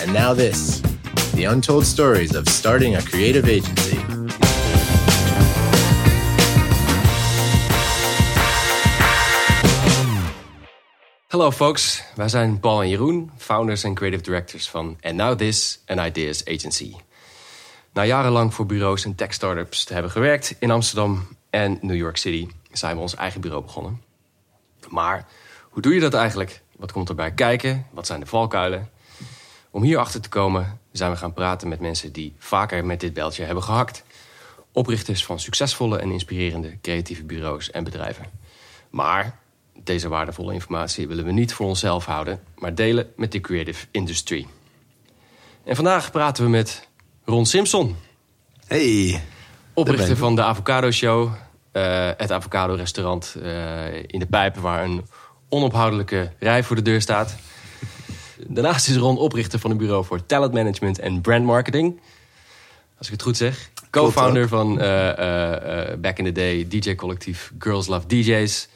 [0.00, 0.80] And now this
[1.34, 3.98] the untold stories of starting a creative agency.
[11.26, 15.82] Hallo folks, wij zijn Paul en Jeroen, founders en creative directors van And Now This,
[15.86, 16.94] an Ideas Agency.
[17.92, 22.16] Na jarenlang voor bureaus en tech startups te hebben gewerkt in Amsterdam en New York
[22.16, 24.02] City, zijn we ons eigen bureau begonnen.
[24.88, 25.26] Maar
[25.62, 26.62] hoe doe je dat eigenlijk?
[26.76, 27.86] Wat komt erbij kijken?
[27.90, 28.90] Wat zijn de valkuilen?
[29.70, 33.44] Om hierachter te komen zijn we gaan praten met mensen die vaker met dit beltje
[33.44, 34.04] hebben gehakt.
[34.72, 38.26] Oprichters van succesvolle en inspirerende creatieve bureaus en bedrijven.
[38.90, 39.38] Maar
[39.82, 44.46] deze waardevolle informatie willen we niet voor onszelf houden, maar delen met de creative industry.
[45.64, 46.88] En vandaag praten we met
[47.24, 47.96] Ron Simpson,
[48.66, 49.22] Hey.
[49.74, 51.32] oprichter van de Avocado Show,
[51.72, 55.06] eh, het Avocado Restaurant eh, in de Pijpen, waar een
[55.48, 57.36] onophoudelijke rij voor de deur staat.
[58.46, 62.00] Daarnaast is Ron oprichter van een bureau voor talent management en brand marketing.
[62.98, 63.70] Als ik het goed zeg.
[63.90, 68.68] Co-founder van eh, eh, eh, back in the day DJ-collectief Girls Love DJs.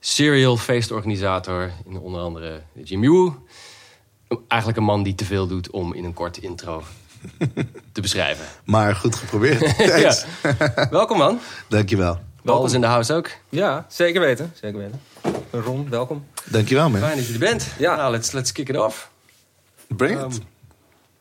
[0.00, 3.44] Serial feestorganisator in onder andere Jim Woo.
[4.48, 6.82] Eigenlijk een man die te veel doet om in een korte intro
[7.92, 8.44] te beschrijven.
[8.64, 9.76] Maar goed geprobeerd.
[10.00, 10.24] Thanks.
[10.90, 11.38] Welkom man.
[11.68, 12.29] Dankjewel.
[12.42, 13.30] Paul is in de house ook.
[13.48, 14.52] Ja, zeker weten.
[14.60, 15.00] Zeker weten.
[15.50, 16.26] Ron, welkom.
[16.44, 17.00] Dankjewel, man.
[17.00, 17.66] Fijn dat je er bent.
[17.78, 17.96] Ja.
[17.96, 19.10] Nou, let's, let's kick it off.
[19.86, 20.36] Bring Ehm, it.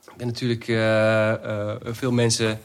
[0.06, 0.68] ik ben natuurlijk...
[0.68, 1.32] eh,
[1.72, 2.60] eh, veel mensen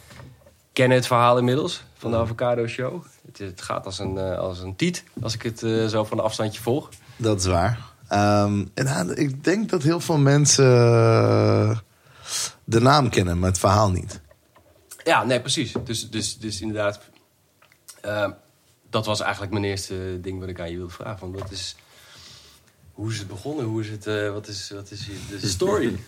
[0.72, 3.04] kennen het verhaal inmiddels van de Avocado Show.
[3.26, 6.18] Het, het gaat als een, eh, als een tiet, als ik het eh, zo van
[6.18, 6.88] een afstandje volg.
[7.16, 7.78] Dat is waar.
[8.08, 10.64] Ehm, en nou, ik denk dat heel veel mensen
[12.64, 14.20] de naam kennen, maar het verhaal niet.
[15.04, 15.74] Ja, nee, precies.
[15.84, 17.00] Dus, dus, dus inderdaad...
[18.00, 18.28] eh,
[18.94, 21.20] dat was eigenlijk mijn eerste ding wat ik aan je wilde vragen.
[21.20, 21.76] Want wat is...
[22.92, 23.64] Hoe is het begonnen?
[23.64, 24.06] Hoe is het...
[24.06, 25.08] eh, wat is, wat is
[25.40, 25.98] de story?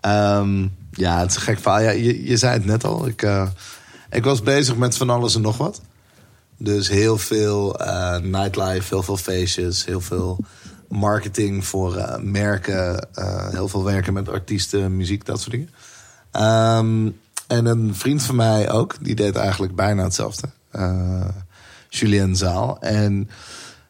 [0.00, 1.80] Ehm, ja, het is een gek verhaal.
[1.80, 3.06] Ja, je, je zei het net al.
[3.06, 3.48] Ik, eh,
[4.10, 5.80] ik was bezig met van alles en nog wat.
[6.56, 10.38] Dus heel veel eh, nightlife, heel veel feestjes, heel veel
[10.88, 13.08] marketing voor merken,
[13.50, 15.70] heel veel werken met artiesten, muziek, dat soort dingen.
[16.30, 17.10] Ehm,
[17.46, 20.48] en een vriend van mij ook, die deed eigenlijk bijna hetzelfde.
[21.90, 22.80] Julien Zaal.
[22.80, 23.30] En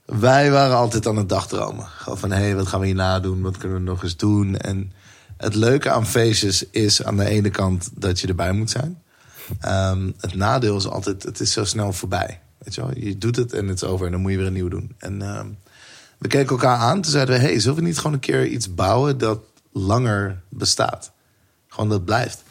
[0.04, 1.86] wij waren altijd aan het dagdromen.
[2.06, 3.42] Van, hé, hey, wat gaan we hierna doen?
[3.42, 4.56] Wat kunnen we nog eens doen?
[4.56, 4.92] En
[5.36, 9.02] het leuke aan feestjes is aan de ene kant dat je erbij moet zijn.
[9.60, 12.40] Ehm, het nadeel is altijd, het is zo snel voorbij.
[12.58, 12.90] Weet je, wel?
[12.94, 14.94] je doet het en het is over en dan moet je weer een nieuw doen.
[14.98, 15.46] En ehm,
[16.18, 17.00] we keken elkaar aan.
[17.00, 19.40] Toen zeiden we, hey, zullen we niet gewoon een keer iets bouwen dat
[19.72, 21.12] langer bestaat?
[21.68, 22.42] Gewoon dat blijft.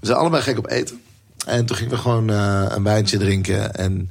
[0.00, 1.00] We zijn allebei gek op eten.
[1.46, 3.74] En toen gingen we gewoon eh, een wijntje drinken.
[3.74, 4.10] En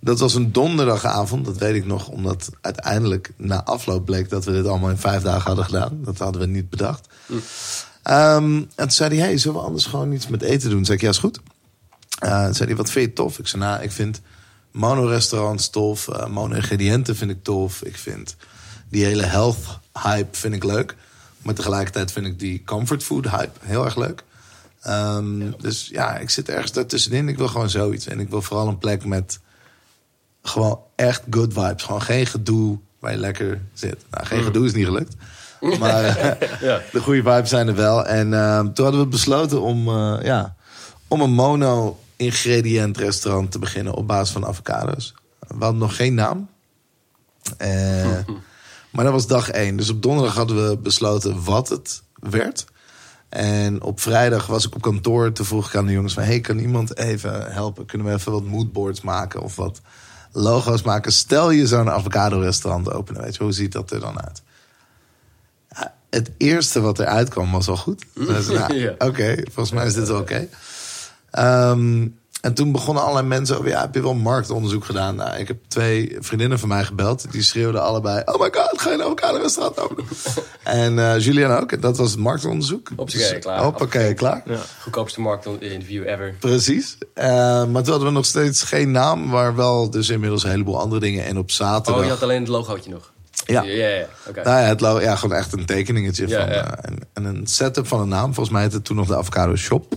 [0.00, 2.08] dat was een donderdagavond, dat weet ik nog.
[2.08, 5.98] Omdat uiteindelijk na afloop bleek dat we dit allemaal in vijf dagen hadden gedaan.
[6.04, 7.06] Dat hadden we niet bedacht.
[8.02, 10.76] Ehm, en toen zei hij, hey, zullen we anders gewoon iets met eten doen?
[10.76, 11.40] Toen zei ik, ja, is goed.
[12.18, 13.38] Eh, toen zei hij, wat vind je tof?
[13.38, 14.20] Ik zei, nou, ik vind
[14.70, 16.08] mono-restaurants tof.
[16.08, 17.82] eh, mono-ingrediënten vind ik tof.
[17.82, 18.36] Ik vind
[18.88, 20.96] die hele health-hype vind ik leuk.
[21.42, 24.24] Maar tegelijkertijd vind ik die comfort food-hype heel erg leuk.
[24.82, 27.28] Ehm, Dus ja, ik zit ergens daartussenin.
[27.28, 28.06] Ik wil gewoon zoiets.
[28.06, 29.38] En ik wil vooral een plek met
[30.42, 31.82] gewoon echt good vibes.
[31.82, 34.04] Gewoon geen gedoe waar je lekker zit.
[34.10, 35.14] Nou, geen gedoe is niet gelukt.
[35.78, 38.06] Maar eh, de goede vibes zijn er wel.
[38.06, 40.56] En eh, toen hadden we besloten om, eh, ja,
[41.08, 45.14] om een mono-ingrediënt restaurant te beginnen op basis van avocado's.
[45.38, 46.48] We hadden nog geen naam.
[48.90, 49.76] Maar dat was dag één.
[49.76, 52.64] Dus op donderdag hadden we besloten wat het werd.
[53.28, 55.32] En op vrijdag was ik op kantoor.
[55.32, 56.22] Toen vroeg ik aan de jongens van...
[56.22, 57.86] hey, kan iemand even helpen?
[57.86, 59.80] Kunnen we even wat moodboards maken of wat
[60.32, 61.12] logo's maken?
[61.12, 63.22] Stel je zo'n avocado-restaurant openen.
[63.22, 64.42] Weet je, hoe ziet dat er dan uit?
[65.70, 68.04] Ja, het eerste wat eruit kwam was al goed.
[68.14, 68.94] Dus, nou, Ja.
[68.98, 70.48] Oké, volgens mij is dit wel oké.
[71.30, 72.06] Ehm,
[72.40, 73.70] en toen begonnen allerlei mensen over...
[73.70, 75.14] ja, heb je wel marktonderzoek gedaan?
[75.14, 77.32] Nou, ik heb twee vriendinnen van mij gebeld.
[77.32, 78.22] Die schreeuwden allebei...
[78.24, 80.04] oh my god, ga je een avocado-restaurant openen?
[80.62, 81.72] en eh Julian ook.
[81.72, 82.88] En dat was het marktonderzoek.
[82.96, 83.62] Hoppakee, Dus, klaar.
[83.62, 84.42] Hoppakee, klaar.
[84.82, 86.34] Goedkoopste marktinterview ever.
[86.40, 86.96] Precies.
[87.14, 87.26] Eh,
[87.64, 91.00] maar toen hadden we nog steeds geen naam, maar wel dus inmiddels een heleboel andere
[91.00, 91.24] dingen.
[91.24, 91.96] En op zaterdag.
[92.00, 93.12] Oh, je had alleen het logootje nog?
[93.46, 93.62] Ja.
[93.62, 94.06] Ja, ja, ja.
[94.34, 96.54] Nou ja, het ja, gewoon echt een tekeningetje Ja, van.
[96.54, 96.76] ja.
[96.76, 98.24] eh, en, en een setup van een naam.
[98.34, 99.94] Volgens mij heette het toen nog de Avocado Shop.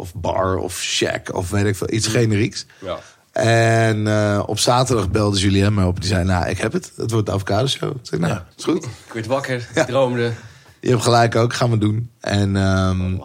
[0.00, 1.92] Of bar of shack of weet ik veel.
[1.92, 2.66] Iets generieks.
[2.80, 2.98] Ja.
[3.32, 6.00] En eh, op zaterdag belde Julien me op.
[6.00, 6.92] Die zei, nou, ik heb het.
[6.96, 7.90] Het wordt de Avocado Show.
[7.90, 8.84] Ik zei, nou, is goed.
[8.84, 10.32] Ik werd wakker, ik droomde.
[10.80, 12.10] Je hebt gelijk ook, gaan we doen.
[12.20, 13.16] En ehm,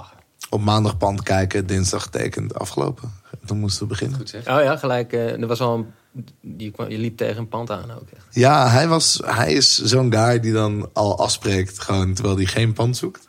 [0.49, 3.13] op maandag pand kijken, dinsdag getekend, afgelopen.
[3.45, 4.17] Toen moesten we beginnen.
[4.17, 4.41] Goed zeg.
[4.47, 5.13] Oh ja, gelijk.
[5.13, 6.23] eh, er was al een,
[6.57, 8.25] je, kwam- je liep tegen een pand aan ook echt.
[8.31, 12.73] Ja, hij, was, hij is zo'n guy die dan al afspreekt, gewoon terwijl hij geen
[12.73, 13.27] pand zoekt.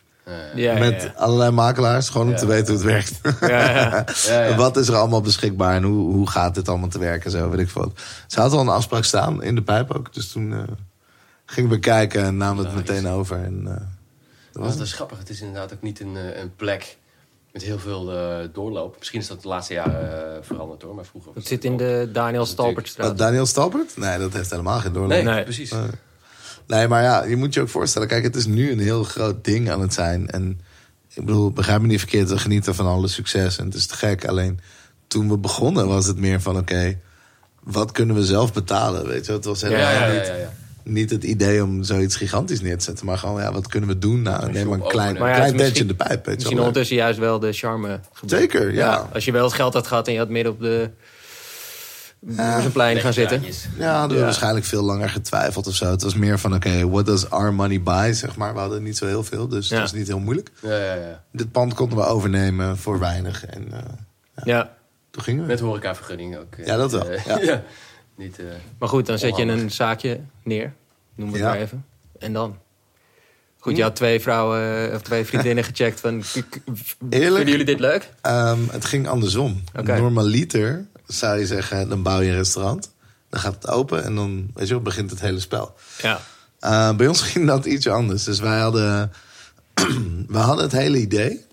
[0.54, 1.12] Ja, met ja.
[1.16, 2.92] allerlei makelaars, gewoon om te weten hoe het
[3.22, 3.40] werkt.
[3.40, 4.04] Ja, ja.
[4.26, 4.56] Ja, ja.
[4.56, 7.30] Wat is er allemaal beschikbaar en hoe, hoe gaat dit allemaal te werken?
[7.30, 7.92] Zo, weet ik veel.
[8.26, 10.14] Ze had al een afspraak staan in de pijp ook.
[10.14, 10.58] Dus toen eh,
[11.44, 13.36] gingen we kijken en namen we het meteen over.
[13.36, 14.86] En, eh, dat was Dat het.
[14.86, 15.18] is grappig.
[15.18, 16.96] Het is inderdaad ook niet een, eh, een plek
[17.52, 18.94] met heel veel eh, doorloop.
[18.98, 21.30] Misschien is dat de laatste jaren eh, veranderd hoor, maar vroeger.
[21.34, 23.06] was Het zit in de Daniel Stalpertstraat.
[23.08, 23.96] Wat, Daniel Stalpert?
[23.96, 25.10] Nee, dat heeft helemaal geen doorloop.
[25.10, 25.44] Nee, Nee.
[26.66, 26.88] Nee.
[26.88, 28.08] maar ja, je moet je ook voorstellen.
[28.08, 30.30] Kijk, het is nu een heel groot ding aan het zijn.
[30.30, 30.60] En
[31.14, 32.28] ik bedoel, begrijp me niet verkeerd.
[32.28, 34.24] We genieten van alle succes en het is te gek.
[34.24, 34.60] Alleen
[35.06, 36.56] toen we begonnen was het meer van...
[36.56, 36.98] Oké,
[37.62, 39.06] wat kunnen we zelf betalen?
[39.06, 40.52] Weet je, het was helemaal ja, ja, ja, niet, ja, ja.
[40.82, 43.06] niet het idee om zoiets gigantisch neer te zetten.
[43.06, 44.22] Maar gewoon, ja, wat kunnen we doen?
[44.22, 45.22] Nou, neem maar een klein, openen.
[45.22, 46.26] Maar ja, klein tentje in de pijp.
[46.26, 48.00] Weet Misschien ondertussen juist wel de charme.
[48.12, 48.38] gebleven.
[48.38, 49.08] Zeker, ja.
[49.12, 50.90] Als je wel het geld had gehad en je had midden op de
[52.36, 53.42] een plein gaan zitten.
[53.78, 54.24] Ja, hadden we Ja.
[54.24, 55.90] waarschijnlijk veel langer getwijfeld of zo.
[55.90, 58.12] Het was meer van, oké, what does our money buy?
[58.12, 59.74] Zeg maar, we hadden niet zo heel veel, dus Ja.
[59.74, 60.50] het was niet heel moeilijk.
[60.62, 61.22] Ja, ja, ja.
[61.32, 63.44] Dit pand konden we overnemen voor weinig.
[63.46, 63.78] En eh,
[64.44, 64.76] Ja.
[65.10, 65.48] toen gingen we.
[65.48, 66.54] Met horecavergunning ook.
[66.54, 67.38] eh, Ja, dat wel, eh, ja.
[67.52, 67.62] ja.
[68.16, 68.44] Niet, eh,
[68.78, 70.72] Maar goed, dan zet je een zaakje neer.
[71.14, 71.48] Noem het Ja.
[71.48, 71.84] maar even.
[72.18, 72.56] En dan?
[73.58, 76.22] Goed, je had twee vrouwen of twee vriendinnen gecheckt van...
[77.10, 77.34] Eerlijk?
[77.36, 78.10] Vinden jullie dit leuk?
[78.20, 79.62] Ehm, het ging andersom.
[79.78, 79.96] Oké.
[79.98, 82.90] Normaliter zou je zeggen, dan bouw je een restaurant.
[83.28, 85.74] Dan gaat het open en dan weet je wel, begint het hele spel.
[86.02, 86.20] Ja.
[86.58, 88.24] Eh, bij ons ging dat iets anders.
[88.24, 89.12] Dus wij hadden,
[90.28, 91.44] we hadden het hele idee.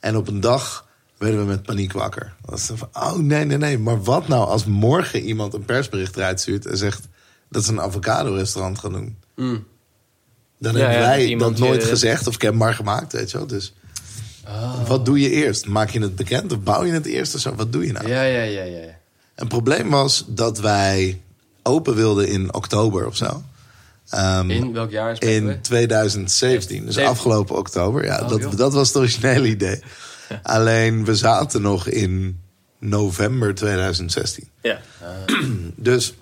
[0.00, 0.86] En op een dag
[1.18, 2.34] werden we met paniek wakker.
[2.44, 3.78] Dat van, oh nee, nee, nee.
[3.78, 6.66] Maar wat nou als morgen iemand een persbericht eruit stuurt...
[6.66, 7.08] en zegt
[7.48, 9.18] dat ze een avocado-restaurant gaan doen?
[9.34, 9.66] mm.
[10.58, 13.46] Dan Ja, hebben wij dat nooit gezegd of kenbaar gemaakt, weet je wel.
[13.46, 13.74] Dus
[14.48, 14.86] Oh.
[14.88, 15.66] wat doe je eerst?
[15.66, 17.54] Maak je het bekend of bouw je het eerst of zo?
[17.54, 18.08] Wat doe je nou?
[18.08, 18.80] Ja, ja, ja, ja.
[19.34, 21.20] Een probleem was dat wij
[21.62, 23.42] open wilden in oktober of zo.
[24.10, 25.26] Ehm, In welk jaar we?
[25.34, 27.04] in 2017, dus 17.
[27.16, 28.04] afgelopen oktober.
[28.04, 28.56] Ja, Oh, dat, joh.
[28.56, 29.82] dat was het originele idee.
[30.42, 32.40] Alleen we zaten nog in
[32.78, 34.48] november 2016.
[34.62, 34.80] Ja.
[35.76, 36.14] Dus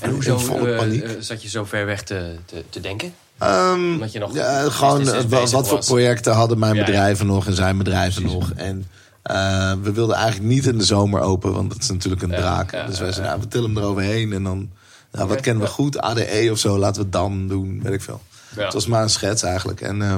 [0.00, 1.02] En in hoezo volle eh, paniek.
[1.02, 3.14] eh, zat je zo ver weg te, te, te denken?
[3.38, 6.86] Ehm, Omdat je nog ja, business gewoon eh, wat voor projecten hadden mijn Ja, ja.
[6.86, 8.50] bedrijven nog en zijn bedrijven nog.
[8.56, 8.86] En
[9.22, 12.36] eh, we wilden eigenlijk niet in de zomer open, want dat is natuurlijk een Ja,
[12.36, 12.72] draak.
[12.72, 14.70] ja, dus wij zeiden, nou, we tillen hem eroverheen en dan,
[15.12, 15.98] nou, wat kennen we goed?
[15.98, 18.20] ADE of zo, laten we het dan doen, weet ik veel.
[18.56, 18.64] Ja.
[18.64, 19.80] Het was maar een schets eigenlijk.
[19.80, 20.14] En eh,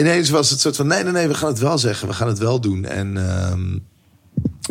[0.00, 2.28] ineens was het soort van, nee, nee, nee, we gaan het wel zeggen, we gaan
[2.28, 2.84] het wel doen.
[2.84, 3.78] En ehm,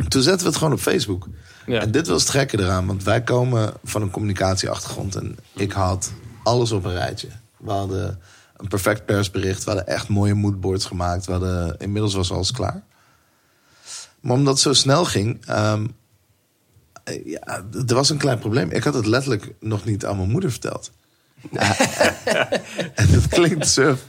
[0.08, 1.28] toen zetten we het gewoon op Facebook.
[1.66, 1.82] Ja.
[1.82, 5.16] En dit was het gekke eraan, want wij komen van een communicatieachtergrond.
[5.16, 6.12] En ik had
[6.46, 7.28] alles op een rijtje.
[7.58, 8.20] We hadden
[8.58, 11.26] een perfect persbericht, we hadden echt mooie moodboards gemaakt.
[11.26, 12.84] We hadden, inmiddels was alles klaar.
[14.20, 15.86] Maar omdat het zo snel ging, ehm,
[17.04, 18.72] eh, ja, er was een klein probleem.
[18.72, 20.92] Ik had het letterlijk nog niet aan mijn moeder verteld.
[21.52, 21.78] Ja,
[22.96, 24.08] en dat klinkt suf.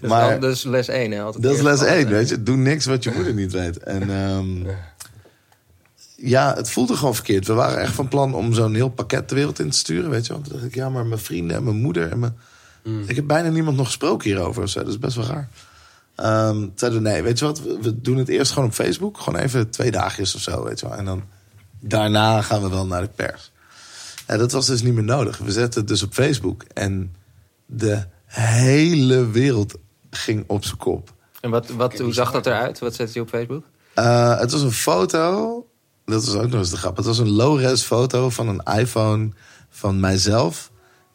[0.00, 1.10] Maar, Maar dat is les 1.
[1.10, 2.08] Hè, altijd dat is les eerst 1, altijd.
[2.08, 2.42] weet je.
[2.42, 3.78] Doe niks wat je moeder niet weet.
[3.78, 4.94] En ehm, ja,
[6.16, 7.46] het voelde gewoon verkeerd.
[7.46, 10.26] We waren echt van plan om zo'n heel pakket de wereld in te sturen, weet
[10.26, 10.42] je wel.
[10.42, 12.36] Toen dacht ik, ja, maar mijn vrienden en mijn moeder en mijn...
[13.06, 14.78] Ik heb bijna niemand nog gesproken hierover of zo.
[14.78, 15.48] Dat is best wel raar.
[16.14, 18.74] Ehm toen zeiden we, nee, weet je wat, we, we doen het eerst gewoon op
[18.74, 19.18] Facebook.
[19.18, 20.96] Gewoon even twee dagjes of zo, weet je wel.
[20.96, 21.22] En dan
[21.80, 23.52] daarna gaan we wel naar de pers.
[24.26, 25.38] En dat was dus niet meer nodig.
[25.38, 26.64] We zetten het dus op Facebook.
[26.74, 27.14] En
[27.66, 29.74] de hele wereld
[30.10, 31.14] ging op zijn kop.
[31.40, 32.78] En wat, wat, hoe zag dat eruit?
[32.78, 33.64] Wat zette je op Facebook?
[33.94, 35.66] Eh, het was een foto.
[36.06, 36.96] Dat was ook nog eens de grap.
[36.96, 39.28] Het was een low-res foto van een iPhone
[39.70, 40.70] van mijzelf.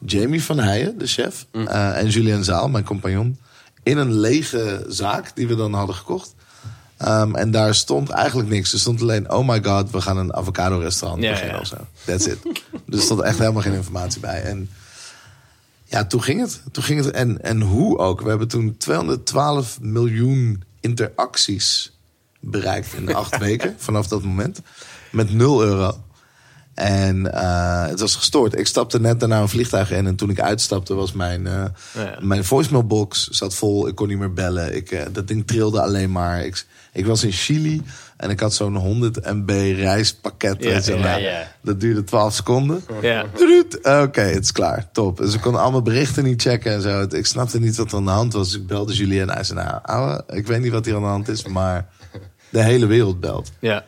[0.06, 1.46] Jamie van Heijen, de chef.
[1.52, 3.40] eh, en Julien Zaal, mijn compagnon.
[3.84, 6.36] In een lege zaak die we dan hadden gekocht.
[6.98, 8.74] Ehm, en daar stond eigenlijk niks.
[8.74, 11.62] Er stond alleen, oh my god, we gaan een avocado restaurant Ja, beginnen ja.
[11.62, 11.78] of zo.
[12.06, 12.38] That's it.
[12.86, 14.42] dus er stond echt helemaal geen informatie bij.
[14.44, 14.70] En
[15.86, 16.62] ja, toen ging het.
[16.72, 17.14] Toen ging het.
[17.14, 18.22] En, en hoe ook.
[18.22, 21.91] We hebben toen 212 miljoen interacties
[22.42, 23.76] bereikt in acht weken.
[23.88, 24.62] Vanaf dat moment.
[25.12, 25.98] Met 0 euro.
[26.74, 28.60] En eh, het was gestoord.
[28.60, 30.08] Ik stapte net daarna een vliegtuig in.
[30.08, 32.18] En toen ik uitstapte was mijn, eh, Ja.
[32.20, 33.88] mijn voicemailbox zat vol.
[33.88, 34.76] Ik kon niet meer bellen.
[34.76, 36.46] Ik, eh, dat ding trilde alleen maar.
[36.46, 37.82] Ik, ik was in Chili.
[38.18, 40.64] En ik had zo'n 100 MB reispakket.
[40.64, 41.48] Ja.
[41.62, 42.84] Dat duurde 12 seconden.
[43.02, 43.26] Ja.
[44.04, 44.90] Oké, het is klaar.
[44.92, 45.18] Top.
[45.18, 47.06] Dus ik kon allemaal berichten niet checken en zo.
[47.10, 48.52] Ik snapte niet wat er aan de hand was.
[48.52, 49.60] Dus ik belde Julien en hij zei...
[49.64, 51.88] Nou, ouwe, ik weet niet wat hier aan de hand is, maar
[52.52, 53.52] de hele wereld belt.
[53.60, 53.86] Ja.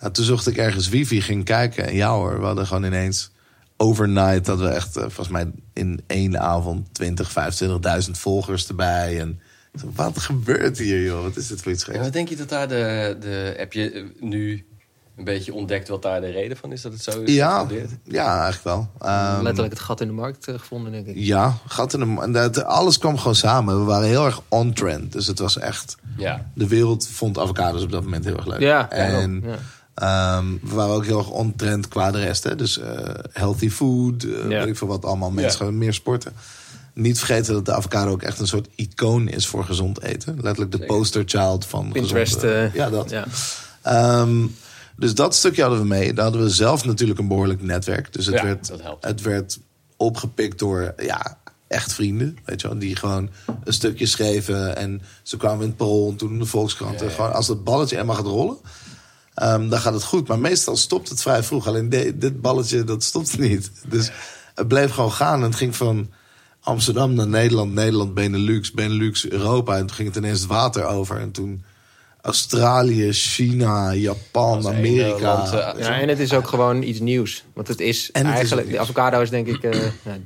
[0.00, 1.86] Nou, toen zocht ik ergens wifi, ging kijken.
[1.86, 3.30] En ja hoor, we hadden gewoon ineens
[3.76, 4.44] overnight...
[4.44, 6.94] dat we echt, eh, volgens mij in één avond...
[6.94, 7.34] 20,
[8.04, 9.20] 25.000 volgers erbij.
[9.20, 9.40] En
[9.94, 11.22] wat gebeurt hier, joh?
[11.22, 11.98] Wat is dit voor iets geks?
[11.98, 14.64] wat denk je dat daar de, de heb je eh, nu
[15.16, 17.66] een beetje ontdekt wat daar de reden van is dat het zo is Ja,
[18.04, 18.88] ja, eigenlijk wel.
[19.00, 21.14] Ehm, Letterlijk het gat in de markt eh, gevonden, denk ik.
[21.16, 23.78] Ja, gat in de, en dat, alles kwam gewoon samen.
[23.78, 25.12] We waren heel erg on-trend.
[25.12, 25.96] Dus het was echt...
[26.16, 26.50] Ja.
[26.54, 28.60] De wereld vond avocados op dat moment heel erg leuk.
[28.60, 29.58] Ja, en ja.
[29.94, 32.44] ehm, we waren ook heel erg on-trend qua de rest.
[32.44, 32.54] Hè?
[32.56, 34.46] Dus eh, healthy food, eh, Ja.
[34.58, 35.30] weet ik veel wat allemaal.
[35.30, 35.64] Mensen Ja.
[35.70, 36.32] gaan meer sporten.
[36.94, 40.34] Niet vergeten dat de avocado ook echt een soort icoon is voor gezond eten.
[40.40, 40.96] Letterlijk de Zeker.
[40.96, 42.40] poster child van Pinterest.
[42.40, 43.10] gezond, ja, dat.
[43.10, 43.24] Ja.
[44.96, 46.12] Dus dat stukje hadden we mee.
[46.12, 48.12] Daar hadden we zelf natuurlijk een behoorlijk netwerk.
[48.12, 49.58] Dus het, Ja, werd, het werd
[49.96, 52.36] opgepikt door ja, echt vrienden.
[52.44, 53.30] Weet je wel, die gewoon
[53.64, 54.76] een stukje schreven.
[54.76, 57.00] En ze kwamen in het parool en toen in de Volkskrant.
[57.00, 57.08] Ja.
[57.08, 58.56] Gewoon, als dat balletje eenmaal gaat rollen,
[59.34, 60.28] ehm, dan gaat het goed.
[60.28, 61.66] Maar meestal stopt het vrij vroeg.
[61.66, 63.70] Alleen de- dit balletje, dat stopt niet.
[63.88, 64.10] Dus
[64.54, 65.38] het bleef gewoon gaan.
[65.38, 66.10] En het ging van
[66.60, 69.76] Amsterdam naar Nederland, Nederland, Benelux, Benelux, Europa.
[69.76, 71.20] En toen ging het ineens het water over.
[71.20, 71.64] En toen
[72.24, 75.18] Australië, China, Japan, Amerika.
[75.20, 77.44] land, eh, Ja, en het is ook gewoon iets nieuws.
[77.52, 78.70] Want het is En het is eigenlijk...
[78.70, 79.62] de avocado is denk ik...
[79.62, 80.24] eh, nou, die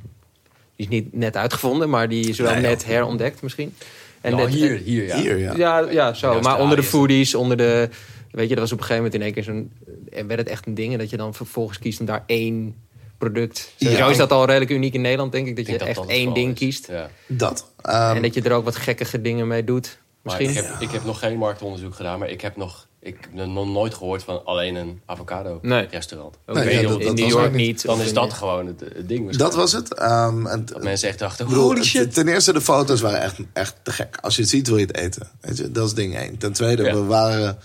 [0.75, 3.75] is niet net uitgevonden, maar die is wel Nee, net herontdekt misschien.
[4.21, 5.17] En Nou, hier, hier, ja.
[5.17, 5.53] Hier, ja.
[5.55, 6.39] Ja, ja, zo.
[6.41, 7.89] Maar onder de foodies, onder de...
[8.31, 9.71] Weet je, dat was op een gegeven moment in één keer zo'n...
[10.11, 12.75] En werd het echt een ding en dat je dan vervolgens kiest om daar één
[13.17, 13.73] product...
[13.77, 14.07] Ja.
[14.07, 15.55] is dat al redelijk uniek in Nederland, denk ik.
[15.55, 16.57] Dat je echt dat één ding is.
[16.57, 16.87] kiest.
[16.87, 17.09] Ja.
[17.27, 17.71] Dat.
[17.81, 19.97] Ehm, en dat je er ook wat gekkige dingen mee doet.
[20.37, 20.63] Misschien.
[20.63, 23.67] ik heb, ik heb nog geen marktonderzoek gedaan, maar ik heb nog, ik heb nog
[23.67, 25.87] nooit gehoord van alleen een avocado Nee.
[25.91, 26.35] restaurant.
[26.45, 27.85] Ook Nee, in ja, New- dat- in dat New was York niet.
[27.85, 29.35] Dan is dat gewoon het, het ding.
[29.35, 29.93] dat was het.
[29.93, 32.13] Ehm, en Dat mensen echt dachten, holy het- shit.
[32.13, 34.17] Ten eerste, de foto's waren echt, echt te gek.
[34.21, 35.29] Als je het ziet, wil je het eten.
[35.41, 35.71] Weet je?
[35.71, 36.37] Dat is ding één.
[36.37, 36.93] Ten tweede, Ja.
[36.93, 37.57] we waren...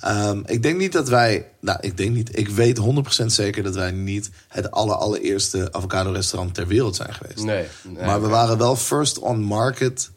[0.00, 1.48] ehm, ik denk niet dat wij...
[1.60, 2.38] Nou, ik denk niet.
[2.38, 4.30] Ik weet 100% zeker dat wij niet...
[4.48, 7.44] het aller, allereerste avocado-restaurant ter wereld zijn geweest.
[7.44, 7.64] Nee.
[7.82, 10.10] nee, maar we waren wel first on market...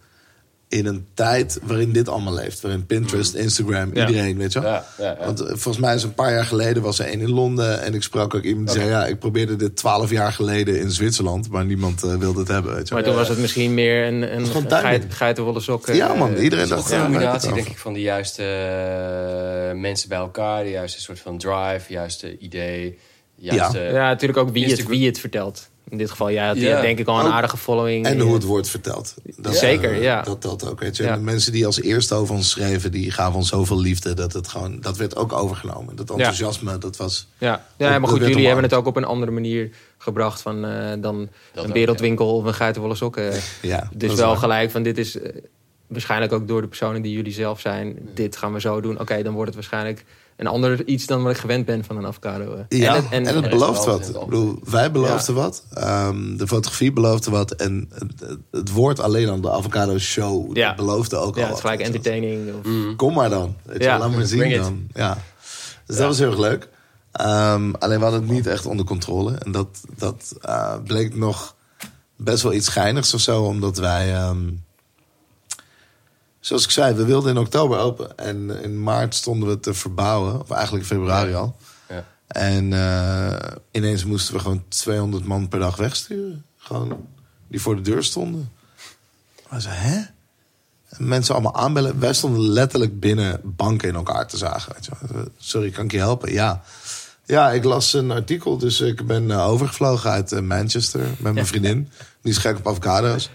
[0.70, 2.62] in een tijd waarin dit allemaal leeft.
[2.62, 4.08] Waarin Pinterest, Instagram, Ja.
[4.08, 4.72] iedereen, weet je wel.
[4.72, 5.26] Ja, ja, ja.
[5.26, 7.82] Want eh, volgens mij is een paar jaar geleden was er één in Londen.
[7.82, 8.90] En ik sprak ook iemand die zei...
[8.90, 11.50] ja, ik probeerde dit twaalf jaar geleden in Zwitserland...
[11.50, 13.04] maar niemand eh, wilde het hebben, weet je wel.
[13.04, 15.88] Maar toen was het misschien meer een, een geit, geitenwolle sok.
[15.88, 18.44] Ja, eh, man, iedereen Het is dacht, een ja, combinatie, denk ik, van de juiste
[18.44, 20.64] eh, mensen bij elkaar.
[20.64, 22.98] De juiste soort van drive, juiste idee.
[23.36, 25.70] Juiste, Ja, natuurlijk ook wie het, Instagram- wie het vertelt.
[25.90, 26.82] In dit geval, had Ja.
[26.82, 28.06] denk ik al een aardige following.
[28.06, 29.14] En hoe het wordt verteld.
[29.38, 30.22] Dat, Zeker, eh, ja.
[30.22, 31.04] Dat telt ook, weet je.
[31.04, 31.16] Ja.
[31.16, 32.92] De mensen die als eerste over ons schreven...
[32.92, 34.14] die gaven ons zoveel liefde.
[34.14, 35.96] Dat, het gewoon, dat werd ook overgenomen.
[35.96, 37.28] Dat enthousiasme, dat was...
[37.38, 40.42] Ja, Dat- ja maar dat goed, jullie hebben het ook op een andere manier gebracht
[40.42, 43.32] van, eh, dan Dat een ook, wereldwinkel of een geitenwolle sokken.
[43.62, 44.38] Ja, dus dat wel waar.
[44.38, 45.36] gelijk van dit is eh,
[45.88, 47.98] waarschijnlijk ook door de personen die jullie zelf zijn.
[48.14, 49.00] Dit gaan we zo doen.
[49.00, 50.06] Oké, dan wordt het waarschijnlijk
[50.38, 52.56] een ander iets dan wat ik gewend ben van een avocado.
[52.70, 52.80] eh.
[52.80, 54.08] Ja, en het, en, en het belooft wat.
[54.10, 55.64] Ik bedoel, wij beloofden wat.
[55.74, 57.52] Ehm, de fotografie beloofde wat.
[57.52, 60.68] En het, het- woord alleen al de avocado show Ja.
[60.68, 62.54] dat beloofde ook ja, al het is wat, gelijk entertaining.
[62.54, 63.56] Of, Kom maar dan.
[63.64, 63.98] Weet Ja.
[63.98, 64.62] laat maar zien it.
[64.62, 64.88] dan.
[64.94, 65.18] Ja.
[65.86, 66.70] Dus dat was heel erg leuk.
[67.12, 69.34] Ehm, alleen we hadden het niet echt onder controle.
[69.34, 69.68] En dat,
[69.98, 71.56] dat eh, bleek nog
[72.16, 73.44] best wel iets geinigs of zo.
[73.44, 74.14] Omdat wij...
[74.16, 74.38] ehm,
[76.48, 78.18] zoals ik zei, we wilden in oktober open.
[78.18, 80.42] En in maart stonden we te verbouwen.
[80.42, 81.56] Of eigenlijk februari al.
[81.90, 82.06] Ja.
[82.28, 86.46] En eh, ineens moesten we gewoon 200 man per dag wegsturen.
[86.58, 87.08] Gewoon
[87.48, 88.52] die voor de deur stonden.
[89.50, 90.02] We zeiden, hè?
[90.90, 92.00] En mensen allemaal aanbellen.
[92.00, 94.74] Wij stonden letterlijk binnen banken in elkaar te zagen.
[94.74, 95.32] Weet je.
[95.38, 96.32] Sorry, kan ik je helpen?
[96.32, 96.64] Ja.
[97.26, 101.48] Ja, ik las een artikel, dus ik ben eh, overgevlogen uit eh, Manchester met mijn
[101.48, 101.90] vriendin.
[102.22, 103.30] Die is gek op avocado's.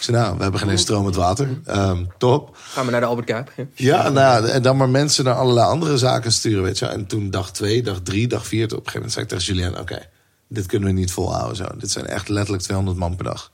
[0.00, 1.48] Zei, nou, we hebben geen eens stromend water.
[1.64, 2.56] Ehm, top.
[2.56, 3.52] gaan we naar de Albert Kuip.
[3.74, 6.86] Ja, nou, en dan maar mensen naar allerlei andere zaken sturen, weet je.
[6.86, 9.54] En toen dag twee, dag drie, dag vier, op een gegeven moment zei ik tegen
[9.54, 9.80] Julien...
[9.80, 10.08] oké,
[10.48, 11.66] dit kunnen we niet volhouden zo.
[11.78, 13.50] Dit zijn echt letterlijk 200 man per dag.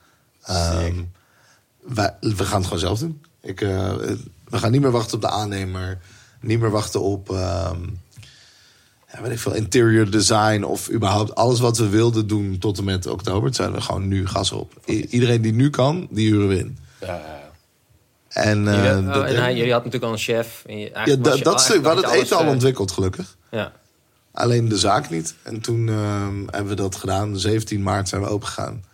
[1.81, 3.23] Wij, we gaan het gewoon zelf doen.
[3.41, 3.93] Ik, eh,
[4.49, 5.99] we gaan niet meer wachten op de aannemer.
[6.41, 7.31] Niet meer wachten op...
[7.31, 7.81] ehm,
[9.13, 12.85] ja, weet ik veel, interior design of überhaupt alles wat we wilden doen tot en
[12.85, 13.45] met oktober.
[13.47, 14.73] Het zijn we gewoon nu gas op.
[14.89, 16.79] I- iedereen die nu kan, die huren we in.
[17.01, 17.21] Ja.
[18.29, 20.63] En, eh, Jullie- oh, dat- en hij, jullie had natuurlijk al een chef.
[20.67, 23.37] En je, ja, dat, je- dat stuk, we hadden het eten al eh, ontwikkeld, gelukkig.
[23.51, 23.73] Ja.
[24.33, 25.35] Alleen de zaak niet.
[25.43, 27.39] En toen ehm, hebben we dat gedaan.
[27.39, 28.85] 17 maart zijn we open gegaan.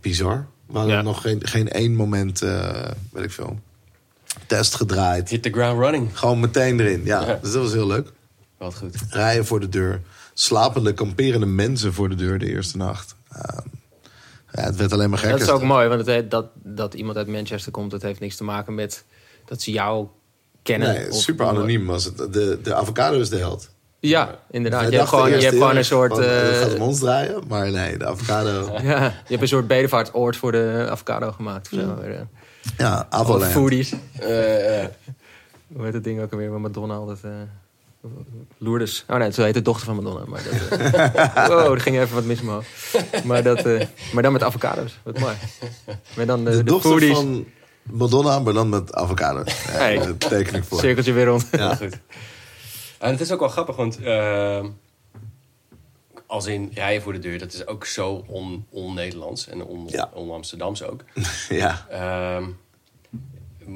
[0.00, 0.46] Bizar.
[0.66, 1.02] We hadden Ja.
[1.02, 3.58] nog geen, geen één moment, eh, weet ik veel,
[4.46, 5.28] test gedraaid.
[5.28, 6.18] Hit the ground running.
[6.18, 7.04] Gewoon meteen erin.
[7.04, 7.38] Ja, Ja.
[7.42, 8.12] dus dat was heel leuk.
[8.58, 8.96] Wat goed.
[9.10, 10.00] Rijen voor de deur.
[10.34, 13.14] Slapende, kamperende mensen voor de deur de eerste nacht.
[13.32, 13.66] Ehm,
[14.52, 15.38] ja, het werd alleen maar gekker.
[15.38, 18.36] Dat is ook mooi, want het, dat, dat iemand uit Manchester komt, dat heeft niks
[18.36, 19.04] te maken met
[19.44, 20.06] dat ze jou
[20.62, 20.94] kennen.
[20.94, 22.16] Nee, of- super anoniem was het.
[22.16, 23.70] De, de avocado is de held.
[24.00, 24.90] Ja, inderdaad.
[24.90, 26.12] Je hebt gewoon, je hebt gewoon een soort.
[26.14, 27.42] van, het gaat om ons draaien.
[27.48, 28.70] Maar nee, de avocado.
[28.82, 31.68] ja, je hebt een soort bedevaartsoord voor de avocado gemaakt.
[31.72, 31.96] Of zo.
[31.96, 32.20] Eh,
[32.78, 33.52] Ja, Of Avoland.
[33.52, 33.92] foodies.
[34.18, 34.84] Eh,
[35.72, 37.20] Hoe heet dat ding ook alweer waar Madonna altijd...
[38.58, 39.04] Lourdes.
[39.08, 40.24] Oh nee, zo heet de dochter van Madonna.
[40.26, 42.64] Maar dat, eh, wow, er ging even wat mis omhoog.
[43.24, 44.98] Maar, dat, eh, maar dan met avocado's.
[45.02, 45.34] Wat mooi.
[46.16, 47.14] Maar dan de, De, de dochter foodies.
[47.16, 47.46] van
[47.82, 49.38] Madonna, maar dan met avocado.
[49.46, 49.96] Ja, Hey.
[49.98, 50.78] Dat teken ik voor.
[50.78, 51.48] Cirkeltje weer rond.
[51.50, 51.74] Ja.
[51.74, 51.98] Goed.
[52.98, 54.64] En het is ook wel grappig, want eh,
[56.26, 60.10] als in rijden voor de deur, dat is ook zo on- on-Nederlands en Ja.
[60.14, 61.04] on-Amsterdams ook.
[61.48, 61.86] ja.
[61.90, 62.44] Ehm,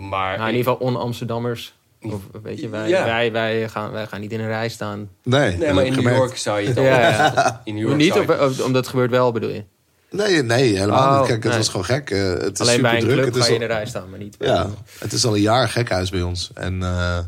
[0.09, 1.75] maar Nou, in ieder geval on-Amsterdammers.
[2.03, 3.05] Of, weet je, wij, Ja.
[3.05, 5.09] wij, wij, gaan, wij gaan niet in een rij staan.
[5.23, 6.17] Nee, nee, maar in New.
[6.17, 6.83] York zou je het al.
[6.85, 7.61] Ja, ja.
[7.65, 9.65] In New York niet, zou je- of, of- omdat het gebeurt wel, bedoel je?
[10.11, 11.27] Nee, nee, helemaal Oh, niet.
[11.29, 11.57] Kijk, het nee.
[11.59, 12.11] was gewoon gek.
[12.11, 13.23] Eh, het is Alleen bij een superdruk.
[13.23, 15.25] club Het ga is je in de rij staan, maar niet bij Ja, het is
[15.25, 16.51] al een jaar gekhuis bij ons.
[16.55, 17.19] En eh,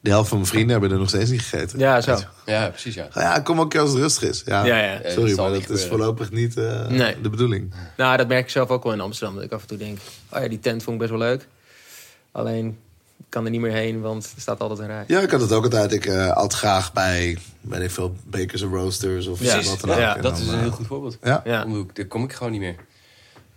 [0.00, 1.78] de helft van mijn vrienden hebben er nog steeds niet gegeten.
[1.78, 2.18] Ja, zo.
[2.46, 3.08] Ja, precies, ja.
[3.14, 4.42] Ja, kom ook een als het rustig is.
[4.44, 4.98] Ja, Ja, ja.
[4.98, 7.20] dat Sorry, maar dat is voorlopig niet eh, Nee.
[7.20, 7.74] de bedoeling.
[7.96, 9.34] Nou, dat merk ik zelf ook wel in Amsterdam.
[9.34, 9.98] Dat ik af en toe denk,
[10.32, 11.46] oh ja, die tent vond ik best wel leuk.
[12.32, 12.78] Alleen,
[13.28, 15.04] kan er niet meer heen, want er staat altijd een rij.
[15.06, 15.92] Ja, ik had het ook altijd.
[15.92, 19.90] Ik eh at graag bij, weet ik veel, Bakers en Roasters of Ja, wat dan
[19.90, 20.16] Ja, ook.
[20.16, 21.18] ja, dat dan, is een eh, heel goed voorbeeld.
[21.22, 21.42] Ja,
[21.92, 22.76] Daar kom ik gewoon niet meer.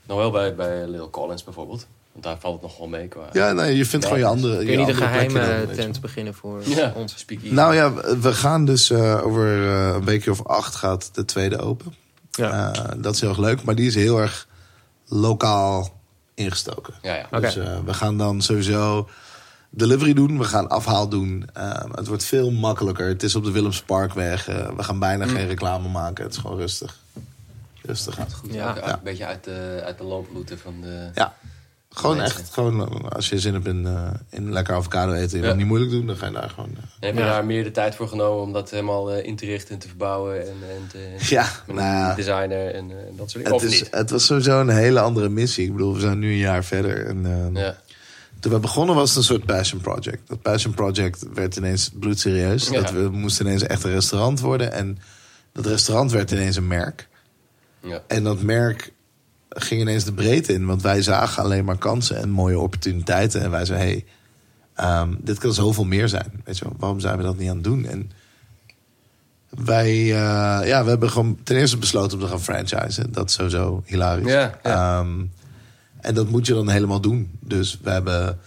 [0.07, 1.87] Nog wel bij, bij Little Collins bijvoorbeeld.
[2.11, 3.29] Want daar valt het nog wel mee qua...
[3.33, 6.33] ja nee, je vindt gewoon je andere Kun je niet een geheime dan, tent beginnen
[6.33, 7.17] voor Ja, ons?
[7.17, 7.53] speakeasy.
[7.53, 11.57] Nou ja, we gaan dus eh, over eh, een weekje of acht gaat de tweede
[11.57, 11.95] open.
[12.31, 12.73] Ja.
[12.73, 14.47] Eh, dat is heel erg leuk, maar die is heel erg
[15.07, 15.89] lokaal
[16.33, 16.93] ingestoken.
[17.01, 17.25] Ja, ja.
[17.31, 17.39] Oké.
[17.41, 19.07] Dus eh, we gaan dan sowieso
[19.75, 20.37] delivery doen.
[20.37, 21.45] We gaan afhaal doen.
[21.53, 23.07] Eh, het wordt veel makkelijker.
[23.07, 24.47] Het is op de Willemsparkweg.
[24.47, 25.31] Eh, we gaan bijna Mm.
[25.31, 26.23] geen reclame maken.
[26.23, 26.97] Het is gewoon rustig.
[27.81, 28.15] Rustig.
[28.33, 28.69] Goed, Ja.
[28.69, 31.09] ook een beetje uit de, uit de looproute van de...
[31.13, 31.33] Ja.
[31.89, 32.39] Gewoon Mensen.
[32.39, 35.49] echt, gewoon eh, als je zin hebt in, eh, in lekker avocado eten, je Ja.
[35.49, 36.69] het niet moeilijk doen, dan ga je daar gewoon.
[36.99, 37.25] heb je Ja.
[37.25, 40.41] daar meer de tijd voor genomen om dat helemaal in te richten en te verbouwen
[40.41, 43.43] en, en te, Ja, met nou designer en dat soort dingen?
[43.43, 43.87] Het, Of is, niet?
[43.95, 45.65] het was sowieso een hele andere missie.
[45.65, 47.05] Ik bedoel, we zijn nu een jaar verder.
[47.07, 47.77] En, eh, Ja.
[48.45, 50.27] Toen we begonnen was het een soort passion project.
[50.27, 52.67] Dat passion project werd ineens bloedserieus.
[52.67, 52.81] Ja.
[52.81, 54.71] Dat we moesten ineens echt een restaurant worden.
[54.71, 54.97] En
[55.53, 57.07] dat restaurant werd ineens een merk.
[57.79, 58.01] Ja.
[58.07, 58.93] En dat merk
[59.49, 60.65] ging ineens de breedte in.
[60.65, 63.41] Want wij zagen alleen maar kansen en mooie opportuniteiten.
[63.41, 64.05] En wij zeiden, hey,
[64.73, 66.41] ehm, dit kan zoveel meer zijn.
[66.43, 67.85] Weet je wel, waarom zijn we dat niet aan het doen?
[67.85, 68.11] En
[69.49, 73.11] wij, eh, ja, we hebben gewoon ten eerste besloten om te gaan franchisen.
[73.11, 74.31] Dat is sowieso hilarisch.
[74.31, 74.99] Ja, ja.
[74.99, 75.23] Ehm,
[76.05, 77.31] en dat moet je dan helemaal doen.
[77.39, 78.39] Dus we hebben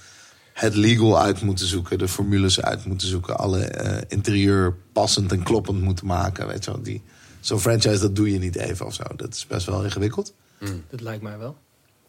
[0.52, 5.42] het legal uit moeten zoeken, de formules uit moeten zoeken, alle eh, interieur passend en
[5.42, 6.46] kloppend moeten maken.
[6.46, 7.02] Weet je wel, die
[7.40, 9.02] zo'n franchise dat doe je niet even of zo.
[9.16, 10.32] Dat is best wel ingewikkeld.
[10.90, 11.56] Dat lijkt mij wel.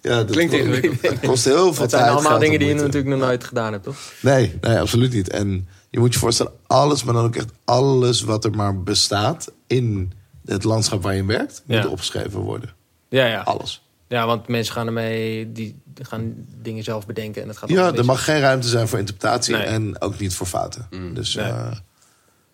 [0.02, 1.02] Ja, dat Klinkt ingewikkeld.
[1.12, 2.04] Het kost heel veel Het tijd.
[2.04, 3.98] zijn allemaal dingen die je natuurlijk nog nooit gedaan hebt, toch?
[4.22, 5.30] Nee, nee, absoluut niet.
[5.30, 9.52] En je moet je voorstellen, alles, maar dan ook echt alles wat er maar bestaat
[9.68, 10.12] in
[10.46, 11.88] het landschap waar je werkt, moet Ja.
[11.88, 12.74] opgeschreven worden.
[13.10, 13.42] Ja, ja.
[13.42, 13.84] Alles.
[14.10, 18.06] Ja, want mensen gaan ermee, die gaan dingen zelf bedenken en het gaat Ja, er
[18.06, 19.64] mag geen ruimte zijn voor interpretatie Nee.
[19.66, 20.88] en ook niet voor fouten.
[21.14, 21.46] Dus Nee.
[21.46, 21.72] eh,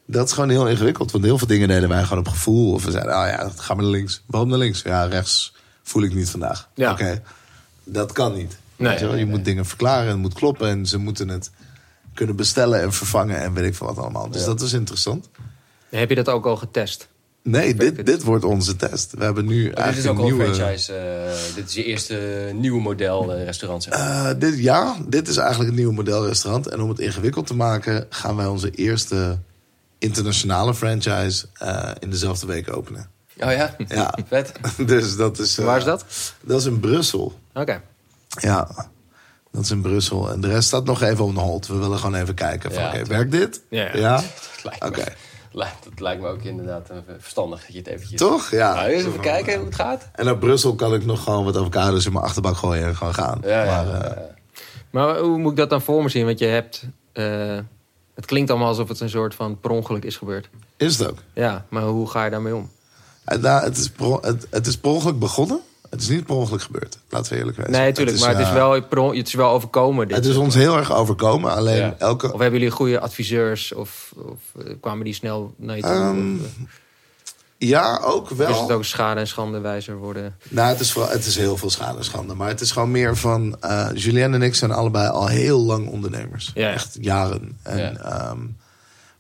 [0.06, 1.12] dat is gewoon heel ingewikkeld.
[1.12, 2.74] Want heel veel dingen deden wij gewoon op gevoel.
[2.74, 4.22] Of we zeiden, oh ja, ga maar naar links.
[4.26, 4.82] Waarom naar links?
[4.82, 6.70] Ja, rechts voel ik niet vandaag.
[6.74, 6.92] Ja.
[6.92, 7.22] Oké,
[7.84, 8.58] dat kan niet.
[8.76, 10.70] Nee, je moet dingen verklaren en het moet kloppen.
[10.70, 11.52] En ze moeten het
[12.14, 14.30] kunnen bestellen en vervangen en weet ik veel wat allemaal.
[14.30, 14.48] Dus Ja.
[14.48, 15.30] dat is interessant.
[15.90, 17.08] Heb je dat ook al getest?
[17.48, 18.06] Nee, dit, het?
[18.06, 19.14] dit wordt onze test.
[19.18, 20.54] We hebben nu Maar dit is ook een al een nieuwe...
[20.56, 20.94] franchise.
[20.94, 23.84] eh, dit is je eerste nieuwe model eh, restaurant.
[23.84, 23.94] Zeg.
[23.94, 24.30] maar.
[24.32, 26.68] Eh, dit, ja, dit is eigenlijk een nieuw modelrestaurant.
[26.68, 29.38] En om het ingewikkeld te maken, gaan wij onze eerste
[29.98, 33.10] internationale franchise eh, in dezelfde week openen.
[33.40, 33.76] oh ja?
[33.88, 34.52] Ja, Vet.
[34.86, 35.58] dus dat is.
[35.58, 36.06] eh, Waar is dat?
[36.42, 37.40] Dat is in Brussel.
[37.54, 37.82] Oké.
[38.40, 38.68] Ja,
[39.52, 40.32] dat is in Brussel.
[40.32, 41.68] En de rest staat nog even on hold.
[41.68, 42.72] We willen gewoon even kijken.
[42.74, 43.62] Van, Ja, oké, werkt dit?
[43.70, 44.24] Ja, ja.
[44.88, 45.04] Oké.
[45.56, 48.20] Dat lijkt me ook inderdaad eh, verstandig dat je het eventjes...
[48.20, 48.52] Toch?
[48.52, 48.74] Ja.
[48.74, 50.10] Nou, eens even van, kijken eh, hoe het gaat.
[50.14, 53.14] En naar Brussel kan ik nog gewoon wat avocados in mijn achterbak gooien en gewoon
[53.14, 53.40] gaan.
[53.44, 54.34] Ja, ja, maar, eh, ja.
[54.90, 56.26] Maar hoe moet ik dat dan voor me zien?
[56.26, 56.84] Want je hebt...
[57.14, 57.58] eh,
[58.16, 60.50] het klinkt allemaal alsof het een soort van per ongeluk is gebeurd.
[60.78, 61.18] is het ook.
[61.34, 62.70] Ja, maar hoe ga je daarmee om?
[63.26, 65.60] En, nou, het, is per, het, het is per ongeluk begonnen.
[65.90, 66.98] Het is niet per ongeluk gebeurd.
[67.10, 67.72] Laten we eerlijk zijn.
[67.72, 68.20] Nee, natuurlijk.
[68.20, 68.72] Maar het is, eh, wel,
[69.14, 70.08] het is wel overkomen.
[70.08, 70.16] Dit.
[70.18, 71.52] Het is ons heel erg overkomen.
[71.56, 71.96] Alleen Ja.
[71.98, 72.34] elke.
[72.34, 73.74] Of hebben jullie goede adviseurs?
[73.74, 75.92] Of, of eh, kwamen die snel naar je toe?
[75.92, 76.46] Ehm, eh,
[77.58, 78.72] Ja, ook is het wel.
[78.72, 80.36] ook schade en schande wijzer worden?
[80.50, 82.34] Nou, het is, vooral, het is heel veel schade en schande.
[82.34, 83.58] Maar het is gewoon meer van.
[83.62, 86.52] eh Julien en ik zijn allebei al heel lang ondernemers.
[86.54, 86.72] Ja.
[86.72, 87.58] Echt jaren.
[87.64, 87.94] En Ja.
[87.96, 88.38] ehm,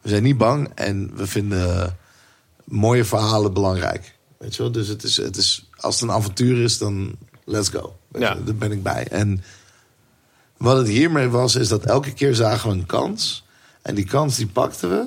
[0.01, 1.97] we zijn niet bang en we vinden
[2.63, 4.14] mooie verhalen belangrijk.
[4.45, 4.71] Weet je wel?
[4.71, 7.95] Dus het is, het is, als het een avontuur is, dan let's go.
[8.11, 8.35] Ja.
[8.45, 9.07] Daar ben ik bij.
[9.07, 9.43] En
[10.57, 13.45] wat het hiermee was, is dat elke keer zagen we een kans.
[13.81, 15.05] En die kans die pakten we.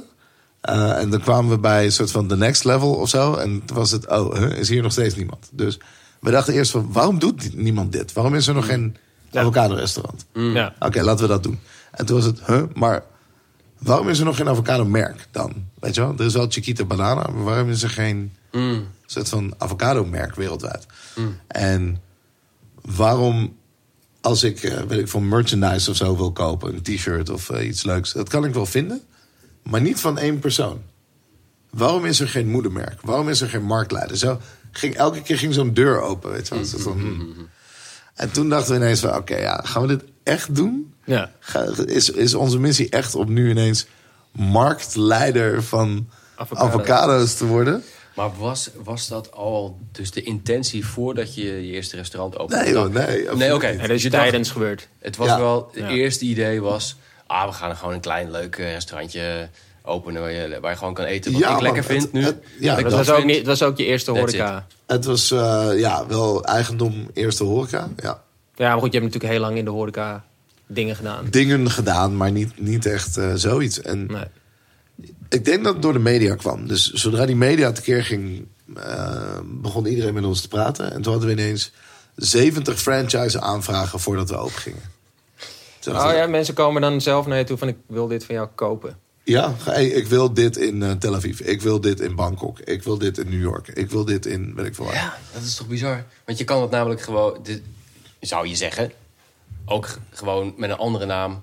[0.60, 3.34] Eh, en dan kwamen we bij een soort van the next level of zo.
[3.34, 5.48] En toen was het, oh, huh, is hier nog steeds niemand.
[5.52, 5.78] Dus
[6.20, 8.12] we dachten eerst van, waarom doet niemand dit?
[8.12, 8.96] Waarom is er nog geen
[9.30, 9.40] Ja.
[9.40, 10.24] avocado restaurant?
[10.32, 10.74] Ja.
[10.78, 11.58] Oké, laten we dat doen.
[11.90, 13.04] En toen was het, huh, maar
[13.78, 15.52] Waarom is er nog geen avocado-merk dan?
[15.80, 18.86] Weet je wel, er is wel Chiquita Banana, maar waarom is er geen Mm.
[19.10, 20.86] Soort van avocado-merk wereldwijd?
[21.46, 22.02] En
[22.82, 23.56] waarom,
[24.20, 27.66] als ik, eh, weet ik, van merchandise of zo wil kopen, een t-shirt of eh,
[27.66, 29.00] iets leuks, dat kan ik wel vinden,
[29.62, 30.82] maar niet van één persoon.
[31.70, 33.00] Waarom is er geen moedermerk?
[33.00, 34.16] Waarom is er geen marktleider?
[34.16, 34.40] Zo
[34.70, 36.64] ging, elke keer ging zo'n deur open, weet je wel.
[36.64, 37.48] Van, hmm.
[38.14, 40.94] En toen dachten we ineens van, oké, ja, gaan we dit echt doen?
[41.04, 41.30] Ja.
[41.86, 43.86] Is, is onze missie echt om nu ineens
[44.32, 46.66] marktleider van Avocado.
[46.66, 47.82] avocado's te worden?
[48.18, 52.62] Maar was, was dat al dus de intentie voordat je je eerste restaurant opende?
[52.62, 53.28] Nee, joh, nee.
[53.36, 53.66] Nee, oké.
[53.66, 54.88] En dat is tijdens gebeurd.
[54.98, 55.38] Het was Ja.
[55.38, 55.88] wel, het Ja.
[55.90, 56.96] eerste idee was...
[57.26, 59.48] Ah, we gaan gewoon een klein leuk eh, restaurantje
[59.82, 60.20] openen...
[60.22, 62.24] waar je, waar je gewoon kan eten wat Ja, ik lekker het- vind nu.
[62.24, 64.66] het- ja, Dat was, ook niet, dat was ook je eerste That's horeca.
[64.86, 67.88] Het was eh, ja, wel eigendom eerste horeca.
[67.96, 68.22] Ja.
[68.56, 70.24] Ja, maar goed, je hebt natuurlijk heel lang in de horeca
[70.66, 71.26] dingen gedaan.
[71.30, 73.80] Dingen gedaan, maar niet, niet echt eh, zoiets.
[73.82, 74.24] En Nee.
[75.28, 76.66] Ik denk dat het door de media kwam.
[76.66, 80.92] Dus zodra die media tekeer ging, eh, begon iedereen met ons te praten.
[80.92, 81.72] En toen hadden we ineens
[82.14, 84.82] 70 franchise aanvragen voordat we open gingen.
[85.78, 88.34] Toen Oh ja, mensen komen dan zelf naar je toe van ik wil dit van
[88.34, 88.98] jou kopen.
[89.28, 91.40] Ja, hey, ik wil dit in eh, Tel Aviv.
[91.40, 92.58] Ik wil dit in Bangkok.
[92.58, 93.68] Ik wil dit in New York.
[93.68, 94.94] Ik wil dit in, weet ik veel waar.
[94.94, 96.04] Ja, dat is toch bizar?
[96.24, 97.38] Want je kan het namelijk gewoon...
[97.42, 97.62] Dit,
[98.20, 98.92] zou je zeggen...
[99.64, 101.42] Ook gewoon met een andere naam...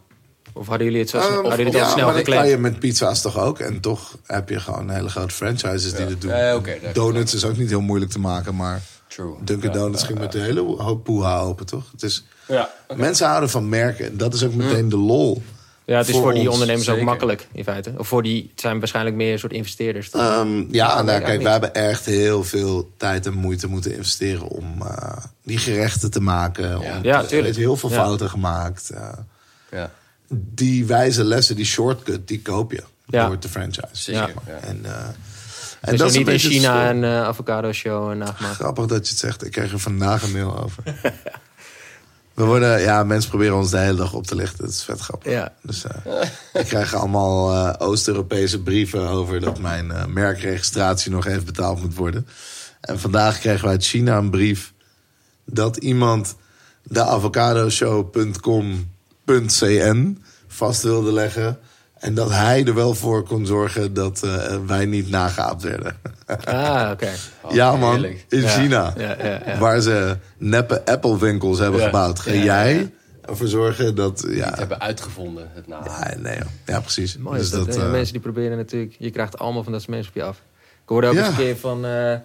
[0.58, 2.52] Of hadden jullie het zo Ehm, hadden jullie ja, snel maar dat kan gekleed?
[2.52, 3.60] je met pizza's toch ook.
[3.60, 6.32] En toch heb je gewoon hele grote franchises die dat doen.
[6.94, 9.34] Donuts is ook niet heel moeilijk te maken, maar True.
[9.44, 11.92] Dunkin' Ja, Donuts ging met een hele hoop poeha open, toch?
[11.92, 12.26] Het is.
[12.96, 14.18] Mensen houden van merken.
[14.18, 15.42] Dat is ook meteen de lol.
[15.86, 17.94] Ja, het is voor, die ondernemers ook makkelijk in feite.
[17.98, 20.10] Of voor die, het zijn waarschijnlijk meer een soort investeerders.
[20.12, 21.44] Ehm, ja, nou, kijk, niet.
[21.44, 26.20] we hebben echt heel veel tijd en moeite moeten investeren om eh, die gerechten te
[26.22, 26.80] maken.
[26.80, 27.32] Om, Ja, te- tuurlijk.
[27.48, 27.96] weet je, heel veel Ja.
[27.96, 28.90] fouten gemaakt.
[28.90, 29.10] eh.
[29.72, 29.92] Ja,
[30.38, 33.28] die wijze lessen, die shortcut, die koop je Ja.
[33.28, 33.88] door de franchise.
[33.92, 34.34] zeker.
[34.48, 34.54] Ja.
[34.62, 34.92] En, eh,
[35.82, 38.56] en dus dat is niet in China een eh, avocado show uh, nagemaakt.
[38.56, 39.46] Grappig dat je het zegt.
[39.46, 40.84] Ik kreeg er vandaag een mail over.
[42.34, 44.66] We worden, ja, mensen proberen ons de hele dag op te lichten.
[44.66, 45.32] Het is vet grappig.
[45.32, 45.54] Ja.
[45.62, 46.22] Dus eh,
[46.54, 52.28] ik krijg allemaal Oost-Europese brieven over dat mijn merkregistratie nog even betaald moet worden.
[52.82, 54.74] En vandaag kregen we uit China een brief
[55.46, 56.36] dat iemand
[56.84, 57.02] de
[59.26, 61.58] avocadoshow.com.cn vast wilde leggen.
[61.96, 65.98] En dat hij er wel voor kon zorgen dat eh, wij niet nagaapt werden.
[66.46, 67.10] Ah, oké.
[67.52, 67.92] ja, man.
[67.92, 68.26] heerlijk.
[68.30, 68.48] In Ja.
[68.48, 68.94] China.
[68.98, 69.58] Ja, ja, ja.
[69.58, 71.86] Waar ze neppe Apple-winkels hebben Ja.
[71.86, 72.20] gebouwd.
[72.20, 72.88] Ga Ja, jij ja,
[73.22, 74.26] ervoor zorgen dat.
[74.30, 75.84] Ja, hebben uitgevonden, het naam.
[75.84, 77.18] Ah, nee, ja precies.
[77.18, 78.96] Mooi dus dat, eh, mensen die proberen natuurlijk...
[79.00, 80.38] Je krijgt allemaal van dat soort mensen op je af.
[80.84, 81.20] Ik hoorde ook Ja.
[81.20, 82.16] eens een keer van eh,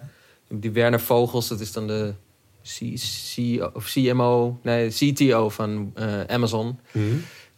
[0.49, 1.47] die Werner Vogels.
[1.47, 2.13] Dat is dan de
[2.63, 6.79] C- of CMO, nee, CTO van eh, Amazon.
[6.91, 7.05] mhm.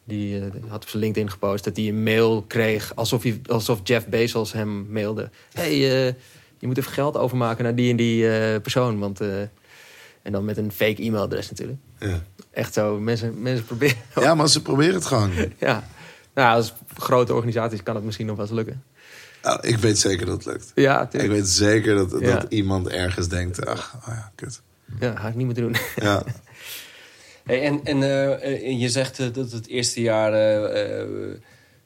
[0.05, 2.95] Die eh, had op zijn LinkedIn gepost dat hij een mail kreeg...
[2.95, 5.29] alsof, hij, alsof Jeff Bezos hem mailde.
[5.53, 6.13] hey, eh,
[6.59, 8.99] je moet even geld overmaken naar die en die persoon.
[8.99, 9.19] Want,
[10.21, 11.79] en dan met een fake e-mailadres natuurlijk.
[11.99, 12.23] ja.
[12.51, 13.97] Echt zo, mensen, mensen proberen...
[14.21, 15.31] ja, maar ze proberen het gewoon.
[15.59, 15.87] Ja.
[16.33, 18.83] Nou, als grote organisaties kan het misschien nog wel eens lukken.
[19.43, 20.71] Nou, ik weet zeker dat het lukt.
[20.75, 22.33] Ja, Ik weet zeker dat, Ja.
[22.39, 24.61] dat iemand ergens denkt: ach, oh ja, kut.
[24.99, 25.75] Ja, ga ik niet moeten doen.
[25.95, 26.23] Ja.
[27.43, 30.31] Hey, en en eh, eh, je zegt eh, dat het eerste jaar,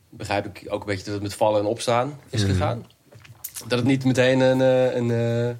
[0.09, 2.51] begrijp ik ook een beetje dat het met vallen en opstaan is Mhm.
[2.51, 2.85] gegaan.
[3.67, 5.55] Dat het niet meteen een, eh, een eh,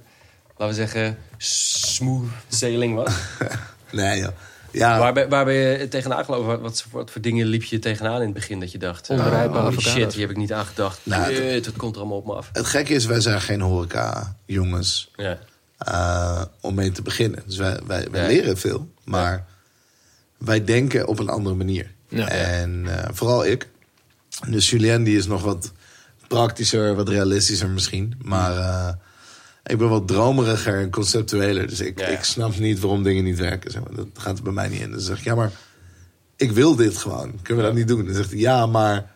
[0.57, 3.13] laten we zeggen, smooth sailing was.
[3.91, 4.29] Nee, joh.
[4.71, 6.61] Ja, Waar, ben, waar ben je tegenaan gelopen?
[6.61, 9.07] Wat, wat, voor dingen liep je tegenaan in het begin dat je dacht...
[9.07, 9.83] holy avocados.
[9.91, 10.99] shit, hier heb ik niet aan gedacht.
[11.03, 12.49] Nou, het- komt er allemaal op me af.
[12.53, 15.37] het gekke is, wij zijn geen horeca-jongens Ja.
[15.77, 17.43] Eh, om mee te beginnen.
[17.45, 18.27] Dus wij, wij, wij Ja.
[18.27, 19.45] leren veel, maar
[20.37, 21.91] wij denken op een andere manier.
[22.09, 22.27] Ja.
[22.29, 23.69] En eh, vooral ik.
[24.47, 25.71] Dus Julien die is nog wat
[26.27, 28.13] praktischer, wat realistischer misschien.
[28.21, 28.93] Maar eh,
[29.63, 31.67] ik ben wat dromeriger en conceptueler.
[31.67, 33.71] Dus ik, ik snap niet waarom dingen niet werken.
[33.71, 33.95] Zeg maar.
[33.95, 34.91] Dat gaat er bij mij niet in.
[34.91, 35.51] Dus dan zeg ik, ja, maar
[36.35, 37.39] ik wil dit gewoon.
[37.41, 38.05] Kunnen we dat niet doen?
[38.05, 39.15] Dan zegt hij, ja, maar...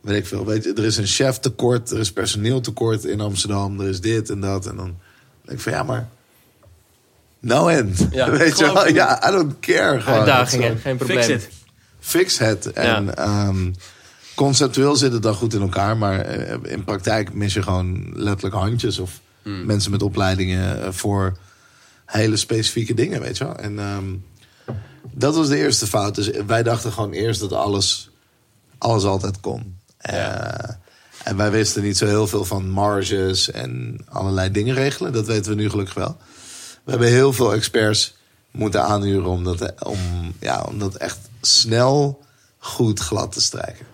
[0.00, 0.46] Weet ik veel.
[0.46, 4.00] Weet je, er is een chef tekort, er is personeel tekort in Amsterdam, er is
[4.00, 4.66] dit en dat.
[4.66, 4.98] En dan
[5.44, 6.08] denk ik van, ja, maar...
[7.40, 8.06] No end.
[8.10, 8.88] Ja, Weet je wel?
[8.88, 10.00] Ja, I don't care.
[10.00, 10.18] Gewoon.
[10.18, 11.30] Uitdagingen, Het geen Fix probleem.
[11.36, 11.48] it.
[12.00, 12.72] fix het.
[12.72, 13.72] En ehm,
[14.34, 18.54] conceptueel zit het dan goed in elkaar, maar eh, in praktijk mis je gewoon letterlijk
[18.54, 19.66] handjes of Hmm.
[19.66, 21.36] mensen met opleidingen eh, voor
[22.06, 23.56] hele specifieke dingen, weet je wel.
[23.56, 24.04] En ehm,
[25.12, 26.14] dat was de eerste fout.
[26.14, 28.10] Dus wij dachten gewoon eerst dat alles,
[28.78, 29.78] alles altijd kon.
[29.98, 30.50] Ja.
[30.60, 30.74] Eh,
[31.24, 35.12] en wij wisten niet zo heel veel van marges en allerlei dingen regelen.
[35.12, 36.16] Dat weten we nu gelukkig wel.
[36.84, 38.14] We hebben heel veel experts
[38.50, 39.98] moeten aanhuren om dat, om,
[40.40, 42.24] ja, om dat echt snel
[42.58, 43.86] goed glad te strijken.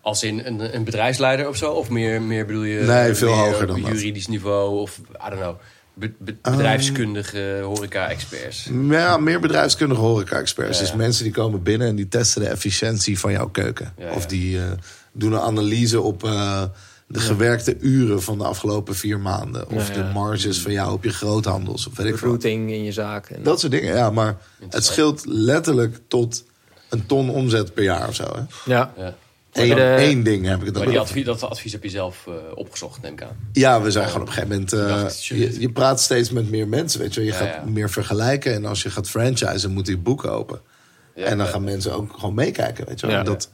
[0.00, 1.72] Als in een, een bedrijfsleider of zo?
[1.72, 2.80] Of meer, meer bedoel je...
[2.80, 3.92] Nee, veel meer hoger dan op dat.
[3.92, 5.56] juridisch niveau of, I don't know,
[5.94, 6.56] be- be- Ehm.
[6.56, 8.68] bedrijfskundige horeca-experts.
[8.90, 10.78] Ja, meer bedrijfskundige horeca-experts.
[10.78, 10.84] Ja.
[10.84, 13.92] Dus mensen die komen binnen en die testen de efficiëntie van jouw keuken.
[13.98, 14.64] Ja, Of die eh,
[15.12, 16.62] doen een analyse op eh,
[17.06, 19.68] de gewerkte uren van de afgelopen vier maanden.
[19.70, 21.86] Of Ja, de marges van jou op je groothandels.
[21.86, 22.32] Of weet ik veel.
[22.32, 23.26] Recruiting in je zaak.
[23.30, 24.10] En, Dat soort dingen, ja.
[24.10, 24.36] Maar
[24.70, 26.44] het scheelt letterlijk tot
[26.88, 28.24] een ton omzet per jaar of zo.
[28.36, 28.72] Hè?
[28.72, 28.92] ja.
[29.52, 32.34] Eén, de- één ding heb ik het Maar advies, dat advies heb je zelf eh,
[32.54, 33.36] opgezocht, neem ik aan.
[33.52, 34.72] Ja, we zijn gewoon op een gegeven moment...
[34.72, 37.28] eh, dacht, je, je praat steeds met meer mensen, weet je wel.
[37.28, 37.70] Je Ja, gaat ja.
[37.70, 38.54] meer vergelijken.
[38.54, 40.60] En als je gaat franchisen, moet die boeken open.
[41.14, 41.52] Ja, en dan ja.
[41.52, 43.14] gaan mensen ook gewoon meekijken, weet je wel.
[43.14, 43.20] Ja.
[43.20, 43.50] En, dat,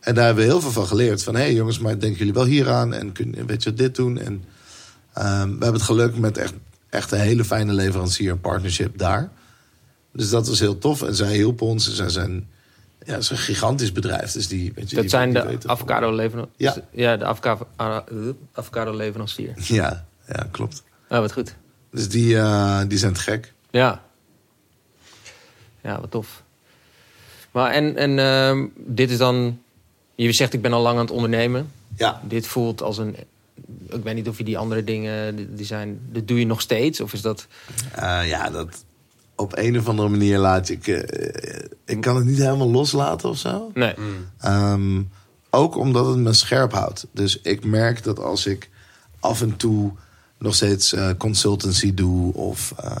[0.00, 1.22] en daar hebben we heel veel van geleerd.
[1.22, 2.94] Van, hé hey, jongens, maar denken jullie wel hieraan?
[2.94, 4.18] En kun, weet je, dit doen?
[4.18, 4.44] En
[5.14, 6.54] ehm, we hebben het geluk met echt,
[6.90, 9.30] echt een hele fijne leverancier en partnership daar.
[10.12, 11.02] Dus dat was heel tof.
[11.02, 11.88] En zij hielpen ons.
[11.88, 12.48] En zij zijn,
[13.04, 14.32] ja, het is een gigantisch bedrijf.
[14.32, 16.54] Dus die, weet je, Dat die- zijn die de weten- avocado leverancier.
[16.56, 16.76] Ja.
[16.90, 17.66] ja, de avocado,
[18.52, 19.52] avocado leverancier.
[19.80, 20.82] Ja, ja, klopt.
[21.08, 21.54] Oh, wat goed.
[21.90, 23.52] Dus die, eh, die zijn te gek.
[23.70, 24.02] Ja.
[25.80, 26.42] Ja, wat tof.
[27.50, 29.58] Maar en, en ehm, dit is dan...
[30.14, 31.70] Je zegt ik ben al lang aan het ondernemen.
[31.96, 33.16] Ja, Dit voelt als een...
[33.88, 35.36] Ik weet niet of je die andere dingen...
[35.36, 37.00] Die die zijn, dat doe je nog steeds?
[37.00, 37.46] Of is dat...
[37.94, 38.83] Eh, ja, dat
[39.36, 40.68] op een of andere manier laat.
[40.68, 43.70] Ik, eh, ik kan het niet helemaal loslaten of zo.
[43.74, 43.94] Nee.
[44.38, 45.02] Ehm,
[45.50, 47.06] ook omdat het me scherp houdt.
[47.12, 48.70] Dus ik merk dat als ik
[49.20, 49.92] af en toe
[50.38, 52.96] nog steeds eh, consultancy doe of eh,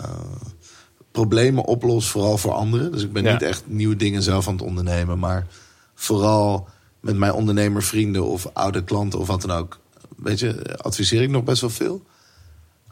[1.12, 2.92] problemen oplos, vooral voor anderen.
[2.92, 3.32] Dus ik ben Ja.
[3.32, 5.46] niet echt nieuwe dingen zelf aan het ondernemen, maar
[5.94, 6.68] vooral
[7.00, 9.78] met mijn ondernemervrienden of oude klanten of wat dan ook.
[10.16, 12.02] Weet je, adviseer ik nog best wel veel.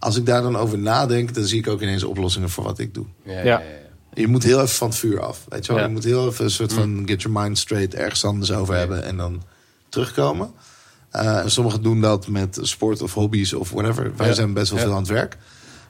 [0.03, 2.95] Als ik daar dan over nadenk, dan zie ik ook ineens oplossingen voor wat ik
[2.95, 3.07] doe.
[3.25, 3.39] Ja, ja.
[3.39, 3.45] Ja.
[3.45, 3.81] ja, ja.
[4.15, 5.45] Je moet heel even van het vuur af.
[5.49, 5.81] Weet je wel?
[5.81, 5.87] Ja.
[5.89, 9.05] Je moet heel even een soort van get your mind straight ergens anders over hebben
[9.05, 9.43] en dan
[9.89, 10.51] terugkomen.
[11.11, 14.13] Eh, en sommigen doen dat met sport of hobby's of whatever.
[14.17, 14.33] Wij Ja.
[14.33, 14.85] zijn best wel Ja.
[14.85, 15.37] veel aan het werk.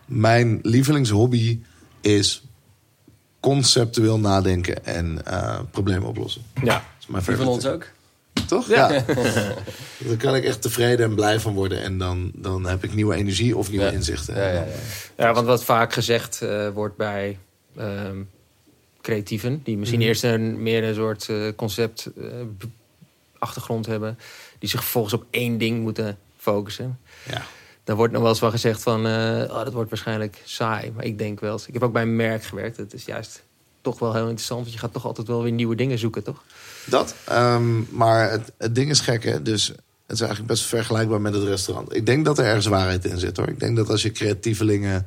[0.06, 1.60] Mijn lievelingshobby
[2.00, 2.42] is
[3.40, 6.42] conceptueel nadenken en eh, problemen oplossen.
[6.54, 6.62] Ja.
[6.74, 7.86] Dat is mijn Die van ons ook?
[8.46, 8.68] Toch?
[8.68, 8.92] Ja.
[8.92, 9.04] Ja.
[10.06, 11.82] Daar kan ik echt tevreden en blij van worden.
[11.82, 13.90] En dan, dan heb ik nieuwe energie of nieuwe Ja.
[13.90, 14.34] inzichten.
[14.36, 14.66] Ja, ja, ja.
[15.16, 17.38] Ja, want wat vaak gezegd eh, wordt bij
[17.76, 18.22] ehm,
[19.00, 20.08] creatieven, die misschien Mhm.
[20.08, 22.24] eerst een, meer een soort eh, concept eh,
[23.38, 24.18] achtergrond hebben,
[24.58, 26.98] die zich vervolgens op één ding moeten focussen.
[27.30, 27.42] Ja.
[27.84, 29.12] Dan wordt nog wel eens wel gezegd van, eh,
[29.50, 30.90] oh, dat wordt waarschijnlijk saai.
[30.94, 32.76] Maar ik denk wel eens, ik heb ook bij een merk gewerkt.
[32.76, 33.42] Het is juist
[33.80, 36.44] toch wel heel interessant, want je gaat toch altijd wel weer nieuwe dingen zoeken, toch?
[36.84, 37.14] Dat.
[37.24, 39.42] ehm, maar het, het ding is gek, hè?
[39.42, 39.66] Dus
[40.06, 41.94] het is eigenlijk best vergelijkbaar met het restaurant.
[41.94, 43.48] Ik denk dat er ergens waarheid in zit, hoor.
[43.48, 45.06] Ik denk dat als je creatievelingen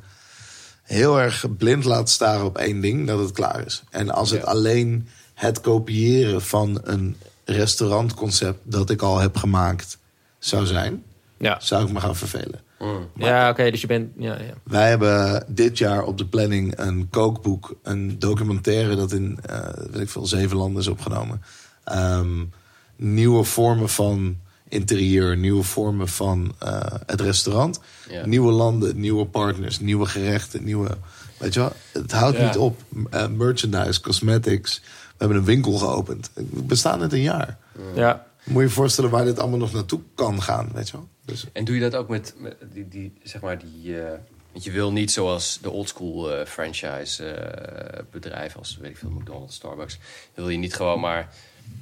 [0.82, 3.82] heel erg blind laat staren op één ding, dat het klaar is.
[3.90, 4.46] En als het Ja.
[4.46, 9.98] alleen het kopiëren van een restaurantconcept dat ik al heb gemaakt
[10.38, 11.02] zou zijn,
[11.38, 12.60] Ja, zou ik me gaan vervelen.
[12.78, 13.08] Mm.
[13.14, 14.52] ja oké, dus je bent, ja, ja.
[14.62, 19.58] Wij hebben dit jaar op de planning een kookboek, een documentaire dat in eh,
[19.90, 21.42] weet ik veel, zeven landen is opgenomen.
[21.86, 22.44] Ehm,
[22.96, 24.36] nieuwe vormen van
[24.68, 28.26] interieur, nieuwe vormen van eh, het restaurant, Ja.
[28.26, 30.96] nieuwe landen, nieuwe partners, nieuwe gerechten, nieuwe.
[31.38, 32.46] Weet je wel, het houdt Ja.
[32.46, 32.80] niet op.
[33.10, 34.80] Eh, merchandise, cosmetics.
[34.84, 36.30] We hebben een winkel geopend.
[36.34, 37.58] We bestaan net een jaar.
[37.94, 38.26] ja.
[38.44, 41.08] Moet je je voorstellen waar dit allemaal nog naartoe kan gaan, weet je wel?
[41.24, 44.00] Dus, En doe je dat ook met, met die, die, zeg maar, die...
[44.00, 44.18] eh,
[44.52, 49.10] want je wil niet zoals de oldschool eh franchise eh bedrijven als, weet ik veel,
[49.10, 49.98] McDonald's, Starbucks.
[50.34, 51.34] Wil je niet gewoon maar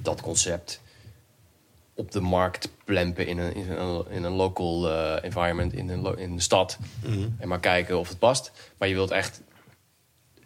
[0.02, 0.80] dat concept
[1.94, 6.18] op de markt plempen in een, in een, in een local eh, environment, in een,
[6.18, 6.78] in een stad.
[7.38, 8.52] En maar kijken of het past.
[8.78, 9.40] Maar je wilt echt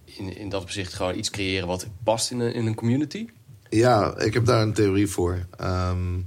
[0.04, 3.26] in, in dat opzicht gewoon iets creëren wat past in een, in een community.
[3.70, 5.46] Ja, ik heb daar een theorie voor.
[5.56, 6.18] Ehm,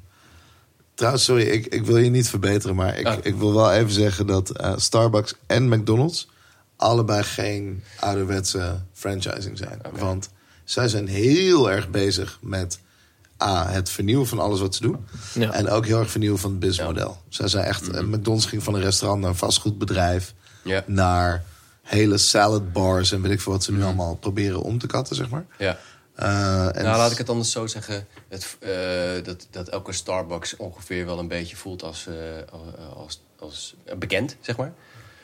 [0.94, 3.18] trouwens, sorry, ik, ik wil je niet verbeteren, maar ik, Ah.
[3.22, 6.30] ik wil wel even zeggen dat eh, Starbucks en McDonald's
[6.76, 9.82] allebei geen ouderwetse franchising zijn.
[9.92, 10.30] Want
[10.64, 12.80] zij zijn heel erg bezig met
[13.42, 15.06] A, het vernieuwen van alles wat ze doen.
[15.34, 15.52] Ja.
[15.52, 17.18] En ook heel erg vernieuwen van het businessmodel.
[17.30, 20.34] Zij zijn echt, eh, McDonald's ging van een restaurant naar een vastgoedbedrijf.
[20.64, 20.84] Ja.
[20.88, 21.44] Naar
[21.82, 25.16] hele salad bars en weet ik veel wat ze nu allemaal proberen om te katten,
[25.16, 25.46] zeg maar.
[25.58, 25.78] Ja.
[26.16, 28.08] Eh, en nou, laat ik het anders zo zeggen.
[28.28, 32.08] Het, eh, dat, dat elke Starbucks ongeveer wel een beetje voelt als,
[32.96, 34.74] als, als bekend, zeg maar.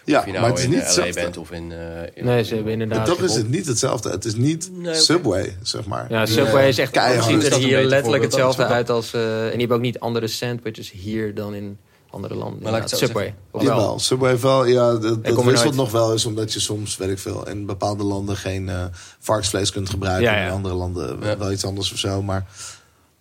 [0.08, 1.14] Ja, of je nou maar het is in niet LA hetzelfde.
[1.22, 1.72] bent of in...
[1.72, 2.98] eh, in Nee, ze hebben inderdaad...
[3.08, 4.10] En toch is het niet hetzelfde.
[4.10, 4.96] Het is niet Nee.
[4.96, 6.06] Subway, zeg maar.
[6.10, 7.24] Ja, Subway is echt Keihard.
[7.26, 9.14] ziet er een hier letterlijk hetzelfde uit als...
[9.14, 11.78] eh, en die hebben ook niet andere sandwiches hier dan in
[12.10, 12.62] andere landen.
[12.64, 13.36] Maar laat ik het Ja, Subway.
[13.52, 13.62] wel?
[13.64, 14.66] Jawel, Subway wel.
[14.66, 18.36] Ja, dat, wisselt nog wel eens, omdat je soms, weet ik veel, in bepaalde landen
[18.38, 18.84] geen eh,
[19.20, 20.24] varkensvlees kunt gebruiken.
[20.32, 20.46] Ja, ja.
[20.46, 21.38] In andere landen Ja.
[21.38, 22.22] wel iets anders of zo.
[22.22, 22.46] Maar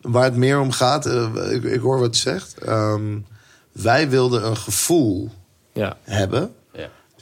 [0.01, 2.59] waar het meer om gaat, eh, ik, ik hoor wat je zegt.
[2.59, 3.19] Ehm,
[3.73, 5.31] wij wilden een gevoel
[5.73, 5.97] Ja.
[6.03, 6.55] hebben.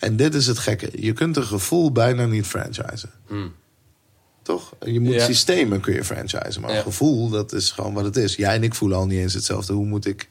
[0.05, 0.91] En dit is het gekke.
[0.95, 3.11] Je kunt een gevoel bijna niet franchisen.
[4.43, 4.73] Toch?
[4.81, 5.25] Je moet Ja.
[5.25, 6.61] systemen kun je franchisen.
[6.61, 6.77] Maar Ja.
[6.77, 8.37] een gevoel, dat is gewoon wat het is.
[8.37, 9.73] Jij en ik voelen al niet eens hetzelfde.
[9.73, 10.29] Hoe moet ik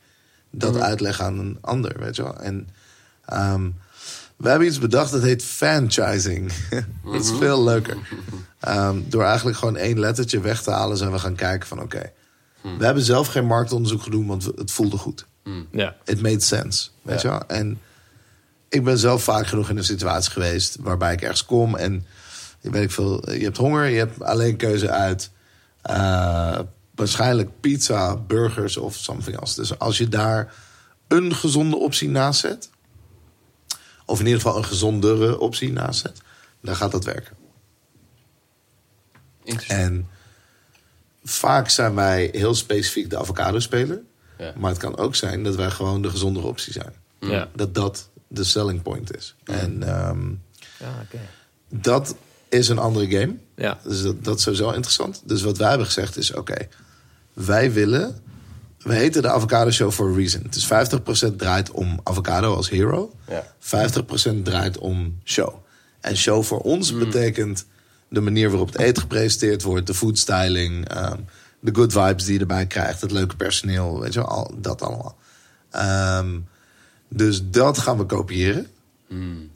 [0.51, 1.99] dat uitleggen aan een ander?
[1.99, 2.39] Weet je wel?
[2.39, 2.69] En
[3.25, 3.69] ehm,
[4.37, 6.51] we hebben iets bedacht dat heet franchising.
[7.11, 7.97] dat is veel leuker.
[8.59, 10.97] Ehm, door eigenlijk gewoon één lettertje weg te halen...
[10.97, 12.11] zijn we gaan kijken van oké...
[12.77, 15.25] We hebben zelf geen marktonderzoek gedaan, want het voelde goed.
[15.71, 15.95] Ja.
[16.05, 16.89] It made sense.
[17.01, 17.47] Weet je wel?
[17.47, 17.79] En
[18.73, 22.05] ik ben zelf vaak genoeg in een situatie geweest waarbij ik ergens kom en
[22.59, 25.31] je weet ik veel, je hebt honger, je hebt alleen keuze uit
[25.81, 26.59] eh,
[26.95, 29.59] waarschijnlijk pizza, burgers of something else.
[29.59, 30.53] Dus als je daar
[31.07, 32.69] een gezonde optie naast zet,
[34.05, 36.21] of in ieder geval een gezondere optie naast zet,
[36.61, 37.35] dan gaat dat werken.
[39.67, 40.09] En
[41.23, 44.01] vaak zijn wij heel specifiek de avocado-speler.
[44.37, 44.53] Ja.
[44.57, 46.93] Maar het kan ook zijn dat wij gewoon de gezondere optie zijn.
[47.19, 47.49] Ja.
[47.55, 49.35] Dat dat de selling point is.
[49.43, 50.31] En ehm,
[51.69, 52.15] dat
[52.49, 53.35] is een andere game.
[53.55, 53.79] Ja.
[53.83, 55.21] Dus dat, dat is sowieso interessant.
[55.25, 56.67] Dus wat wij hebben gezegd is: oké,
[57.33, 58.21] wij willen.
[58.77, 60.47] We heten de Avocado Show for a reason.
[60.49, 60.65] Dus
[61.31, 63.13] 50% draait om avocado als hero.
[63.27, 63.45] Ja.
[63.59, 65.53] 50% draait om show.
[66.01, 67.65] En show voor ons betekent
[68.09, 71.17] de manier waarop het eten gepresenteerd wordt, de foodstyling, ehm,
[71.59, 74.81] de good vibes die je erbij krijgt, het leuke personeel, weet je wel, al, dat
[74.81, 75.17] allemaal.
[75.69, 76.39] Ehm,
[77.15, 78.67] dus dat gaan we kopiëren.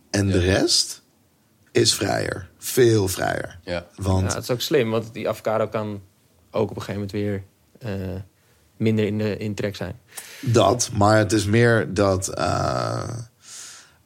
[0.09, 1.01] En de rest
[1.71, 2.49] is vrijer.
[2.57, 3.59] Veel vrijer.
[3.63, 3.85] Ja.
[3.95, 6.01] Want Ja, het is ook slim, want die avocado kan
[6.51, 7.43] ook op een gegeven moment weer
[7.79, 8.21] eh,
[8.77, 9.99] minder in de in trek zijn.
[10.41, 13.09] dat, maar het is meer dat eh,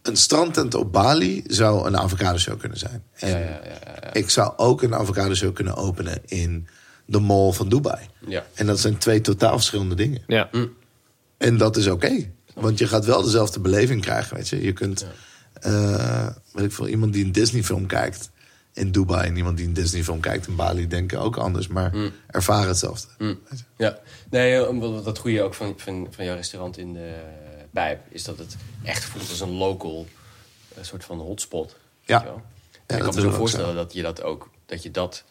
[0.02, 3.04] een strandtent op Bali zou een avocado show kunnen zijn.
[3.14, 4.14] En Ja, ja, ja, ja, ja.
[4.14, 6.68] ik zou ook een avocado show kunnen openen in
[7.06, 8.08] de mall van Dubai.
[8.28, 8.46] Ja.
[8.54, 10.22] En dat zijn twee totaal verschillende dingen.
[10.28, 10.50] Ja.
[11.38, 12.32] En dat is oké.
[12.54, 14.62] Want je gaat wel dezelfde beleving krijgen, weet je.
[14.62, 15.06] Je kunt,
[15.54, 18.30] eh, weet ik veel, iemand die een Disney-film kijkt
[18.74, 19.28] in Dubai...
[19.28, 21.68] en iemand die een Disney-film kijkt in Bali denken ook anders...
[21.68, 21.94] maar
[22.28, 23.08] ervaren hetzelfde.
[23.18, 23.38] Je.
[23.78, 27.16] Ja, nee, eh, dat goede ook van, van, van jouw restaurant in de
[27.72, 30.08] Pijp is dat het echt voelt als een local
[30.76, 31.76] eh, soort van hotspot.
[32.06, 32.26] Ja.
[32.88, 35.24] ik kan me zo voorstellen dat je dat ook dat je dat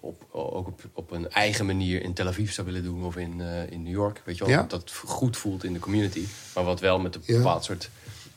[0.00, 3.40] op, ook op, op een eigen manier in Tel Aviv zou willen doen of in,
[3.40, 4.22] eh, in New York.
[4.24, 4.64] Weet je wel, Ja.
[4.68, 7.36] dat het goed voelt in de community, maar wat wel met een Ja.
[7.36, 7.90] bepaald soort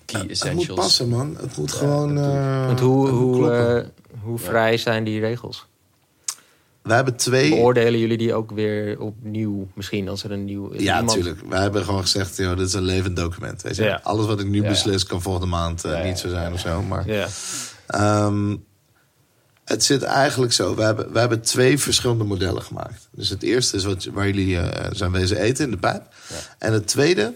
[0.06, 0.68] key Het essentials.
[0.68, 1.38] moet passen, man.
[1.42, 2.18] Het moet gewoon...
[2.18, 3.86] eh, Want hoe, het hoe, eh,
[4.24, 5.66] hoe vrij zijn die regels?
[6.82, 7.50] We hebben twee...
[7.50, 10.74] Beoordelen jullie die ook weer opnieuw misschien als er een nieuw...
[10.74, 11.42] Ja, iemand- natuurlijk.
[11.50, 13.62] Wij hebben gewoon gezegd, joh, dit is een levend document.
[13.62, 13.84] Weet je?
[13.84, 14.00] Ja.
[14.04, 14.68] Alles wat ik nu Ja.
[14.70, 16.82] beslis kan volgende maand eh, Ja, niet zo zijn of zo.
[16.82, 17.28] Maar Ja.
[19.66, 20.76] Het zit eigenlijk zo.
[20.76, 23.08] We hebben, we hebben twee verschillende modellen gemaakt.
[23.12, 26.14] Dus het eerste is wat, waar jullie eh, zijn wezen eten in de pijp.
[26.58, 27.34] En het tweede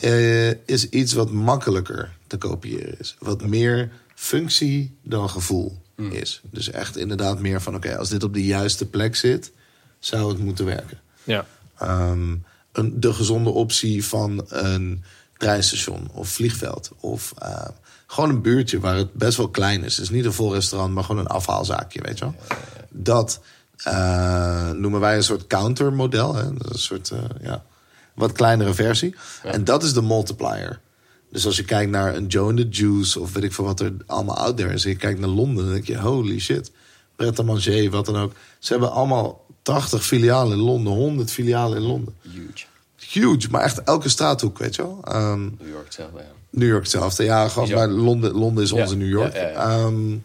[0.00, 3.16] eh, is iets wat makkelijker te kopiëren is.
[3.18, 6.40] Wat meer functie dan gevoel is.
[6.50, 7.74] Dus echt inderdaad meer van...
[7.74, 9.52] oké, als dit op de juiste plek zit,
[9.98, 11.00] zou het moeten werken.
[11.24, 11.46] Ja.
[11.78, 12.34] Ehm,
[12.72, 15.04] een, de gezonde optie van een
[15.36, 16.90] treinstation of vliegveld.
[17.00, 17.68] Of eh,
[18.06, 19.94] gewoon een buurtje waar het best wel klein is.
[19.94, 22.34] Dus niet een vol restaurant, maar gewoon een afhaalzaakje, weet je wel.
[22.90, 23.40] Dat
[23.76, 26.34] eh, noemen wij een soort countermodel.
[26.34, 26.42] Hè?
[26.42, 27.64] Een soort, eh, ja,
[28.14, 29.14] wat kleinere versie.
[29.42, 30.80] En dat is de multiplier.
[31.30, 33.80] Dus als je kijkt naar een Joe and the Juice of weet ik veel wat
[33.80, 34.84] er allemaal out there is.
[34.84, 36.70] En je kijkt naar Londen, dan denk je holy shit.
[37.16, 38.32] Pret à manger, wat dan ook.
[38.58, 42.14] Ze hebben allemaal 80 filialen in Londen, 100 filialen in Londen.
[42.22, 42.64] Huge.
[43.10, 45.00] Huge, maar echt elke straathoek, weet je wel.
[45.04, 46.24] Ehm, New York zelf, ja.
[46.50, 47.24] New York hetzelfde.
[47.24, 49.34] Ja, gewoon, maar Londen, Londen is Ja, onze New York.
[49.34, 49.50] ja.
[49.50, 50.16] Ehm,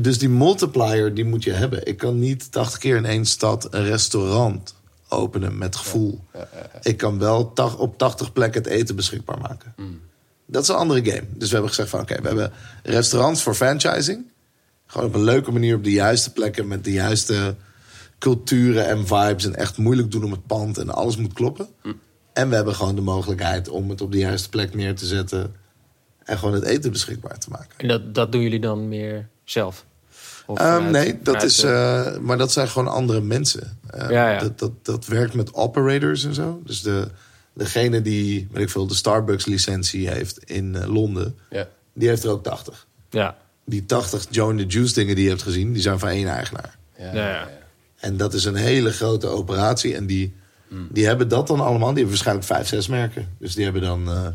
[0.00, 1.86] dus die multiplier, die moet je hebben.
[1.86, 4.74] Ik kan niet 80 keer in één stad een restaurant
[5.08, 6.24] openen met gevoel.
[6.82, 9.72] Ik kan wel op 80 plekken het eten beschikbaar maken.
[9.76, 10.00] Mm.
[10.46, 11.26] Dat is een andere game.
[11.30, 14.26] Dus we hebben gezegd van oké, we hebben restaurants voor franchising.
[14.86, 17.54] Gewoon op een leuke manier op de juiste plekken met de juiste
[18.18, 19.44] culturen en vibes.
[19.44, 21.68] En echt moeilijk doen om het pand en alles moet kloppen.
[22.32, 25.54] En we hebben gewoon de mogelijkheid om het op de juiste plek neer te zetten.
[26.24, 27.68] En gewoon het eten beschikbaar te maken.
[27.76, 29.84] En dat, dat doen jullie dan meer zelf?
[30.46, 33.78] Of Ehm, vanuit- nee, dat vanuit, is, eh, maar dat zijn gewoon andere mensen.
[33.90, 34.38] Eh, Ja, ja.
[34.38, 36.60] Dat, dat, dat werkt met operators en zo.
[36.64, 37.08] Dus de,
[37.52, 41.68] degene die, weet ik veel, de Starbucks licentie heeft in eh, Londen, Ja.
[41.94, 42.86] die heeft er ook 80.
[43.10, 43.36] ja.
[43.64, 46.26] Die 80 Joe and the Juice dingen die je hebt gezien, die zijn van één
[46.28, 46.78] eigenaar.
[46.98, 47.48] Ja.
[47.98, 49.94] En dat is een hele grote operatie.
[49.94, 50.34] En die,
[50.90, 51.78] die hebben dat dan allemaal.
[51.88, 53.36] Die hebben waarschijnlijk vijf, zes merken.
[53.38, 54.26] Dus die hebben dan eh,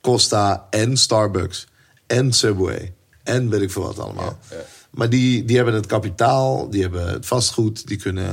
[0.00, 1.66] Costa en Starbucks
[2.06, 2.92] en Subway.
[3.22, 4.38] En weet ik veel wat allemaal.
[4.50, 4.62] Ja, ja.
[4.90, 7.86] Maar die, die hebben het kapitaal, die hebben het vastgoed.
[7.86, 8.30] Die kunnen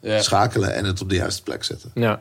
[0.00, 0.22] Ja.
[0.22, 1.90] schakelen en het op de juiste plek zetten.
[1.94, 2.20] Ja.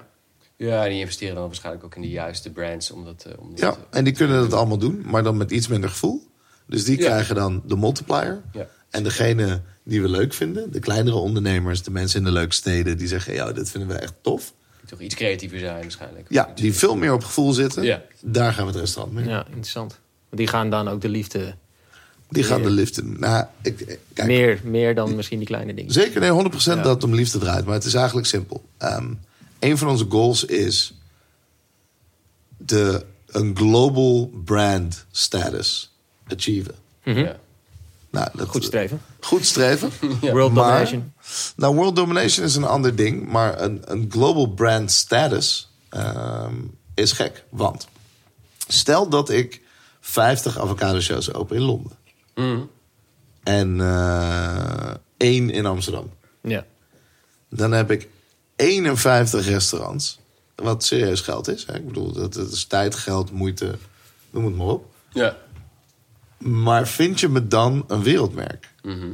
[0.56, 2.92] Ja, die investeren dan waarschijnlijk ook in de juiste brands.
[2.92, 5.38] Om dat, eh, om dat Ja, te- en die kunnen het allemaal doen, maar dan
[5.38, 6.28] met iets minder gevoel.
[6.68, 7.06] Dus die Ja.
[7.06, 8.42] krijgen dan de multiplier.
[8.52, 8.68] Ja.
[8.92, 12.98] En degene die we leuk vinden, de kleinere ondernemers, de mensen in de leuke steden,
[12.98, 14.54] die zeggen: Ja, dit vinden we echt tof.
[14.80, 16.26] die toch iets creatiever zijn waarschijnlijk.
[16.30, 18.02] Ja, die veel meer op gevoel zitten, Ja.
[18.22, 19.26] daar gaan we het restaurant mee.
[19.28, 20.00] ja, interessant.
[20.30, 21.56] Die gaan dan ook de liefde
[22.30, 23.16] Die gaan de in.
[23.20, 25.92] Nou, ik, kijk, meer, meer dan misschien die kleine dingen.
[25.92, 26.84] Zeker, nee, 100% Ja.
[26.84, 27.66] dat het om liefde draait.
[27.66, 28.64] Maar het is eigenlijk simpel.
[28.78, 29.14] Ehm
[29.60, 30.94] een van onze goals is
[32.58, 35.92] de, een global brand status
[36.28, 36.76] achieven.
[37.04, 37.40] Ja.
[38.12, 39.02] Nou, dat, Goed streven.
[39.20, 39.92] Goed streven.
[40.22, 41.14] World Maar- domination.
[41.56, 43.28] Nou, world domination is een ander ding.
[43.32, 46.56] Maar een, een global brand status ehm,
[46.94, 47.44] is gek.
[47.50, 47.88] Want
[48.68, 49.62] stel dat ik
[50.00, 51.92] 50 avocado shows open in Londen.
[52.36, 52.60] Mhm.
[53.44, 56.12] En eh, één in Amsterdam.
[56.42, 56.66] Ja.
[57.50, 58.10] Dan heb ik
[58.56, 60.20] 51 restaurants.
[60.56, 61.66] Wat serieus geld is.
[61.66, 61.76] Hè?
[61.76, 63.76] Ik bedoel, dat, dat is tijd, geld, moeite.
[64.30, 64.86] Noem het maar op.
[65.10, 65.38] Ja.
[66.42, 68.70] Maar vind je me dan een wereldmerk?
[68.84, 69.14] Mhm.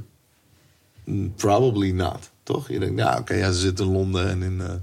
[1.03, 2.29] Mm, Probably not.
[2.43, 2.67] Toch?
[2.69, 4.73] Je denkt, ja, oké, ja, ze zitten in Londen en in, eh,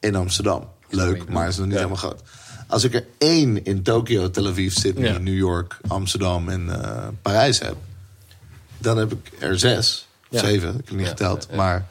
[0.00, 0.68] in Amsterdam.
[0.88, 1.80] Leuk, maar is nog niet Ja.
[1.80, 2.22] helemaal groot.
[2.66, 5.18] Als ik er één in Tokio, Tel Aviv, Sydney, Ja.
[5.18, 7.76] New York, Amsterdam en eh, Parijs heb,
[8.78, 10.40] dan heb ik er zes, Ja.
[10.40, 11.48] zeven, ik heb niet geteld.
[11.54, 11.86] Maar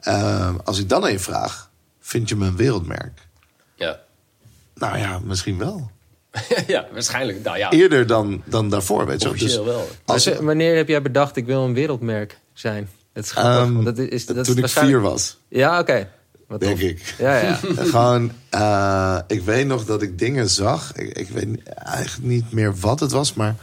[0.00, 3.26] eh, als ik dan even vraag, vind je me een wereldmerk?
[3.74, 3.98] Ja.
[4.74, 5.90] Nou ja, misschien wel.
[6.66, 7.42] ja, waarschijnlijk.
[7.44, 9.88] Nou ja, Eerder dan, dan daarvoor, weet je officieel Dus wel.
[10.04, 12.88] als, Maar Wanneer heb jij bedacht, ik wil een wereldmerk zijn?
[13.12, 13.74] Dat is grappig.
[13.74, 16.08] ehm, dat is, dat is toen ik waarschijnlijk- vier was, Ja, oké.
[16.48, 16.88] Wat denk tof.
[16.88, 17.14] ik.
[17.18, 17.54] Ja, ja.
[17.92, 20.92] Gewoon, eh, ik weet nog dat ik dingen zag.
[20.96, 23.54] Ik, ik weet eigenlijk niet meer wat het was, maar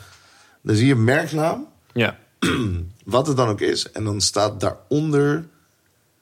[0.62, 2.18] dan zie je een merknaam, ja.
[3.06, 3.92] wat het dan ook is.
[3.92, 5.46] En dan staat daaronder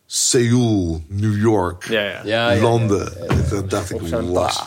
[0.05, 2.21] Seoul, New York, Ja, Ja, ja.
[2.23, 2.61] ja, ja, ja.
[2.61, 3.27] Londen.
[3.29, 4.01] En toen dacht ik,
[4.33, 4.63] tas.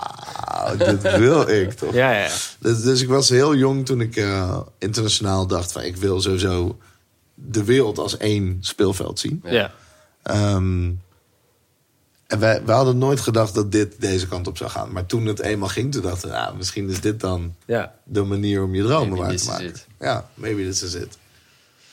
[0.51, 1.95] Wauw, dit wil ik toch.
[1.95, 2.29] Ja, ja.
[2.59, 6.79] Dus, dus ik was heel jong toen ik eh, internationaal dacht van ik wil sowieso
[7.35, 9.43] de wereld als één speelveld zien.
[9.45, 9.73] ja.
[10.23, 10.91] Ehm,
[12.27, 14.93] en wij, wij hadden nooit gedacht dat dit deze kant op zou gaan.
[14.93, 17.95] Maar toen het eenmaal ging, toen dachten we, nou, misschien is dit dan ja.
[18.05, 19.75] de manier om je dromen waar te maken.
[20.01, 21.19] Ja, maybe this is it.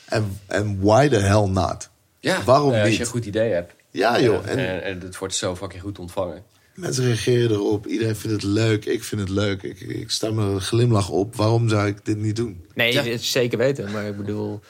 [0.04, 1.88] En en why the hell not?
[2.20, 2.96] Ja, Waarom eh, als niet?
[2.98, 3.72] je een goed idee hebt.
[3.90, 6.42] Ja joh, En, en en, en het wordt zo fucking goed ontvangen.
[6.78, 7.86] Mensen reageren erop.
[7.86, 9.62] Iedereen vindt het leuk, ik vind het leuk.
[9.62, 11.36] Ik, ik sta me een glimlach op.
[11.36, 12.64] Waarom zou ik dit niet doen?
[12.74, 13.02] Nee, Ja.
[13.02, 13.90] het is zeker weten.
[13.92, 14.60] Maar ik bedoel,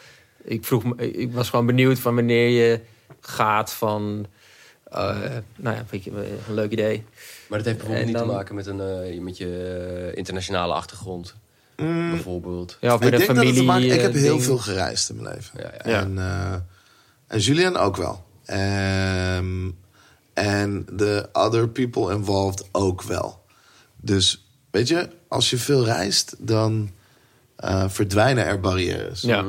[0.45, 2.81] ik, vroeg me, ik was gewoon benieuwd van wanneer je
[3.21, 4.27] gaat van...
[4.85, 5.17] eh,
[5.57, 6.11] nou ja, weet je,
[6.49, 7.05] een leuk idee.
[7.49, 9.77] Maar dat heeft bijvoorbeeld niet te maken met, een, eh, met je
[10.11, 11.35] eh, internationale achtergrond.
[12.11, 12.77] Bijvoorbeeld.
[12.81, 13.63] Ja, of met ik te familie.
[13.63, 13.91] maken...
[13.93, 14.43] Ik heb heel ding.
[14.45, 15.61] veel gereisd in mijn leven.
[15.61, 16.01] Ja, ja.
[16.01, 16.55] En, eh,
[17.27, 18.25] en Julian ook wel.
[18.45, 19.71] Ehm,
[20.43, 23.43] En de other people involved ook wel.
[24.01, 26.91] Dus weet je, als je veel reist, dan
[27.57, 29.21] eh, verdwijnen er barrières.
[29.21, 29.45] Ja.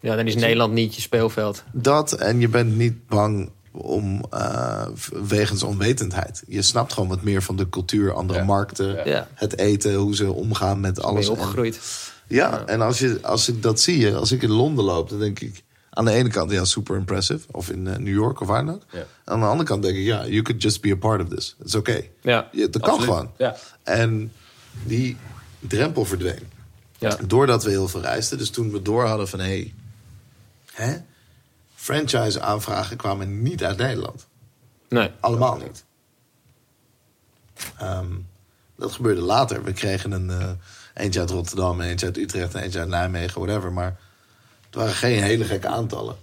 [0.00, 1.64] ja, dan is Nederland niet je speelveld.
[1.72, 4.86] Dat en je bent niet bang om eh,
[5.28, 6.42] wegens onwetendheid.
[6.48, 8.44] Je snapt gewoon wat meer van de cultuur, andere Ja.
[8.44, 9.28] markten, Ja.
[9.34, 11.26] het eten, hoe ze omgaan met Alles alles.
[11.26, 11.80] En- opgegroeid.
[12.28, 15.40] ja, en als, je, als ik dat zie, als ik in Londen loop, dan denk
[15.40, 15.62] ik
[15.96, 17.46] aan de ene kant, ja, super impressive.
[17.50, 18.82] Of in eh, New York of waar dan ook.
[18.90, 19.06] Ja.
[19.24, 21.56] Aan de andere kant denk ik, ja, you could just be a part of this.
[21.62, 22.10] It's okay.
[22.20, 22.48] Ja.
[22.52, 23.30] Dat kan gewoon.
[23.38, 23.56] Ja.
[23.82, 24.32] En
[24.82, 25.16] die
[25.58, 26.52] drempel verdween.
[26.98, 27.16] Ja.
[27.26, 28.38] Doordat we heel veel reisden.
[28.38, 29.72] Dus toen we door hadden van, hé,
[30.72, 30.96] hè?
[31.74, 34.26] franchise aanvragen kwamen niet uit Nederland.
[34.88, 35.10] Nee.
[35.20, 35.84] Allemaal niet.
[37.78, 38.12] Ehm,
[38.76, 39.64] dat gebeurde later.
[39.64, 40.50] We kregen een eh,
[40.94, 43.72] eentje uit Rotterdam, een eentje uit Utrecht, een eentje uit Nijmegen, whatever.
[43.72, 43.98] Maar
[44.74, 46.16] het waren geen hele gekke aantallen.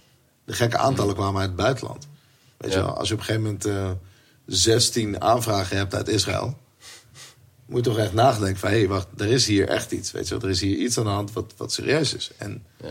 [0.46, 2.08] De gekke aantallen kwamen uit het buitenland.
[2.58, 2.78] Weet Ja.
[2.80, 3.92] je wel, als je op een gegeven moment eh
[4.46, 6.58] 16 aanvragen hebt uit Israël,
[7.66, 10.12] moet je toch echt nadenken van, hé, hey, wacht, er is hier echt iets.
[10.12, 12.32] Weet je wel, er is hier iets aan de hand wat, wat serieus is.
[12.38, 12.88] En Ja.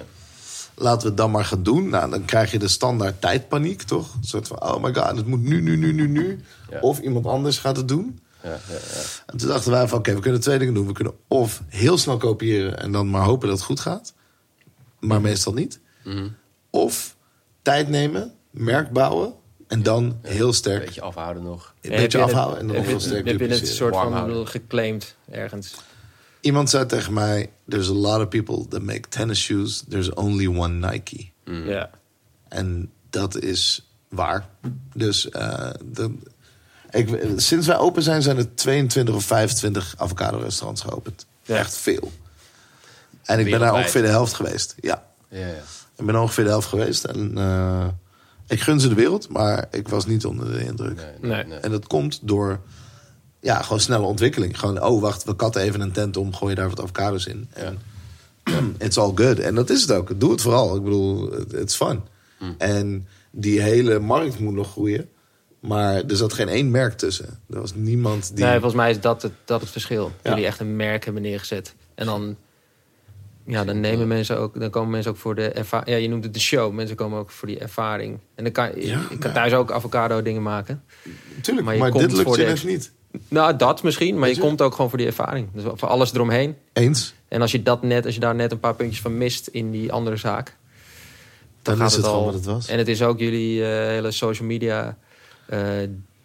[0.74, 1.88] laten we het dan maar gaan doen.
[1.88, 4.14] Nou, dan krijg je de standaard tijdpaniek, toch?
[4.14, 6.40] Een soort van, oh my god, het moet nu, nu, nu, nu, nu.
[6.70, 6.80] Ja.
[6.80, 8.20] Of iemand anders gaat het doen.
[8.42, 9.00] Ja, ja, ja.
[9.26, 10.86] En toen dachten wij van, oké, we kunnen twee dingen doen.
[10.86, 14.12] We kunnen of heel snel kopiëren en dan maar hopen dat het goed gaat.
[15.01, 15.80] Maar meestal niet.
[16.05, 16.28] Mhm.
[16.70, 17.16] Of
[17.62, 19.34] tijd nemen, merk bouwen
[19.66, 21.74] en dan heel Een sterk beetje afhouden nog.
[21.80, 23.68] een Heb beetje het- afhouden en dan heb nog heel het- sterk Heb je het
[23.68, 24.48] soort Warm van houden.
[24.48, 25.74] geclaimd ergens?
[26.40, 29.84] Iemand zei tegen mij, there's a lot of people that make tennis shoes.
[29.88, 31.30] There's only one Nike.
[31.44, 31.90] Ja.
[32.48, 34.48] En dat is waar.
[34.94, 36.14] Dus eh, de,
[36.90, 41.26] ik, sinds wij open zijn, zijn er 22 of 25 avocado-restaurants geopend.
[41.42, 41.57] Ja.
[41.57, 42.12] Echt veel.
[43.31, 44.74] En ik ben daar ongeveer de helft geweest.
[44.81, 45.62] Ja, Ja, ja.
[45.97, 47.05] ik ben ongeveer de helft geweest.
[47.05, 47.87] En, eh,
[48.49, 50.97] Ik gun ze de wereld, maar ik was niet onder de indruk.
[50.97, 51.59] Nee, nee, Nee.
[51.59, 52.61] En dat komt door
[53.41, 54.59] ja, gewoon snelle ontwikkeling.
[54.59, 57.49] Gewoon, oh wacht, we katten even een tent om, gooi je daar wat avocados in.
[57.53, 57.78] En
[58.87, 59.39] it's all good.
[59.39, 60.20] En dat is het ook.
[60.20, 60.76] Doe het vooral.
[60.76, 62.03] Ik bedoel, het it's fun.
[62.59, 65.09] En die hele markt moet nog groeien.
[65.61, 67.41] Maar er zat geen één merk tussen.
[67.51, 68.45] Er was niemand die...
[68.45, 70.12] Nee, volgens mij is dat het, dat het verschil.
[70.22, 70.31] Ja.
[70.31, 71.74] Jullie echt een merk hebben neergezet.
[71.95, 72.37] En dan,
[73.51, 75.88] ja, dan nemen mensen ook, dan komen mensen ook voor de ervaring.
[75.90, 76.72] Ja, je noemt het de show.
[76.72, 78.18] Mensen komen ook voor die ervaring.
[78.34, 80.82] En dan kan Ja, je kan thuis ook avocado dingen maken.
[81.40, 82.92] Tuurlijk, maar maar, je komt dit lukt voor je de- niet.
[83.28, 84.40] Nou, dat misschien, maar je je?
[84.40, 85.48] komt ook gewoon voor die ervaring.
[85.53, 86.57] Dus voor alles eromheen.
[86.72, 87.14] Eens.
[87.28, 89.70] En als je dat net, als je daar net een paar puntjes van mist in
[89.70, 90.57] die andere zaak,
[91.62, 92.11] Dan gaat is het al.
[92.11, 92.68] gewoon wat het was.
[92.68, 94.96] En het is ook jullie eh, hele social media
[95.46, 95.59] eh,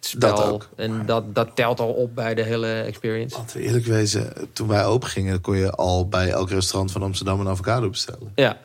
[0.00, 0.36] spel.
[0.36, 0.68] Dat ook.
[0.76, 3.36] En dat, dat telt al op bij de hele experience.
[3.36, 5.40] Laten we eerlijk wezen, toen wij open gingen...
[5.40, 8.32] kon je al bij elk restaurant van Amsterdam een avocado bestellen.
[8.34, 8.58] Ja,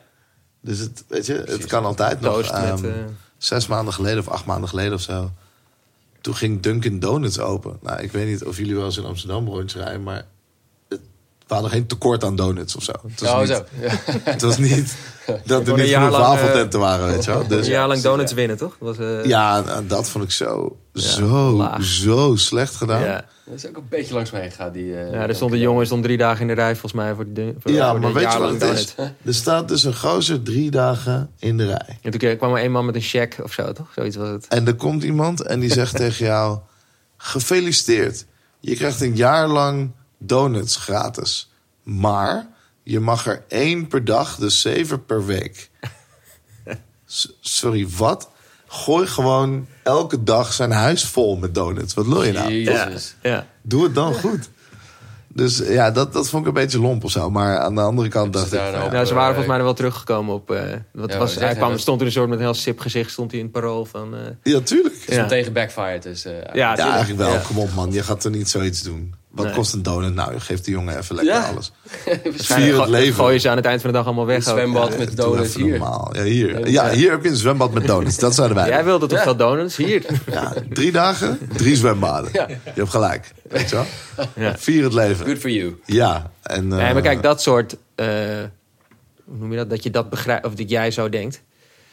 [0.60, 2.36] Dus het, weet je, het kan altijd nog.
[2.36, 2.84] met...
[2.84, 2.90] Eh,
[3.38, 5.30] zes maanden geleden of acht maanden geleden of zo.
[6.20, 7.78] Toen ging Dunkin' Donuts open.
[7.82, 10.24] Nou, ik weet niet of jullie wel eens in Amsterdam rondjes rijden, maar
[11.56, 12.92] we hadden geen tekort aan donuts of zo.
[13.08, 13.64] Het was Oh, niet, zo.
[13.80, 13.90] Ja.
[14.32, 14.94] Het was niet
[15.44, 17.46] dat er niet genoeg lang, wafeltenten waren, weet je wel.
[17.48, 18.36] Dus een jaar lang donuts ja.
[18.36, 18.76] winnen, toch?
[18.80, 21.82] Dat was, eh, ja, en dat vond ik zo, zo, laag.
[21.84, 23.00] zo slecht gedaan.
[23.02, 23.24] ja.
[23.44, 24.72] Dat is ook een beetje langs me heen gegaan.
[24.72, 27.14] Die, eh, ja, er stond een jongen stond drie dagen in de rij volgens mij
[27.14, 28.94] voor die dun- voor, Ja, voor de maar weet je wat het is?
[29.24, 31.98] Er staat dus een gozer drie dagen in de rij.
[32.02, 33.92] En toen kwam er een man met een check of zo, toch?
[33.94, 34.46] Zoiets was het.
[34.48, 36.58] En er komt iemand en die zegt tegen jou:
[37.16, 38.26] Gefeliciteerd.
[38.60, 39.90] Je krijgt een jaar lang
[40.26, 41.50] donuts gratis.
[41.82, 42.46] Maar
[42.82, 45.70] je mag er één per dag, dus zeven per week.
[47.06, 48.28] S- Sorry, wat?
[48.66, 51.94] Gooi gewoon elke dag zijn huis vol met donuts.
[51.94, 52.52] Wat wil je nou?
[52.52, 53.14] Jezus.
[53.22, 53.46] Ja.
[53.62, 54.50] Doe het dan goed.
[55.34, 57.30] Dus ja, dat, dat vond ik een beetje lomp of zo.
[57.30, 58.58] Maar aan de andere kant dacht ik...
[58.58, 60.50] van, ja, Nou, ze waren eh, volgens mij er wel teruggekomen op.
[60.50, 60.62] eh
[60.92, 63.30] wat Ja, was, hij kwam, stond in een soort met een heel sip gezicht, stond
[63.30, 64.14] hij in het parool van.
[64.16, 64.20] eh,
[64.52, 64.94] ja, tuurlijk.
[65.08, 65.26] Ja.
[65.26, 66.02] tegen backfired.
[66.02, 67.32] Dus, eh, ja, Ja, eigenlijk wel.
[67.32, 67.38] Ja.
[67.46, 69.14] Kom op man, je gaat er niet zoiets doen.
[69.32, 69.54] Wat Nee.
[69.54, 70.14] kost een donut?
[70.14, 71.48] Nou, je geeft die jongen even lekker Ja.
[71.48, 71.72] alles.
[72.54, 73.14] Vier het leven.
[73.14, 74.36] Gooien ze aan het eind van de dag allemaal weg.
[74.36, 74.98] Een zwembad Ja.
[74.98, 75.78] met donuts hier.
[75.78, 76.10] normaal.
[76.16, 76.68] Ja, hier.
[76.68, 78.18] Ja, hier heb je een zwembad met donuts.
[78.18, 79.76] Dat zouden wij Jij wilde toch veel donuts?
[79.76, 80.04] Hier.
[80.30, 82.30] Ja, drie dagen, drie zwembaden.
[82.32, 82.48] Ja.
[82.48, 83.32] Je hebt gelijk.
[83.48, 83.86] Weet je wel?
[84.34, 84.58] Ja.
[84.58, 85.26] Vier het leven.
[85.26, 85.80] Good for you.
[85.86, 86.30] Ja.
[86.42, 87.76] En, Nee, eh, maar kijk, dat soort.
[87.94, 88.06] eh,
[89.24, 89.70] hoe noem je dat?
[89.70, 91.42] Dat je dat begrijpt, of dat jij zo denkt.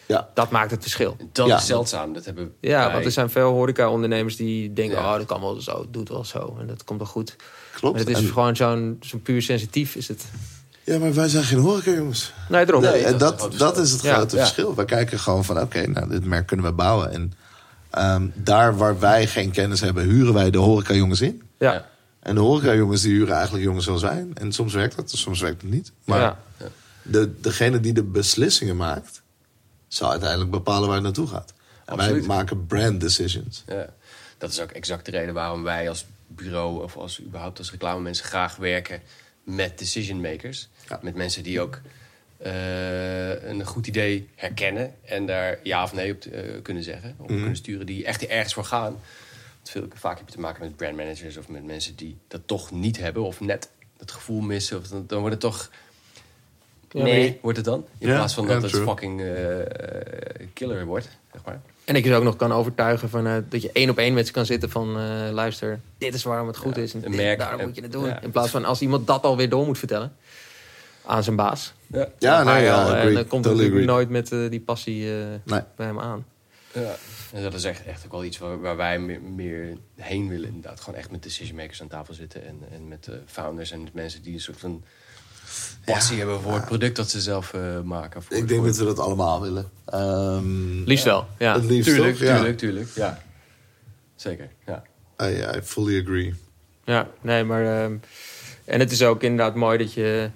[0.10, 0.30] Ja.
[0.34, 1.18] Dat maakt het verschil.
[1.32, 1.58] Dat Ja.
[1.58, 2.14] is zeldzaam.
[2.14, 5.12] Dat hebben Ja, wij- want er zijn veel horeca-ondernemers die denken: Ja.
[5.12, 6.58] oh, dat kan wel zo, doet wel zo.
[6.60, 7.36] En dat komt wel goed.
[7.76, 7.96] Klopt.
[7.98, 9.96] Maar het is En- gewoon zo'n zo'n puur sensitief.
[9.96, 10.26] Is het.
[10.84, 12.34] ja, maar wij zijn geen horeca, jongens.
[12.50, 12.84] Nee, daarom.
[12.84, 13.04] Nee.
[13.04, 14.14] en dat dat, is het dat, grote is het verschil.
[14.20, 14.42] grote Ja.
[14.42, 14.76] verschil.
[14.76, 17.12] We kijken gewoon van, oké, nou, dit merk kunnen we bouwen.
[17.12, 17.34] En
[17.90, 21.42] ehm, daar waar wij geen kennis hebben, huren wij de horeca jongens in.
[21.58, 21.72] Ja.
[21.74, 21.86] Ja.
[22.20, 24.28] En de horeca jongens, die huren eigenlijk jongens zoals wij.
[24.34, 25.92] En soms werkt dat, soms werkt het niet.
[26.06, 26.38] Maar Ja.
[27.02, 29.22] de, degene die de beslissingen maakt,
[29.90, 31.54] zal uiteindelijk bepalen waar het naartoe gaat.
[31.86, 33.64] En wij maken brand decisions.
[33.68, 33.94] Ja.
[34.38, 38.26] Dat is ook exact de reden waarom wij als bureau of als überhaupt als reclamemensen
[38.26, 39.02] graag werken
[39.44, 40.70] met decision makers.
[40.88, 41.00] Ja.
[41.02, 41.82] Met mensen die ook
[42.38, 47.16] eh, een goed idee herkennen en daar ja of nee op eh, kunnen zeggen.
[47.18, 48.92] Of kunnen sturen die echt ergens voor gaan.
[49.56, 52.72] Want veel, vaak heb je te maken met brandmanagers of met mensen die dat toch
[52.72, 54.78] niet hebben of net het gevoel missen.
[54.78, 55.70] Of dan, dan wordt het toch.
[56.92, 57.86] Ja, nee, wordt het dan?
[57.98, 58.84] In Ja, plaats van ja, dat het true.
[58.86, 59.68] fucking eh, eh,
[60.54, 61.62] killer wordt, zeg maar.
[61.86, 64.28] En ik je ook nog kan overtuigen van, eh, dat je één op één met
[64.28, 64.98] ze kan zitten van...
[65.00, 66.94] eh, luister, dit is waarom het goed Ja, is.
[66.94, 68.06] En dit, merk- daarom en- moet je het doen.
[68.06, 70.14] ja, In plaats van als iemand dat alweer door moet vertellen
[71.06, 71.74] aan zijn baas.
[71.88, 72.08] Ja.
[72.20, 73.08] Ja, nee, ja, agree.
[73.08, 73.86] En dan komt er Totally agree.
[73.86, 75.62] nooit met die passie eh, Nee.
[75.76, 76.26] bij hem aan.
[76.74, 76.96] Ja,
[77.34, 80.48] en dat is echt, echt ook wel iets waar, waar wij meer, meer heen willen.
[80.48, 82.46] Inderdaad, gewoon echt met decision makers aan tafel zitten.
[82.48, 84.84] En, en met de founders en met mensen die een soort van
[85.86, 88.24] passie hebben voor het product dat ze zelf eh, maken.
[88.24, 89.70] Voor, Ik denk voor- dat we dat allemaal willen.
[89.86, 91.54] Ehm, Liefst wel, ja.
[91.54, 92.28] Het liefst Tuurlijk, toch?
[92.28, 92.36] Ja.
[92.36, 92.88] tuurlijk, tuurlijk.
[92.96, 93.22] Ja,
[94.16, 94.50] zeker.
[94.66, 94.84] Ja.
[95.24, 96.34] I, I fully agree.
[96.84, 97.84] Ja, nee, maar...
[97.84, 97.94] ehm,
[98.66, 100.30] en het is ook inderdaad mooi dat je...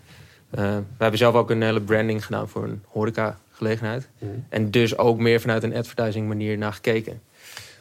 [0.50, 4.08] eh, we hebben zelf ook een hele branding gedaan voor een horeca-gelegenheid.
[4.50, 7.22] En dus ook meer vanuit een advertising manier naar gekeken.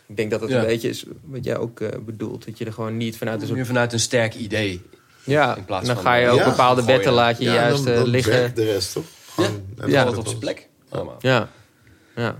[0.06, 0.58] Ik denk dat Ja.
[0.60, 2.44] een beetje is wat jij ook eh, bedoelt.
[2.46, 4.82] Dat je er gewoon niet vanuit Meer vanuit een sterk idee.
[5.24, 6.96] Ja, In plaats en dan van, ga je ook ja, bepaalde gooien.
[6.96, 8.54] wetten laat je Ja, juist dan, eh, dan liggen.
[8.54, 9.04] de rest toch?
[9.04, 10.68] Ja, Gewoon- en ja, dan dat het op zijn plek.
[10.88, 11.16] Allemaal.
[11.20, 11.48] Ja,
[12.16, 12.36] ja.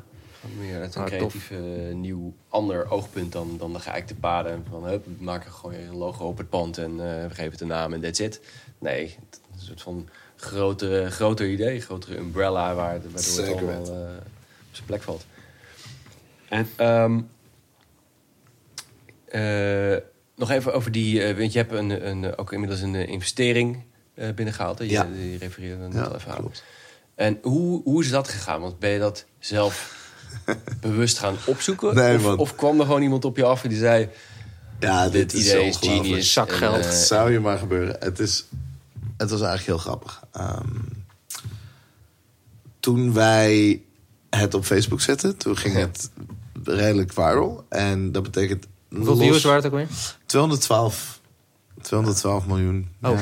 [0.58, 1.58] Meer uit een Ah, creatief eh,
[1.94, 4.64] nieuw ander oogpunt dan, dan de geëikte paden.
[4.70, 7.60] Van hup, we maken gewoon een logo op het pand en eh, we geven het
[7.60, 8.40] een naam en that's it.
[8.78, 13.56] Nee, het is een soort van grotere, groter idee, grotere umbrella waar, waardoor Zeker het
[13.58, 14.16] allemaal eh,
[14.68, 15.26] op zijn plek valt.
[16.48, 17.20] En ehm,
[19.28, 19.96] eh,
[20.43, 23.82] nog even over die, eh, want je hebt een, een, ook inmiddels een eh, investering
[24.14, 24.78] eh, binnengehaald.
[24.78, 24.84] Hè?
[24.84, 25.09] Je, Ja.
[25.14, 26.38] je refereerde net al even aan.
[26.38, 26.64] klopt.
[27.14, 28.61] En hoe, hoe is dat gegaan?
[28.61, 29.97] Want ben je dat zelf
[30.80, 31.95] bewust gaan opzoeken?
[31.95, 34.09] Nee, of, of kwam er gewoon iemand op je af en die zei...
[34.80, 36.32] Ja, dit is idee is genius.
[36.32, 36.74] Zakgeld.
[36.84, 37.97] En, eh, zou je maar gebeuren.
[38.01, 38.45] Het, is,
[39.16, 40.22] het was eigenlijk heel grappig.
[40.32, 40.68] Ehm,
[42.80, 43.82] toen wij
[44.30, 46.11] het op Facebook zetten, toen ging het
[46.64, 47.64] redelijk viral.
[47.68, 48.66] En dat betekent...
[48.95, 49.88] Hoeveel views waren het ook weer?
[50.26, 51.20] 212,
[51.82, 52.88] 212 miljoen.
[53.03, 53.18] Oh.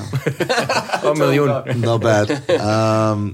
[0.48, 1.62] Ja, Oh, miljoen.
[1.80, 2.28] not bad.
[2.46, 3.30] Ehm,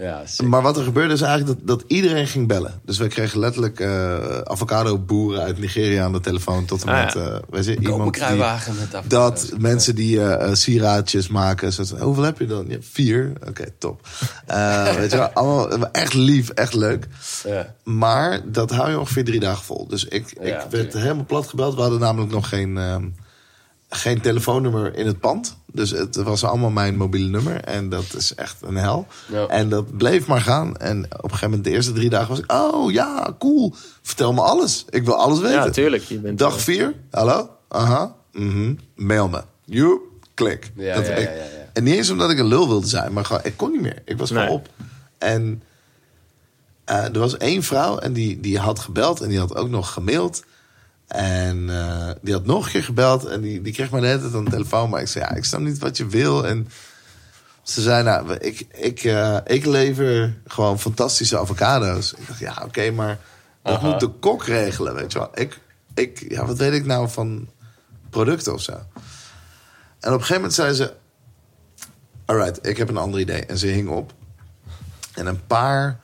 [0.00, 2.80] ja, maar wat er gebeurde is eigenlijk dat, dat iedereen ging bellen.
[2.84, 6.64] Dus wij kregen letterlijk eh avocado-boeren uit Nigeria aan de telefoon.
[6.64, 11.28] Tot en Ah, met, eh, weet je, iemand die, met dat mensen die eh, sieraadjes
[11.28, 11.72] maken.
[11.72, 12.64] Zo, hoeveel heb je dan?
[12.68, 13.32] Ja, vier.
[13.48, 14.06] Oké, top.
[14.98, 17.06] Weet je wel, allemaal echt lief, echt leuk.
[17.44, 17.74] Ja.
[17.84, 19.86] Maar dat hou je ongeveer drie dagen vol.
[19.88, 21.74] Dus ik, ik werd helemaal plat gebeld.
[21.74, 23.04] We hadden namelijk nog geen, ehm,
[23.92, 25.56] geen telefoonnummer in het pand.
[25.72, 27.60] Dus het was allemaal mijn mobiele nummer.
[27.64, 29.06] En dat is echt een hel.
[29.28, 29.46] Ja.
[29.46, 30.76] En dat bleef maar gaan.
[30.76, 32.52] En op een gegeven moment, de eerste drie dagen was ik...
[32.52, 33.74] Oh ja, cool.
[34.02, 34.84] Vertel me alles.
[34.90, 35.56] Ik wil alles weten.
[35.56, 36.02] Ja, tuurlijk.
[36.02, 36.94] Je bent, Dag eh, vier.
[37.10, 37.50] Hallo?
[37.68, 38.14] Aha.
[38.32, 39.42] mhm, Mail me.
[39.64, 39.98] You.
[40.34, 40.70] Klik.
[40.76, 41.30] Ja, Dat ja, ik-.
[41.72, 43.12] En niet eens omdat ik een lul wilde zijn.
[43.12, 44.02] Maar gewoon, ik kon niet meer.
[44.04, 44.54] Ik was gewoon Nee.
[44.54, 44.68] op.
[45.18, 45.62] En
[46.84, 49.20] eh, er was één vrouw en die, die had gebeld.
[49.20, 50.42] En die had ook nog gemaild.
[51.10, 53.24] En eh, die had nog een keer gebeld.
[53.24, 54.90] En die, die kreeg hele tijd aan de telefoon.
[54.90, 56.46] Maar ik zei, ja, ik snap niet wat je wil.
[56.46, 56.68] En
[57.62, 62.12] ze zei, nou, ik, ik, eh, ik lever gewoon fantastische avocado's.
[62.12, 63.18] Ik dacht, ja, oké, maar
[63.62, 63.88] dat Aha.
[63.88, 65.30] moet de kok regelen, weet je wel.
[65.34, 65.60] Ik,
[65.94, 67.48] ik, ja, wat weet ik nou van
[68.10, 68.72] producten of zo.
[68.72, 68.78] En
[70.12, 70.92] op een gegeven moment zei ze...
[72.24, 73.46] Alright, ik heb een ander idee.
[73.46, 74.12] En ze hing op.
[75.14, 76.00] En een paar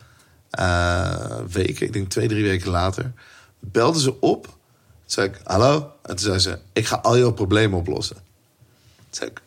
[0.51, 3.13] eh, weken, ik denk twee, drie weken later...
[3.61, 4.56] belde ze op.
[5.07, 5.93] Toen zei ik, hallo?
[6.03, 8.17] En toen zei ze, ik ga al jouw problemen oplossen.
[8.17, 8.25] Toen
[9.11, 9.41] zei ik,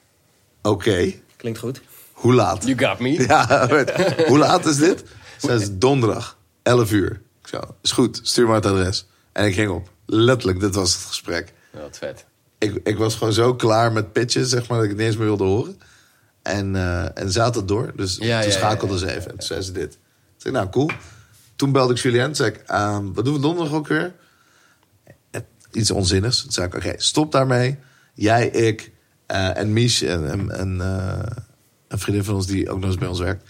[0.61, 1.81] oké, Klinkt goed.
[2.13, 2.63] hoe laat?
[2.65, 3.09] You got me.
[3.27, 3.91] Ja, weet,
[4.27, 5.03] hoe laat is dit?
[5.37, 7.21] Zei ze, donderdag, 11 uur.
[7.41, 9.05] Ik zo, is goed, stuur maar het adres.
[9.31, 9.89] En ik ging op.
[10.05, 11.53] Letterlijk, dit was het gesprek.
[11.73, 12.25] Ja, wat vet.
[12.57, 15.17] Ik, ik was gewoon zo klaar met pitchen, zeg maar, dat ik het niet eens
[15.17, 15.79] meer wilde horen.
[16.41, 17.91] En, eh en ze had het door.
[17.95, 19.31] Dus Ja, toen ja, schakelde ja, ze ja, even.
[19.31, 19.97] En toen zei ze dit.
[20.37, 20.89] Zei ik, nou, cool.
[21.55, 22.25] Toen belde ik Julien.
[22.25, 24.13] Toen zei ik, ehm, wat doen we donderdag ook weer?
[25.71, 26.41] Iets onzinnigs.
[26.41, 27.77] Toen zei ik, oké, stop daarmee.
[28.13, 28.91] Jij, ik
[29.25, 31.37] eh, en Mich en, en, en, eh,
[31.87, 33.49] een vriendin van ons die ook nog eens bij ons werkt.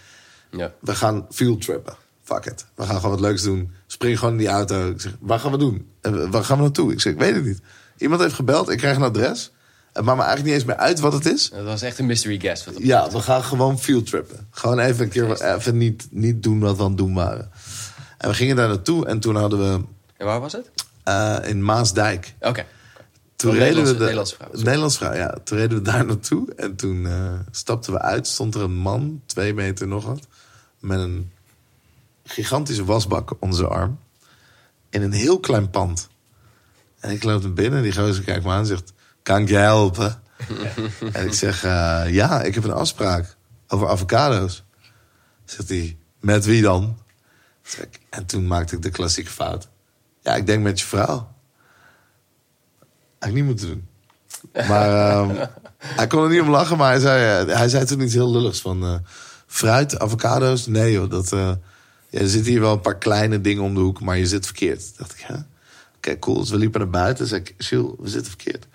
[0.50, 0.72] Ja.
[0.80, 1.94] We gaan field trippen.
[2.22, 2.66] Fuck it.
[2.74, 3.72] We gaan gewoon wat leuks doen.
[3.86, 4.90] Spring gewoon in die auto.
[4.90, 5.90] Ik zeg, waar gaan we doen?
[6.00, 6.92] En waar gaan we naartoe?
[6.92, 7.60] Ik zeg, ik weet het niet.
[7.98, 8.68] Iemand heeft gebeld.
[8.68, 9.52] Ik krijg een adres.
[9.92, 11.50] Het maakt me eigenlijk niet eens meer uit wat het is.
[11.50, 12.64] Dat was echt een mystery guest.
[12.64, 14.46] Wat Ja, we gaan gewoon field trippen.
[14.50, 17.50] Gewoon even een keer even niet, niet doen wat we aan het doen waren.
[18.18, 19.06] En we gingen daar naartoe.
[19.06, 19.84] En toen hadden we
[20.16, 20.70] En waar was het?
[21.10, 22.34] Eh, in Maasdijk.
[22.40, 22.66] Oké.
[23.36, 24.48] Toen Oh, reden we de, Nederlandse vrouw.
[24.52, 25.34] Nederlandse vrouw, ja.
[25.44, 26.54] Toen reden we daar naartoe.
[26.54, 28.26] En toen eh, stapten we uit.
[28.26, 30.26] Stond er een man, twee meter nog wat.
[30.78, 31.32] Met een
[32.24, 33.98] gigantische wasbak onder zijn arm.
[34.90, 36.08] In een heel klein pand.
[37.00, 37.78] En ik loop naar binnen.
[37.78, 38.92] En die gozer kijkt me aan en zegt...
[39.22, 40.22] Kan ik je helpen?
[41.12, 41.64] en ik zeg...
[41.64, 43.36] eh, ja, ik heb een afspraak
[43.68, 44.64] over avocado's.
[45.44, 45.98] Zegt hij...
[46.20, 46.98] Met wie dan?
[48.10, 49.68] En toen maakte ik de klassieke fout.
[50.22, 51.32] Ja, ik denk met je vrouw.
[53.18, 53.88] Had ik niet moeten doen.
[54.68, 55.46] Maar ehm,
[55.78, 58.30] hij kon er niet om lachen, maar hij zei, eh, hij zei toen iets heel
[58.30, 58.82] lulligs van...
[58.84, 58.94] eh,
[59.46, 60.66] fruit, avocado's?
[60.66, 61.52] Nee joh, dat, eh,
[62.10, 64.44] ja, er zitten hier wel een paar kleine dingen om de hoek, maar je zit
[64.46, 64.78] verkeerd.
[64.84, 65.46] Toen dacht ik, ja,
[65.96, 66.40] oké, cool.
[66.40, 67.26] Dus we liepen naar buiten.
[67.26, 68.66] zei ik, Jules, we zitten verkeerd.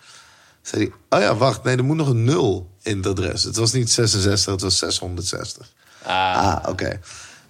[0.62, 3.44] Zei hij, oh ja, wacht, nee, er moet nog een nul in het adres.
[3.44, 5.70] Het was niet 66, het was 660.
[6.04, 7.00] Ah, Ah, oké.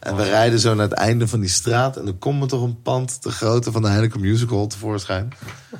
[0.06, 1.97] En we rijden zo naar het einde van die straat.
[1.97, 5.34] En dan komt er toch een pand te grootte van de Heineken Musical tevoorschijn.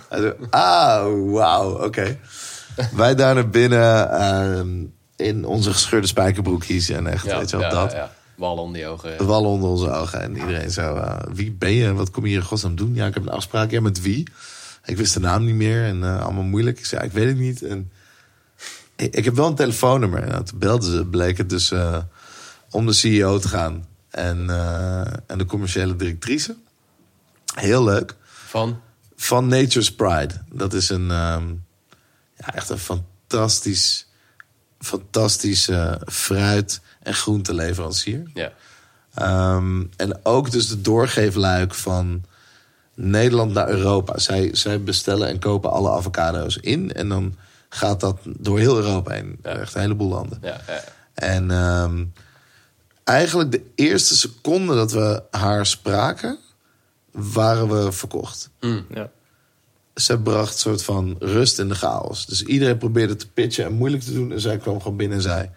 [0.10, 2.18] Hij zo, ah, wauw, oké.
[2.96, 4.70] Wij daar naar binnen ehm,
[5.16, 6.90] in onze gescheurde spijkerbroekjes.
[6.90, 7.92] En echt, ja, weet je wel, ja, dat.
[7.92, 9.26] Ja, Wallen om die ogen.
[9.26, 10.22] Wallen onder onze ogen.
[10.22, 11.94] En iedereen zo, eh, wie ben je?
[11.94, 12.94] Wat kom je hier in godsnaam doen?
[12.94, 13.72] Ja, ik heb een afspraak.
[13.72, 14.28] Ja, met wie?
[14.86, 15.84] Ik wist de naam niet meer.
[15.84, 16.80] En eh, allemaal moeilijk.
[16.80, 17.64] Ik zei, ik weet het niet.
[17.64, 17.92] En
[18.96, 20.24] ik, ik heb wel een telefoonnummer.
[20.24, 21.06] En toen belden ze.
[21.06, 21.98] Bleek het dus eh,
[22.72, 23.86] om de CEO te gaan.
[24.16, 26.56] En, eh, en de commerciële directrice.
[27.56, 28.16] Heel leuk.
[28.24, 28.82] Van?
[29.16, 30.34] Van Nature's Pride.
[30.52, 31.48] Dat is een, ehm,
[32.38, 34.08] ja, echt een fantastisch,
[34.80, 38.24] fantastische fruit- en groenteleverancier.
[38.34, 38.52] Ja.
[39.14, 42.24] Ehm, en ook dus de doorgeefluik van
[42.94, 44.18] Nederland naar Europa.
[44.18, 46.94] Zij, zij bestellen en kopen alle avocado's in.
[46.94, 47.36] En dan
[47.70, 49.40] gaat dat door heel Europa heen.
[49.44, 49.50] Ja.
[49.50, 50.40] Echt een heleboel landen.
[50.42, 50.84] Ja, ja.
[51.14, 52.06] En ehm,
[53.06, 56.38] eigenlijk de eerste seconde dat we haar spraken,
[57.12, 58.50] waren we verkocht.
[58.90, 59.12] Ja.
[59.96, 62.26] Ze bracht een soort van rust in de chaos.
[62.26, 64.32] Dus iedereen probeerde te pitchen en moeilijk te doen.
[64.32, 65.50] En zij kwam gewoon binnen en zei...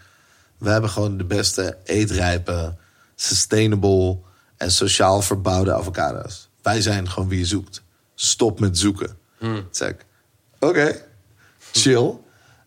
[0.58, 2.74] we hebben gewoon de beste eetrijpe,
[3.14, 4.18] sustainable
[4.56, 6.48] en sociaal verbouwde avocado's.
[6.62, 7.82] wij zijn gewoon wie je zoekt.
[8.14, 9.16] Stop met zoeken.
[9.70, 10.04] Zei ik,
[10.58, 11.02] oké,
[11.72, 12.14] chill.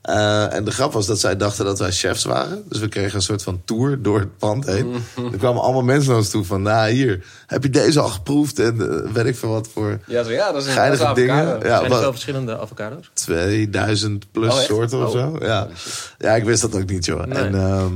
[0.02, 2.64] Eh, en de grap was dat zij dachten dat wij chefs waren.
[2.70, 4.93] Dus we kregen een soort van tour door het pand heen.
[5.32, 6.62] Er kwamen allemaal mensen naar ons toe van...
[6.62, 8.60] nou, hier, heb je deze al geproefd?
[8.60, 11.18] En eh, weet ik veel wat voor Ja, zo, ja dat is een geinige dat
[11.18, 11.60] is dingen.
[11.64, 13.10] Ja, Zijn er verschillende avocado's?
[13.14, 15.20] 2000 plus Oh, soorten of Oh.
[15.20, 15.36] zo.
[15.45, 15.68] Ja.
[16.18, 17.26] ja, ik wist dat ook niet, joh.
[17.26, 17.38] Nee.
[17.43, 17.91] En, ehm,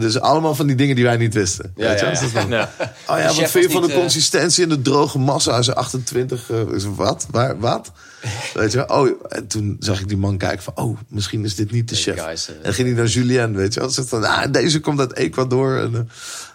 [0.00, 1.72] dus allemaal van die dingen die wij niet wisten.
[1.76, 2.04] Ja, weet je?
[2.04, 2.26] ja, Dus ja.
[2.26, 2.72] dat van, Ja.
[3.06, 5.62] Oh ja, wat vind je van de eh, consistentie en de droge massa?
[5.62, 6.50] Ze 28.
[6.50, 6.60] eh,
[6.94, 7.26] wat?
[7.30, 7.92] Waar, wat?
[8.54, 8.86] Weet je wel?
[8.86, 10.76] Oh, en toen zag ik die man kijken van...
[10.76, 12.20] Oh, misschien is dit niet de chef.
[12.20, 13.90] guys, eh, en ging hij naar Julien, weet je wel?
[13.90, 15.78] Zegt van, ah, deze komt uit Ecuador.
[15.80, 16.00] En, eh,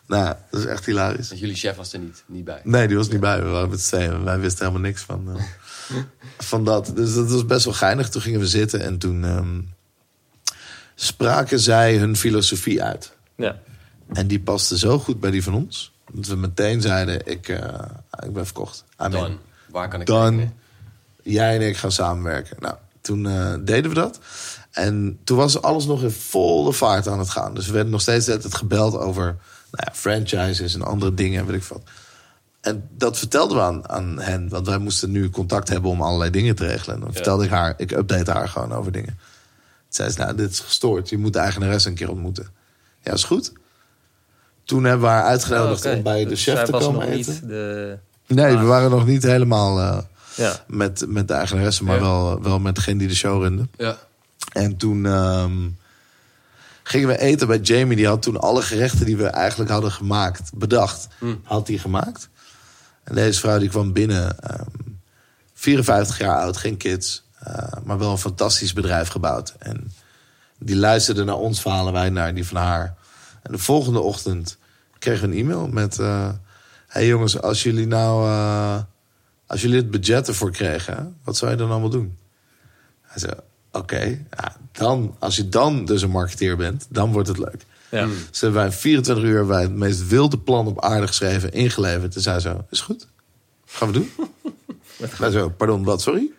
[0.07, 1.31] nou, dat is echt hilarisch.
[1.35, 2.61] Jullie chef was er niet, niet bij.
[2.63, 3.43] Nee, die was niet bij.
[3.43, 4.23] We waren met z'n.
[4.23, 5.37] Wij wisten helemaal niks van,
[6.37, 6.91] van dat.
[6.95, 8.09] Dus dat was best wel geinig.
[8.09, 9.59] Toen gingen we zitten en toen ehm,
[10.95, 13.17] spraken zij hun filosofie uit.
[13.39, 13.55] Ja.
[14.13, 15.91] En die paste zo goed bij die van ons.
[16.11, 17.79] Dat we meteen zeiden, ik, eh,
[18.23, 18.83] ik ben verkocht.
[18.99, 19.11] I'm in.
[19.11, 19.37] Dan,
[19.69, 20.53] waar kan ik Dan,
[21.23, 22.57] jij en ik gaan samenwerken.
[22.59, 24.19] Nou, toen eh, deden we dat.
[24.71, 27.53] En toen was alles nog in volle vaart aan het gaan.
[27.53, 29.23] Dus we werden nog steeds het gebeld over
[29.71, 31.81] nou ja, franchises en andere dingen, weet ik wat.
[32.61, 34.49] En dat vertelden we aan, aan hen.
[34.49, 36.95] Want wij moesten nu contact hebben om allerlei dingen te regelen.
[36.95, 39.17] En dan vertelde ik haar, ik update haar gewoon over dingen.
[39.17, 41.09] Toen zei ze, nou, dit is gestoord.
[41.09, 42.47] Je moet de eigenares een keer ontmoeten.
[43.03, 43.51] Ja, is goed.
[44.63, 47.09] Toen hebben we haar uitgenodigd Oh, om bij de Dus chef te was komen nog
[47.09, 47.33] eten.
[47.33, 47.97] niet de...
[48.27, 49.97] Nee, we waren nog niet helemaal eh,
[50.35, 50.63] Ja.
[50.67, 52.01] met, met de eigenaresse, maar Ja.
[52.01, 53.67] wel, wel met degene die de show runde.
[53.77, 53.97] Ja.
[54.53, 55.69] En toen ehm,
[56.83, 57.95] gingen we eten bij Jamie.
[57.97, 61.07] Die had toen alle gerechten die we eigenlijk hadden gemaakt, bedacht,
[61.43, 62.29] had hij gemaakt.
[63.03, 64.65] En deze vrouw die kwam binnen, ehm,
[65.53, 69.53] 54 jaar oud, geen kids, eh, maar wel een fantastisch bedrijf gebouwd.
[69.59, 69.91] En
[70.59, 72.95] die luisterde naar ons verhalen, wij naar die van haar.
[73.43, 74.57] En de volgende ochtend
[74.99, 75.99] kregen we een e-mail met...
[75.99, 76.29] eh
[76.87, 78.27] hey jongens, als jullie nou...
[78.27, 78.79] eh,
[79.47, 82.17] als jullie het budget ervoor kregen, wat zou je dan allemaal doen?
[83.01, 83.33] Hij zei,
[83.71, 87.65] oké, ja, dan, als je dan dus een marketeer bent, dan wordt het leuk.
[87.91, 88.07] Ja.
[88.29, 92.15] Dus hebben wij in 24 uur wij het meest wilde plan op aarde geschreven, ingeleverd.
[92.15, 93.07] En zij zo, is goed,
[93.65, 94.11] gaan we doen.
[95.17, 96.31] Wij zo, pardon, wat, sorry?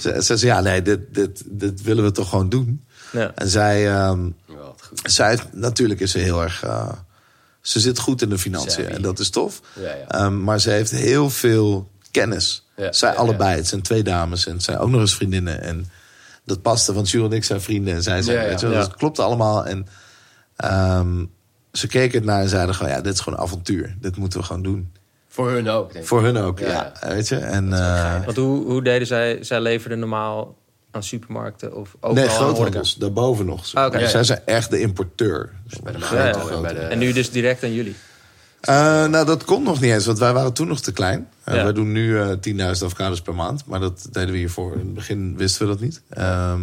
[0.00, 2.83] Ze, ze zei, ja, nee, dit, dit, dit willen we toch gewoon doen.
[3.14, 3.32] Ja.
[3.34, 5.00] En zij, ehm, Ja, goed.
[5.04, 6.62] zij natuurlijk is ze heel erg...
[6.62, 6.88] eh,
[7.60, 9.60] ze zit goed in de financiën en dat is tof.
[9.80, 10.08] Ja, ja.
[10.08, 12.66] Ehm, maar ze heeft heel veel kennis.
[12.76, 13.50] Ja, zij ja, allebei.
[13.50, 13.56] ja.
[13.56, 15.60] Het zijn twee dames en het zijn ook nog eens vriendinnen.
[15.62, 15.90] En
[16.44, 17.94] dat paste, want Jules en ik zijn vrienden.
[17.94, 19.66] En zij zijn, weet je wel, dus het klopte allemaal.
[19.66, 19.86] En
[20.56, 21.24] ehm,
[21.72, 22.92] ze keken het naar en zeiden gewoon...
[22.92, 23.96] ja, dit is gewoon een avontuur.
[24.00, 24.92] Dit moeten we gewoon doen.
[25.28, 26.08] Voor hun ook, denk ik.
[26.08, 27.08] Voor hun ook, Ja, ja.
[27.08, 27.36] weet je.
[27.36, 29.38] En, eh, Want hoe, hoe deden zij...
[29.44, 30.56] Zij leverden normaal
[30.94, 32.94] aan supermarkten of overal nee, groothandels.
[32.94, 33.74] Daarboven nog.
[33.74, 33.92] Ah.
[33.92, 34.26] Dus zij ja.
[34.26, 35.50] zijn echt de importeur.
[35.82, 36.80] Bij de bij de...
[36.80, 37.94] En nu dus direct aan jullie?
[38.60, 41.28] Eh, nou, dat kon nog niet eens, want wij waren toen nog te klein.
[41.48, 41.62] Uh, Ja.
[41.62, 44.72] Wij doen nu eh 10.000 avocados per maand, maar dat deden we hiervoor.
[44.72, 46.02] In het begin wisten we dat niet.
[46.08, 46.60] Ehm,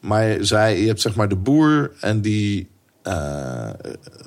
[0.00, 2.68] maar zij, je hebt zeg maar de boer en die...
[3.02, 3.70] eh,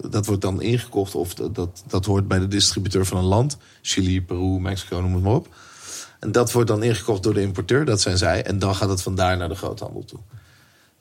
[0.10, 3.58] dat wordt dan ingekocht of dat, dat, dat hoort bij de distributeur van een land.
[3.82, 5.48] Chili, Peru, Mexico, noem het maar op.
[6.20, 8.44] En dat wordt dan ingekocht door de importeur, dat zijn zij.
[8.46, 10.20] En dan gaat het vandaar naar de groothandel toe.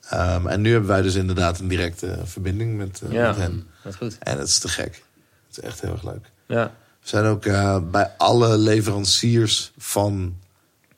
[0.09, 3.67] Ehm, en nu hebben wij dus inderdaad een directe verbinding met, eh, Ja, met hen.
[3.83, 4.17] dat is goed.
[4.19, 5.03] En het is te gek.
[5.47, 6.31] Het is echt heel erg leuk.
[6.45, 6.73] Ja.
[7.01, 10.35] We zijn ook eh, bij alle leveranciers van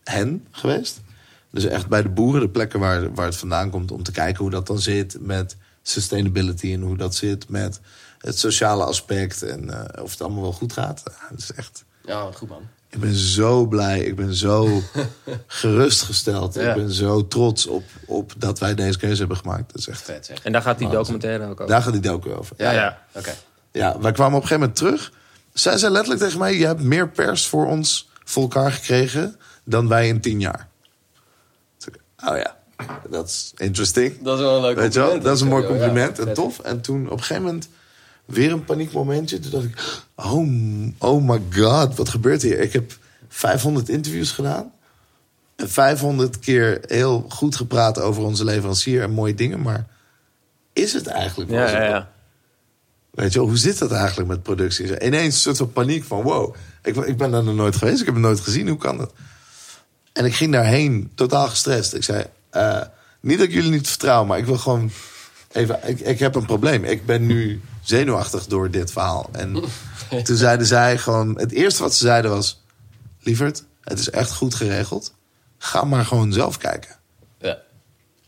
[0.04, 1.02] hen geweest.
[1.50, 3.92] Dus echt bij de boeren, de plekken waar, waar het vandaan komt...
[3.92, 6.74] om te kijken hoe dat dan zit met sustainability...
[6.74, 7.80] en hoe dat zit met
[8.18, 9.44] het sociale aspect...
[9.44, 11.02] en eh, of het allemaal wel goed gaat.
[11.06, 11.84] Ja, Het is echt...
[12.06, 12.68] Ja, wat goed man.
[12.92, 14.82] Ik ben zo blij, ik ben zo
[15.48, 16.54] gerustgesteld.
[16.54, 16.70] Ja.
[16.70, 19.72] Ik ben zo trots op, op dat wij deze keuze hebben gemaakt.
[19.72, 20.02] Dat is echt...
[20.02, 20.44] Vet zeg.
[20.44, 21.68] En daar gaat die documentaire ook over.
[21.68, 22.56] Daar gaat die docu over.
[22.58, 22.82] Ja, Ja.
[22.82, 23.02] ja.
[23.14, 23.34] Oké.
[23.72, 25.12] Ja, wij kwamen op een gegeven moment terug.
[25.54, 29.88] Zij zei letterlijk tegen mij: Je hebt meer pers voor ons voor elkaar gekregen dan
[29.88, 30.68] wij in tien jaar.
[32.26, 32.58] Oh ja,
[33.10, 34.24] dat is interesting.
[34.24, 36.34] Dat is wel een leuk Weet je wel, dat is een mooi Ja, compliment en
[36.34, 36.60] tof.
[36.60, 37.70] En toen op een gegeven moment
[38.26, 39.40] weer een paniekmomentje.
[39.40, 40.48] Toen dacht ik: Oh,
[40.98, 42.60] oh my god, wat gebeurt hier?
[42.60, 42.98] Ik heb
[43.28, 44.72] 500 interviews gedaan.
[45.56, 49.62] En 500 keer heel goed gepraat over onze leverancier en mooie dingen.
[49.62, 49.88] Maar
[50.74, 51.76] is het eigenlijk wel Ja, zo?
[51.76, 52.12] ja, ja.
[53.12, 55.06] Weet je wel, hoe zit dat eigenlijk met productie?
[55.06, 58.06] Ineens een soort van paniek van, wow, ik, ik ben daar nog nooit geweest, ik
[58.06, 59.14] heb het nooit gezien, hoe kan dat?
[60.14, 61.94] En ik ging daarheen totaal gestrest.
[61.94, 62.82] Ik zei, eh,
[63.20, 64.92] niet dat ik jullie niet vertrouw, maar ik wil gewoon
[65.54, 66.84] even, ik, ik heb een probleem.
[66.84, 69.30] Ik ben nu zenuwachtig door dit verhaal.
[69.32, 69.64] En
[70.24, 72.64] toen zeiden zij gewoon, het eerste wat ze zeiden was,
[73.20, 75.14] lieverd, het is echt goed geregeld.
[75.58, 76.96] Ga maar gewoon zelf kijken.
[77.40, 77.58] Ja.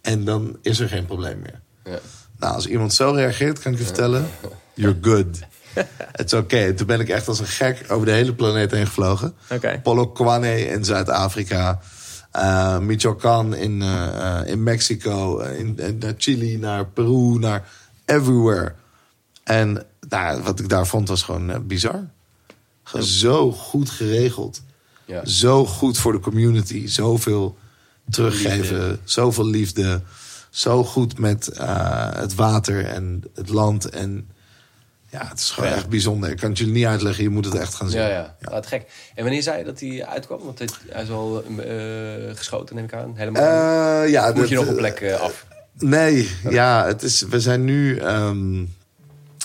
[0.01, 1.61] En dan is er geen probleem meer.
[1.83, 1.99] Ja.
[2.39, 4.29] Nou, als iemand zo reageert, kan ik je vertellen,
[4.73, 5.39] you're good.
[6.19, 6.73] het is oké.
[6.73, 9.35] Toen ben ik echt als een gek over de hele planeet heen gevlogen.
[9.49, 9.79] Oké.
[9.83, 11.81] Polokwane in Zuid-Afrika.
[12.33, 15.39] Eh Michoacán in, eh, eh, in Mexico.
[15.39, 17.69] In, in- naar Chili, naar Peru, naar
[18.05, 18.73] everywhere.
[19.43, 22.07] En nou, wat ik daar vond was gewoon bizar.
[22.83, 24.61] Gewoon zo goed geregeld.
[25.05, 25.25] Ja.
[25.25, 26.87] Zo goed voor de community.
[26.87, 27.57] Zoveel
[28.09, 28.57] teruggeven.
[28.79, 28.99] Liefde.
[29.03, 30.01] Zoveel liefde.
[30.49, 31.49] Zo goed met
[32.15, 33.89] het water en het land.
[33.89, 34.27] En
[35.13, 35.75] ja, het is gewoon Ja.
[35.75, 36.29] echt bijzonder.
[36.29, 37.23] Ik kan het jullie niet uitleggen.
[37.23, 37.99] Je moet het echt gaan zien.
[38.01, 38.35] Ja, ja.
[38.39, 38.85] Ja, het gek.
[39.15, 40.39] En wanneer zei je dat hij uitkwam?
[40.43, 43.13] Want het- hij is al eh, geschoten, neem ik aan.
[43.15, 43.43] Helemaal.
[44.03, 45.45] Eh, ja, Moet dat- je nog een plek eh, af?
[45.79, 48.63] Nee, ja, het is, we zijn nu ehm,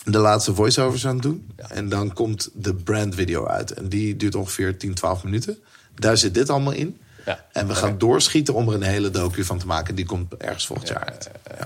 [0.04, 1.50] de laatste voiceovers aan het doen.
[1.68, 3.70] En dan komt de brandvideo uit.
[3.72, 5.58] En die duurt ongeveer 10, 12 minuten.
[5.94, 6.98] Daar zit dit allemaal in.
[7.26, 7.44] Ja.
[7.52, 9.94] En we gaan doorschieten om er een hele docu van te maken.
[9.94, 11.30] Die komt ergens volgend jaar uit.
[11.48, 11.62] Ja.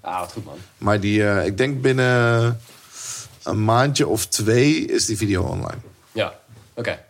[0.00, 0.56] Ah, wat goed man.
[0.78, 2.60] Maar die, ik denk binnen
[3.46, 5.78] een maandje of twee is die video online.
[6.12, 6.40] Ja,
[6.74, 7.04] oké.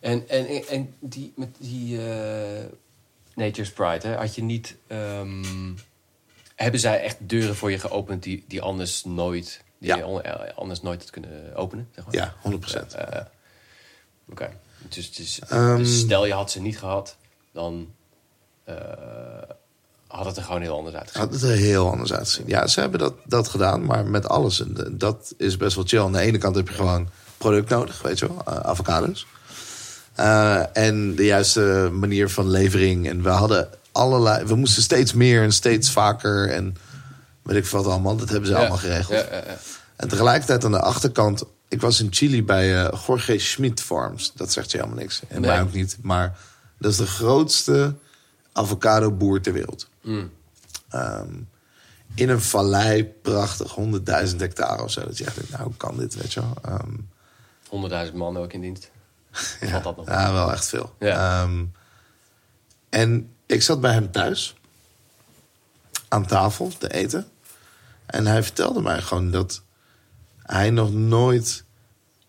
[0.00, 2.64] En, en, en die, met die eh,
[3.34, 4.76] Nature's Pride, hè, had je niet...
[4.86, 5.44] ehm,
[6.54, 9.64] hebben zij echt deuren voor je geopend die, die anders nooit...
[9.78, 9.96] Die Ja.
[9.96, 12.14] je on- eh, anders nooit had kunnen openen, zeg maar?
[12.14, 12.34] Ja,
[12.92, 12.94] 100%.
[12.96, 13.20] Eh,
[14.30, 14.60] Oké.
[14.88, 15.40] Dus, dus,
[15.76, 17.16] dus stel je had ze niet gehad,
[17.52, 17.94] dan
[20.16, 21.22] had het er gewoon heel anders uitgezien.
[21.22, 22.44] Had het er heel anders uitgezien.
[22.46, 24.60] Ja, ze hebben dat, dat gedaan, maar met alles.
[24.60, 26.00] En de- dat is best wel chill.
[26.00, 27.08] Aan de ene kant heb je gewoon
[27.38, 29.26] product nodig, weet je wel, eh, avocados.
[30.14, 33.08] Eh, en de juiste manier van levering.
[33.08, 34.44] En we hadden allerlei.
[34.44, 36.48] We moesten steeds meer en steeds vaker.
[36.50, 36.76] En
[37.42, 38.16] weet ik wat allemaal.
[38.16, 38.58] Dat hebben ze Ja.
[38.58, 39.18] allemaal geregeld.
[39.30, 39.42] Ja.
[39.96, 41.42] En tegelijkertijd aan de achterkant.
[41.68, 44.32] Ik was in Chili bij eh, Jorge Schmidt Farms.
[44.34, 45.20] Dat zegt je helemaal niks.
[45.28, 45.50] En Nee.
[45.50, 45.96] mij ook niet.
[46.02, 46.36] Maar
[46.78, 47.94] dat is de grootste
[48.52, 49.88] avocado boer ter wereld.
[50.06, 50.32] Mm.
[50.88, 51.34] Ehm,
[52.14, 55.04] in een vallei, prachtig, 100.000 hectare of zo.
[55.04, 56.56] Dat je echt denkt, nou, hoe kan dit, weet je wel?
[56.62, 58.90] Ehm, 100.000 man ook in dienst.
[59.60, 60.06] ja, Valt dat nog?
[60.06, 60.94] ja, wel echt veel.
[60.98, 61.42] Ja.
[61.42, 61.64] Ehm,
[62.88, 64.56] en ik zat bij hem thuis.
[66.08, 67.26] Aan tafel te eten.
[68.06, 69.62] En hij vertelde mij gewoon dat
[70.42, 71.64] hij nog nooit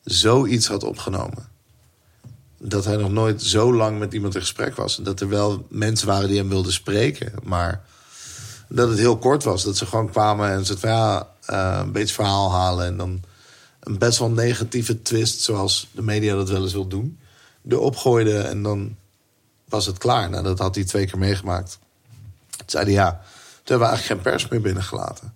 [0.04, 1.47] zoiets had opgenomen.
[2.58, 4.98] Dat hij nog nooit zo lang met iemand in gesprek was.
[4.98, 7.34] En dat er wel mensen waren die hem wilden spreken.
[7.44, 7.84] Maar
[8.70, 9.64] dat het heel kort was.
[9.64, 12.86] Dat ze gewoon kwamen en ze van ja, eh, een beetje verhaal halen.
[12.86, 13.24] En dan
[13.80, 17.20] een best wel negatieve twist, zoals de media dat wel eens wil doen.
[17.68, 18.96] Erop gooiden en dan
[19.66, 20.30] was het klaar.
[20.30, 21.80] Nou, dat had hij twee keer meegemaakt.
[22.50, 23.22] Toen zei hij ja, toen
[23.64, 25.34] hebben we eigenlijk geen pers meer binnengelaten.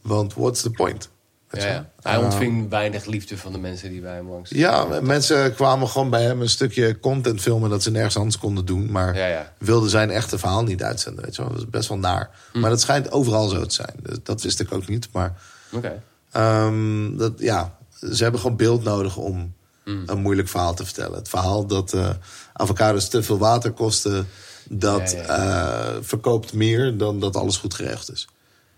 [0.00, 1.08] Want what's the point?
[1.52, 1.90] Ja, ja.
[2.02, 4.50] Hij Ehm, ontving weinig liefde van de mensen die bij hem langs.
[4.50, 8.64] ja, mensen kwamen gewoon bij hem een stukje content filmen dat ze nergens anders konden
[8.64, 8.90] doen.
[8.90, 9.52] Maar Ja, ja.
[9.58, 11.24] wilden zijn echte verhaal niet uitzenden.
[11.24, 11.50] Weet je wel.
[11.50, 12.30] Dat is best wel naar.
[12.52, 13.94] Maar dat schijnt overal zo te zijn.
[14.22, 15.08] Dat wist ik ook niet.
[15.12, 15.40] Maar
[15.72, 16.02] Oké.
[16.30, 17.76] ehm, dat, ja,
[18.12, 21.18] ze hebben gewoon beeld nodig om een moeilijk verhaal te vertellen.
[21.18, 22.08] Het verhaal dat eh
[22.52, 24.26] avocados te veel water kosten,
[24.68, 28.28] dat Ja, ja, eh, verkoopt meer dan dat alles goed geregeld is.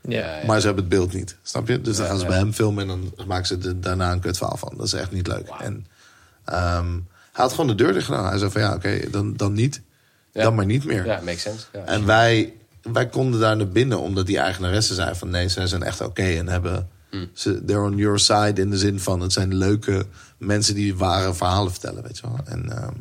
[0.08, 0.38] Ja.
[0.40, 1.80] Ja, Maar ze hebben het beeld niet, snap je?
[1.80, 4.36] Dus dan gaan ze bij hem filmen en dan maken ze er daarna een kut
[4.36, 4.72] verhaal van.
[4.76, 5.48] Dat is echt niet leuk.
[5.60, 5.86] En
[6.44, 6.92] ehm,
[7.32, 8.26] hij had gewoon de deur dicht gedaan.
[8.26, 9.80] Hij zei van ja, oké, dan, dan niet.
[10.32, 11.06] Dan maar niet meer.
[11.06, 11.66] Ja, makes sense.
[11.72, 11.84] Ja.
[11.84, 12.52] En wij,
[12.82, 16.22] wij konden daar naar binnen omdat die eigenaressen zei van nee, zij zijn echt oké
[16.22, 17.30] en hebben Hmm.
[17.32, 20.06] ze they're on your side in de zin van het zijn leuke
[20.38, 22.38] mensen die ware verhalen vertellen, weet je wel.
[22.44, 22.92] En, ehm,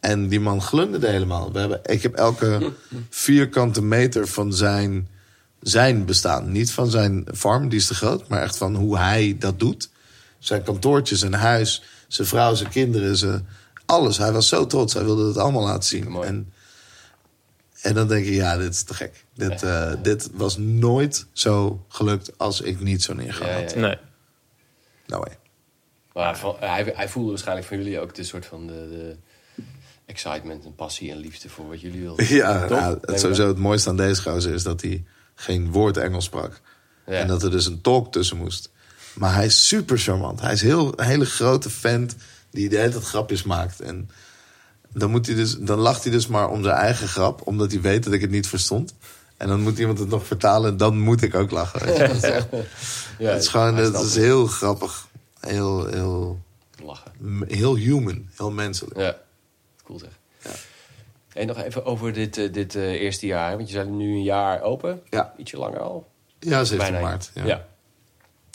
[0.00, 1.52] en die man glunderde helemaal.
[1.52, 2.72] We hebben, ik heb elke
[3.10, 5.08] vierkante meter van zijn,
[5.60, 9.36] zijn bestaan, niet van zijn farm, die is te groot, maar echt van hoe hij
[9.38, 9.90] dat doet.
[10.38, 13.46] Zijn kantoortje, zijn huis, zijn vrouw, zijn kinderen, zijn,
[13.86, 14.18] alles.
[14.18, 16.10] Hij was zo trots, hij wilde het allemaal laten zien.
[16.10, 16.28] Mooi.
[16.28, 16.52] En
[17.86, 19.24] en dan denk ik, ja, dit is te gek.
[19.34, 23.72] Dit, eh, dit was nooit zo gelukt als ik niet zo neerga Ja, had.
[23.72, 23.80] ja.
[23.80, 23.96] Nee.
[25.06, 25.38] No way.
[26.12, 29.16] Maar hij, hij voelde waarschijnlijk van jullie ook de soort van de, de
[30.06, 32.26] excitement en passie en liefde voor wat jullie wilden.
[32.34, 35.04] Ja, ja, het sowieso het mooiste aan deze gozer is dat hij
[35.36, 36.60] geen woord Engels sprak.
[37.06, 37.12] Ja.
[37.12, 38.70] En dat er dus een talk tussen moest.
[39.14, 40.40] Maar hij is super charmant.
[40.40, 42.16] Hij is heel, een hele grote vent
[42.50, 43.80] die de hele tijd grapjes maakt.
[43.80, 44.10] En
[44.92, 47.80] dan, moet hij dus, dan lacht hij dus maar om zijn eigen grap, omdat hij
[47.80, 48.94] weet dat ik het niet verstond.
[49.36, 51.84] En dan moet iemand het nog vertalen en dan moet ik ook lachen.
[51.86, 52.06] weet je.
[52.06, 52.46] Dat is, echt-
[53.18, 55.06] Ja, het is gewoon het is heel grappig.
[55.40, 56.40] Heel, heel,
[56.82, 57.12] Lachen.
[57.48, 58.28] heel human.
[58.36, 58.96] Heel menselijk.
[58.98, 59.16] Ja,
[59.84, 60.10] cool zeg.
[61.36, 63.56] En nog even over dit, eh, dit eh, eerste jaar.
[63.56, 65.02] Want je zijn nu een jaar open.
[65.10, 65.32] Ja.
[65.36, 66.08] Ietsje langer al.
[66.38, 67.08] Ja, 17 Bijna.
[67.08, 67.30] maart.
[67.34, 67.44] Ja.
[67.44, 67.66] Ja.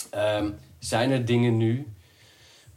[0.10, 1.88] Ehm, zijn er dingen nu...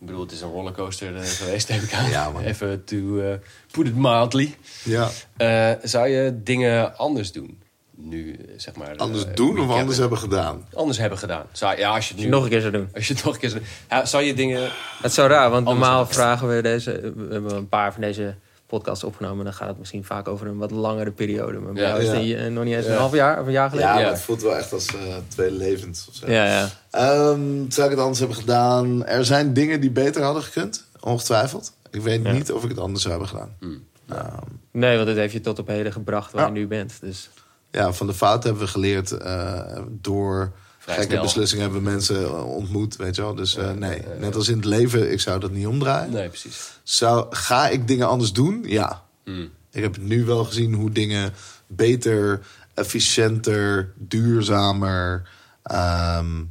[0.00, 2.10] Ik bedoel, het is een rollercoaster eh, geweest, neem ik aan.
[2.10, 2.42] Ja, man.
[2.42, 3.34] Even to eh,
[3.70, 4.54] put it mildly.
[4.84, 5.10] Ja.
[5.36, 7.62] Eh, zou je dingen anders doen?
[7.96, 8.96] nu, zeg maar...
[8.96, 10.68] Anders doen of anders hebben gedaan.
[10.74, 11.46] Anders hebben gedaan.
[11.52, 12.28] Zou, ja, als je het nu...
[12.30, 12.88] nog een keer zou doen.
[12.94, 13.48] Als je het nog een keer...
[13.50, 14.62] zou- Ja, zou je dingen...
[14.62, 17.12] Het is zo raar, want normaal vragen we deze...
[17.16, 18.34] We hebben een paar van deze
[18.74, 19.44] podcasts opgenomen.
[19.44, 21.58] Dan gaat het misschien vaak over een wat langere periode.
[21.58, 21.88] Maar bij Ja.
[21.88, 22.36] jou is het Ja.
[22.36, 22.92] eh, nog niet eens Ja.
[22.92, 23.90] een half jaar of een jaar geleden.
[23.90, 24.02] Ja, Ja.
[24.02, 24.94] maar het voelt wel echt als eh
[25.28, 26.30] twee levens of zo.
[26.30, 26.44] ja.
[26.44, 26.68] ja.
[26.90, 29.06] Ehm, zou ik het anders hebben gedaan?
[29.06, 31.72] Er zijn dingen die beter hadden gekund, ongetwijfeld.
[31.90, 32.32] Ik weet Ja.
[32.32, 33.56] niet of ik het anders zou hebben gedaan.
[33.60, 33.84] Hmm.
[34.08, 34.36] Ehm,
[34.70, 36.48] Nee, want het heeft je tot op heden gebracht waar Ja.
[36.48, 36.92] je nu bent.
[37.00, 37.30] Dus
[37.70, 39.10] ja, van de fouten hebben we geleerd.
[39.10, 40.52] eh, door
[40.84, 43.34] Vrij gekke beslissingen hebben mensen eh, ontmoet, weet je wel.
[43.34, 46.12] Dus eh, nee, net als in het leven, ik zou dat niet omdraaien.
[46.12, 46.70] Nee, precies.
[46.82, 48.62] Zou, ga ik dingen anders doen?
[48.66, 49.02] Ja.
[49.24, 49.50] Hmm.
[49.70, 51.32] Ik heb nu wel gezien hoe dingen
[51.66, 55.28] beter, efficiënter, duurzamer,
[55.62, 56.42] ehm,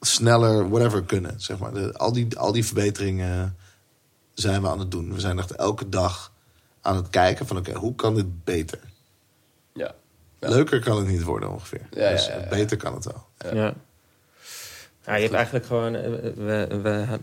[0.00, 1.40] sneller, whatever kunnen.
[1.40, 1.72] Zeg maar.
[1.72, 3.56] De, al, die, al die verbeteringen
[4.34, 5.12] zijn we aan het doen.
[5.12, 6.32] We zijn echt elke dag
[6.80, 8.80] aan het kijken van oké, hoe kan dit beter?
[10.40, 11.86] Leuker kan het niet worden ongeveer.
[11.90, 12.46] Dus ja, ja.
[12.48, 13.24] beter kan het wel.
[13.52, 13.74] ja.
[15.04, 15.14] ja.
[15.14, 15.94] je hebt eigenlijk gewoon...
[15.94, 16.02] eh,
[16.36, 17.20] We, we, het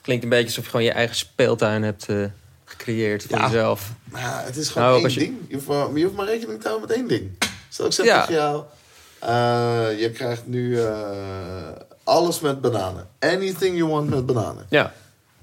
[0.00, 2.24] klinkt een beetje alsof je gewoon je eigen speeltuin hebt eh,
[2.64, 3.44] gecreëerd voor Ja.
[3.46, 3.90] jezelf.
[4.14, 5.36] Ja, het is gewoon Nou, één je- ding.
[5.48, 7.30] Je hoeft, maar, je hoeft maar rekening te houden met één ding.
[7.68, 8.20] Stel ik zeg Ja.
[8.20, 8.64] tegen jou...
[9.18, 11.08] eh, je krijgt nu eh,
[12.04, 13.08] alles met bananen.
[13.18, 14.66] Anything you want met bananen.
[14.68, 14.92] Ja,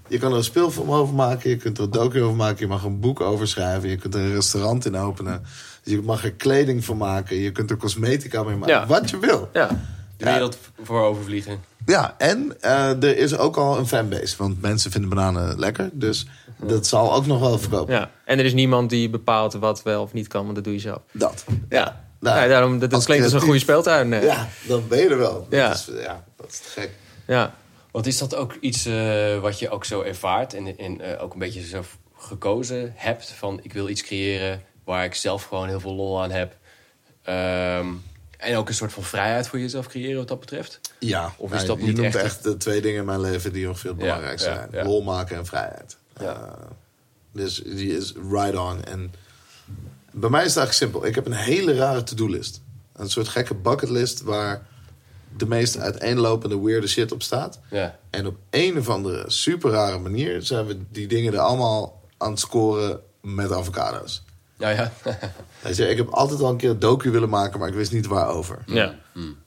[0.08, 1.50] Je kan er een speelfilm over maken.
[1.50, 2.60] Je kunt er een docu over maken.
[2.60, 3.90] Je mag een boek over schrijven.
[3.90, 5.44] Je kunt er een restaurant in openen.
[5.88, 7.36] Je mag er kleding van maken.
[7.38, 8.76] Je kunt er cosmetica mee maken.
[8.76, 8.86] Ja.
[8.86, 9.50] Wat je wil.
[9.54, 9.68] ja.
[10.18, 10.32] De Ja.
[10.32, 11.60] wereld voor overvliegen.
[11.86, 14.36] Ja, en eh, er is ook al een fanbase.
[14.38, 15.90] Want mensen vinden bananen lekker.
[15.94, 16.28] Dus
[16.62, 17.94] dat zal ook nog wel verkopen.
[17.94, 18.12] ja.
[18.26, 20.80] En er is niemand die bepaalt wat wel of niet kan, want dat doe je
[20.80, 21.02] zelf.
[21.12, 21.46] Dat.
[21.70, 24.14] Ja, Nou, ja daarom, dat, dat als klinkt als een goede speeltuin.
[24.14, 24.24] eh.
[24.24, 25.48] Ja, dan ben je er wel.
[25.50, 25.68] Ja.
[25.68, 26.90] Dat is, ja, dat is te gek.
[27.28, 27.54] ja.
[27.92, 31.34] Want is dat ook iets eh, wat je ook zo ervaart en, en eh, ook
[31.34, 31.84] een beetje zo
[32.18, 33.32] gekozen hebt?
[33.38, 36.56] Van ik wil iets creëren waar ik zelf gewoon heel veel lol aan heb.
[37.24, 37.88] Ehm,
[38.38, 40.80] en ook een soort van vrijheid voor jezelf creëren wat dat betreft.
[41.00, 43.22] Ja, Of nou, is dat je niet noemt echt- echt de twee dingen in mijn
[43.22, 44.86] leven die ongeveer het belangrijkste ja, zijn.
[44.86, 45.98] Lol maken en vrijheid.
[46.14, 46.42] Eh,
[47.32, 48.84] dus die is right on.
[48.84, 49.14] En
[50.12, 51.06] bij mij is het eigenlijk simpel.
[51.06, 52.62] Ik heb een hele rare to-do-list.
[52.96, 54.68] Een soort gekke bucketlist waar
[55.38, 57.60] de meest uiteenlopende weirde shit op staat.
[57.70, 62.02] Ja, En op een of andere super rare manier zijn we die dingen er allemaal
[62.18, 64.24] aan het scoren met avocado's.
[64.58, 64.92] Ja, ja.
[65.64, 67.92] Weet je, ik heb altijd al een keer een docu willen maken, maar ik wist
[67.92, 68.64] niet waarover.
[68.66, 68.96] ja.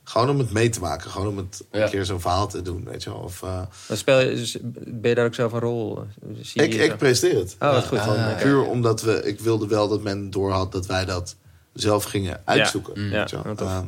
[0.05, 1.11] Gewoon om het mee te maken.
[1.11, 1.83] Gewoon om het Ja.
[1.85, 3.19] een keer zo'n verhaal te doen, weet je wel.
[3.19, 4.57] Of, eh, Dan speel je, dus
[4.87, 6.03] ben je daar ook zelf een rol?
[6.41, 7.57] Zie ik, ik presenteer het.
[7.59, 7.99] Oh, wat goed.
[7.99, 9.23] Ah, puur omdat we...
[9.23, 11.37] Ik wilde wel dat men doorhad dat wij dat
[11.73, 12.93] zelf gingen uitzoeken.
[13.05, 13.11] Mm.
[13.11, 13.43] weet Ja.
[13.57, 13.85] Ehm,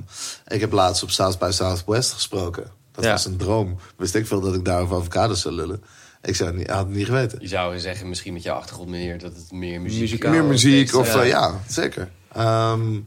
[0.46, 2.70] ik heb laatst op South by Southwest gesproken.
[2.92, 3.10] Dat Ja.
[3.10, 3.76] was een droom.
[3.96, 5.82] Wist ik veel dat ik daar over avocados zou lullen.
[6.22, 7.38] Ik zou het niet, had het niet geweten.
[7.40, 10.28] Je zou zeggen, misschien met jouw achtergrond meer, dat het meer muziek.
[10.28, 11.22] Meer muziek of Ja.
[11.22, 12.08] ja, ja zeker.
[12.32, 12.98] Ehm,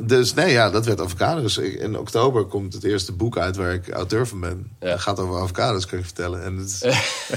[0.00, 1.58] dus nee, ja, dat werd avocados.
[1.58, 4.70] Ik- In oktober komt het eerste boek uit waar ik auteur van ben.
[4.80, 4.88] Ja.
[4.88, 6.44] Het gaat over avocados, kan ik je vertellen.
[6.44, 6.80] En het is,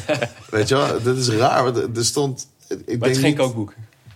[0.49, 1.63] weet je wel, dat is raar.
[1.63, 2.47] Want er stond...
[2.67, 3.73] Ik Maar het denk is geen niet- kookboek.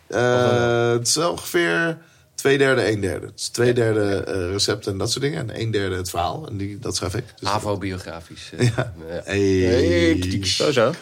[0.08, 1.98] Eh, het is ongeveer
[2.48, 3.26] twee derde, een derde.
[3.26, 5.50] Het is twee derde eh, recepten en dat soort dingen.
[5.50, 6.48] En een derde het verhaal.
[6.48, 7.24] En die, dat schrijf ik.
[7.40, 8.52] Dus- Avo-biografisch.
[8.58, 8.94] eh, Ja.
[9.10, 9.22] ja.
[9.24, 10.42] Hey.
[10.44, 10.94] Zo zo.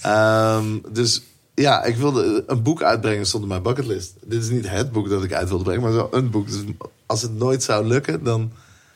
[0.00, 1.22] Ehm, dus
[1.54, 4.14] ja, ik wilde een boek uitbrengen stond op mijn bucketlist.
[4.24, 6.46] Dit is niet het boek dat ik uit wilde brengen, maar wel een boek.
[6.50, 6.62] Dus
[7.06, 8.52] als het nooit zou lukken, dan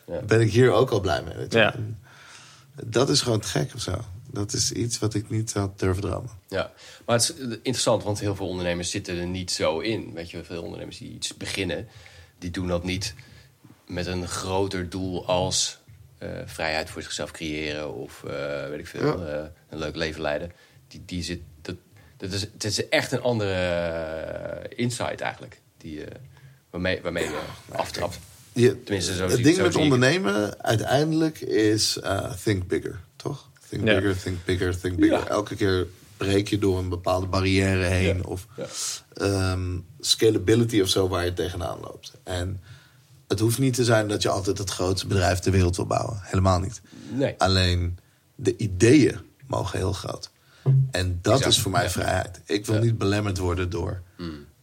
[0.07, 0.21] Ja.
[0.27, 1.37] ben ik hier ook al blij mee.
[1.37, 1.59] Weet je.
[1.59, 1.75] Ja.
[2.85, 3.93] Dat is gewoon te gek of zo.
[4.33, 6.31] Dat is iets wat ik niet had durven dromen.
[6.49, 6.73] Ja,
[7.07, 10.13] maar het is interessant, want heel veel ondernemers zitten er niet zo in.
[10.13, 11.89] Weet je, veel ondernemers die iets beginnen,
[12.39, 13.15] die doen dat niet
[13.87, 15.79] met een groter doel als
[16.19, 20.53] eh, vrijheid voor zichzelf creëren of eh, weet ik veel, eh, een leuk leven leiden.
[20.89, 21.77] Die, die zit, dat,
[22.17, 26.05] dat is, het is echt een andere insight eigenlijk, die,
[26.71, 28.19] waarmee, waarmee je aftrapt.
[28.53, 31.99] Je, Tenminste, zo het ding zo met ondernemen uiteindelijk is
[32.43, 33.50] think bigger, toch?
[33.71, 35.27] Think bigger, think bigger, think bigger.
[35.27, 38.25] Elke keer breek je door een bepaalde barrière heen.
[38.25, 38.47] Of
[39.15, 42.13] ehm, scalability of zo waar je tegenaan loopt.
[42.25, 42.61] En
[43.29, 46.21] het hoeft niet te zijn dat je altijd het grootste bedrijf ter wereld wil bouwen.
[46.23, 46.81] Helemaal niet.
[47.13, 47.35] Nee.
[47.39, 47.99] Alleen
[48.35, 50.31] de ideeën mogen heel groot.
[50.91, 51.53] En dat Exact.
[51.55, 51.91] is voor mij Ja.
[51.91, 52.41] vrijheid.
[52.45, 52.81] Ik wil Ja.
[52.83, 54.03] niet belemmerd worden door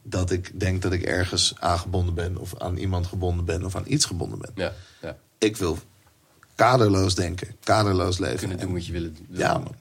[0.04, 3.84] dat ik denk dat ik ergens aangebonden ben, of aan iemand gebonden ben, of aan
[3.88, 4.52] iets gebonden ben.
[4.56, 5.18] Ja, ja.
[5.38, 5.78] Ik wil
[6.58, 8.38] kaderloos denken, kaderloos leven.
[8.40, 9.02] Kunnen doen En- wat je wil.
[9.02, 9.64] wil ja, doen.
[9.64, 9.76] man.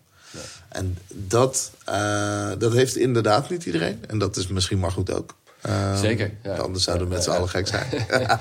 [0.68, 4.05] En dat, eh, dat heeft inderdaad niet iedereen.
[4.09, 5.35] En dat is misschien maar goed ook.
[5.61, 6.57] Ehm, Zeker, ja.
[6.57, 7.87] Anders zouden we met z'n Ja, allen gek zijn.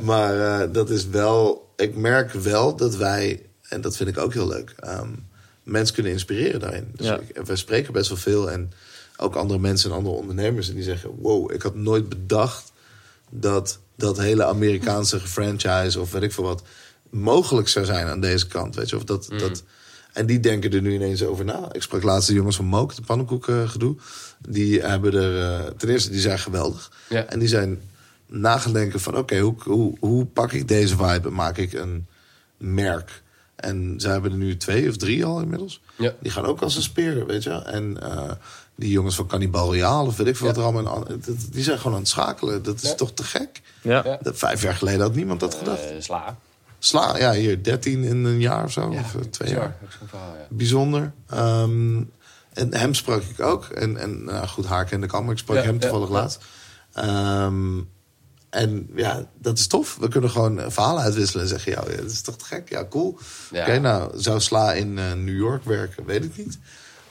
[0.00, 1.70] Maar eh, dat is wel...
[1.76, 3.42] Ik merk wel dat wij...
[3.68, 4.74] En dat vind ik ook heel leuk.
[4.80, 5.08] ehm,
[5.62, 6.90] mensen kunnen inspireren daarin.
[6.96, 7.18] Dus Ja.
[7.18, 8.50] ik, we spreken best wel veel.
[8.50, 8.72] En
[9.16, 10.68] ook andere mensen en andere ondernemers.
[10.68, 11.10] En die zeggen...
[11.18, 12.72] Wow, ik had nooit bedacht
[13.30, 16.62] dat dat hele Amerikaanse franchise of weet ik veel wat
[17.10, 18.74] mogelijk zou zijn aan deze kant.
[18.74, 19.62] Weet je, of dat, dat,
[20.12, 21.68] en die denken er nu ineens over na.
[21.72, 23.96] Ik sprak laatst de jongens van Mook, de pannenkoeken gedoe.
[24.48, 26.92] Die hebben er, uh, ten eerste, die zijn geweldig.
[27.08, 27.24] Ja.
[27.24, 27.80] En die zijn
[28.26, 32.06] nagedenken van, oké, hoe, hoe, hoe pak ik deze vibe en maak ik een
[32.56, 33.22] merk?
[33.56, 35.80] En ze hebben er nu twee of drie al inmiddels.
[35.96, 36.14] Ja.
[36.20, 37.50] Die gaan ook als een speer, weet je.
[37.50, 38.30] En uh,
[38.74, 41.08] die jongens van Cannibal Royale, of weet ik veel wat er allemaal...
[41.08, 42.62] In, die zijn gewoon aan het schakelen.
[42.62, 42.94] Dat is Ja.
[42.94, 43.60] toch te gek?
[43.82, 44.18] Ja.
[44.22, 45.80] Vijf jaar geleden had niemand dat gedacht.
[45.90, 46.38] Eh, sla.
[46.86, 48.92] Sla, ja, hier 13 in een jaar of zo.
[48.92, 49.62] Ja, of eh, twee bizar.
[49.62, 49.76] jaar.
[50.08, 50.46] Verhaal, ja.
[50.48, 51.12] Bijzonder.
[51.28, 52.02] Ehm,
[52.52, 53.64] en hem sprak ik ook.
[53.64, 56.14] En, en nou goed, haar kende ik al, maar ik sprak Ja, hem toevallig ja.
[56.14, 56.44] laatst.
[56.92, 57.80] Ehm,
[58.50, 59.96] en ja, dat is tof.
[60.00, 61.72] We kunnen gewoon verhalen uitwisselen en zeggen...
[61.72, 62.68] ja, dat is toch te gek?
[62.68, 63.18] Ja, cool.
[63.50, 63.60] Ja.
[63.60, 66.04] Oké, nou, zou Sla in eh, New York werken?
[66.04, 66.58] Weet ik niet.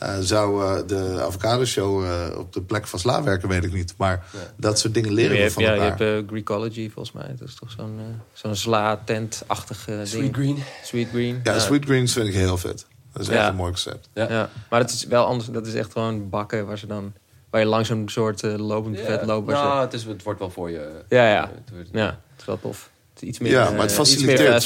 [0.06, 3.50] Eh, zou eh, de Avocado Show eh, op de plek van Sla werken?
[3.50, 3.94] Weet ik niet.
[3.98, 4.26] Maar
[4.58, 5.98] dat soort dingen leren je we hebt, van ja, je elkaar.
[6.00, 7.36] hebt eh, Greekology volgens mij.
[7.40, 8.00] Dat is toch zo'n
[8.34, 10.08] zo'n sla-tent-achtig eh, ding.
[10.08, 10.58] Sweet Green.
[10.84, 11.40] Sweet Green.
[11.44, 12.86] ja, Sweet Greens vind ik heel vet.
[13.14, 14.10] Dat is echt een mooi concept.
[14.14, 14.30] Ja.
[14.30, 14.50] Ja.
[14.70, 15.50] Maar dat is wel anders.
[15.50, 17.14] Dat is echt gewoon bakken waar ze dan...
[17.50, 19.46] Waar je langs een soort eh, lopend vet loopt.
[19.48, 20.90] waar ze- Nou, het, is, het wordt wel voor je.
[21.10, 21.52] Ja, ja.
[21.66, 22.90] het wordt- Ja, het is wel tof.
[23.14, 24.66] Het is iets meer, Ja, maar het iets meer faciliteert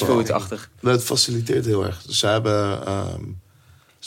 [0.82, 2.02] het faciliteert heel erg.
[2.02, 3.22] Dus zij, hebben, ehm,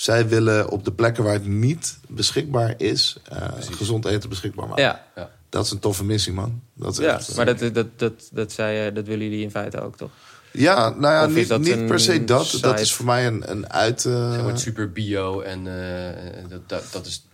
[0.03, 4.83] zij willen op de plekken waar het niet beschikbaar is, eh, gezond eten beschikbaar maken.
[4.85, 5.31] Ja, Ja.
[5.49, 6.63] Dat is een toffe missie, man.
[6.75, 7.15] Dat is ja.
[7.15, 10.11] echt, eh, maar dat, dat, dat, dat, zei, dat willen jullie in feite ook, toch?
[10.53, 12.59] ja, nou ja, niet, niet per se dat.
[12.61, 14.05] Dat is voor mij een, een uit.
[14.05, 17.27] eh, Het wordt super bio en eh, dat, dat, dat is.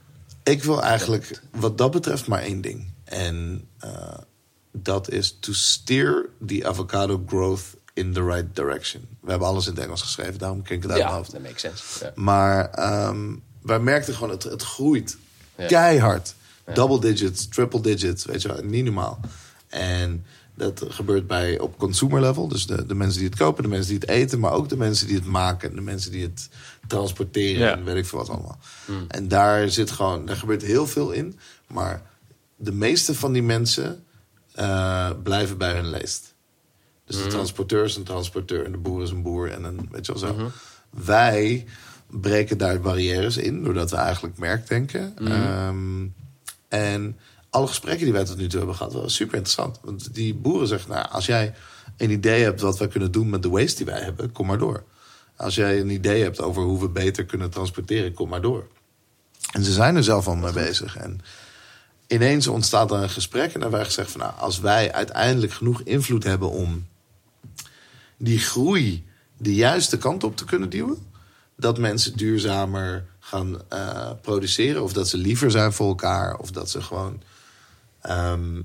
[0.43, 2.93] ik wil eigenlijk wat dat betreft maar één ding.
[3.05, 4.19] En eh,
[4.73, 7.63] dat is to steer the avocado growth
[7.99, 9.09] in the right direction.
[9.21, 11.33] We hebben alles in het Engels geschreven, daarom ken ik het uit mijn hoofd.
[11.33, 12.05] dat makes sense.
[12.05, 12.13] Ja.
[12.15, 15.17] Maar ehm, wij merkten gewoon, het, het groeit
[15.57, 15.67] Ja.
[15.67, 16.35] keihard.
[16.75, 19.21] Double digits, triple digits, weet je wel, niet normaal.
[19.69, 20.25] En
[20.55, 22.49] dat gebeurt bij op consumer level.
[22.49, 24.39] Dus de, de mensen die het kopen, de mensen die het eten...
[24.39, 26.49] maar ook de mensen die het maken, de mensen die het
[26.87, 27.61] transporteren...
[27.67, 27.73] Ja.
[27.73, 28.59] en weet ik veel wat allemaal.
[29.09, 31.39] En daar zit gewoon, daar gebeurt heel veel in.
[31.67, 32.03] Maar
[32.57, 34.05] de meeste van die mensen
[34.55, 36.35] eh, blijven bij hun leest.
[37.09, 40.07] Dus de transporteur is een transporteur en de boer is een boer en een, weet
[40.07, 40.51] je wel zo.
[40.91, 41.67] Wij
[42.07, 45.15] breken daar barrières in, doordat we eigenlijk merkdenken.
[45.25, 46.07] Ehm,
[46.69, 47.17] en
[47.51, 49.81] alle gesprekken die wij tot nu toe hebben gehad, waren super interessant.
[49.83, 51.55] Want die boeren zeggen, nou, als jij
[51.97, 54.59] een idee hebt wat wij kunnen doen met de waste die wij hebben, kom maar
[54.59, 54.85] door.
[55.37, 58.67] Als jij een idee hebt over hoe we beter kunnen transporteren, kom maar door.
[59.53, 60.97] En ze zijn er zelf al mee bezig.
[60.97, 61.21] En
[62.07, 63.45] ineens ontstaat er een gesprek.
[63.45, 66.87] En dan hebben wij gezegd van nou, als wij uiteindelijk genoeg invloed hebben om
[68.19, 69.07] die groei
[69.37, 71.07] de juiste kant op te kunnen duwen.
[71.57, 74.83] Dat mensen duurzamer gaan eh, produceren.
[74.83, 76.37] Of dat ze liever zijn voor elkaar.
[76.37, 77.23] Of dat ze gewoon
[78.01, 78.63] ehm,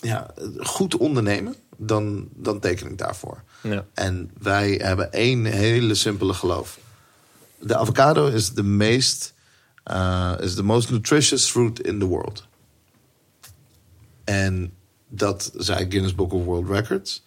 [0.00, 1.54] ja, goed ondernemen.
[1.76, 3.42] Dan, dan teken ik daarvoor.
[3.62, 3.86] Ja.
[3.94, 6.78] En wij hebben één hele simpele geloof.
[7.58, 9.34] De avocado is de meest
[9.90, 12.46] uh, is the most nutritious fruit in the world.
[14.24, 14.72] En
[15.08, 17.25] dat zei Guinness Book of World Records.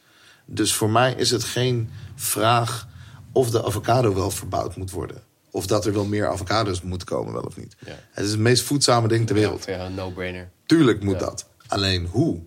[0.52, 2.88] Dus voor mij is het geen vraag
[3.32, 5.22] of de avocado wel verbouwd moet worden.
[5.52, 7.76] Of dat er wel meer avocados moeten komen, wel of niet.
[7.86, 7.96] Ja.
[8.12, 9.66] Het is het meest voedzame ding ter wereld.
[9.66, 10.50] Ja, een no-brainer.
[10.66, 11.26] Tuurlijk moet Ja.
[11.26, 11.46] dat.
[11.68, 12.40] Alleen hoe?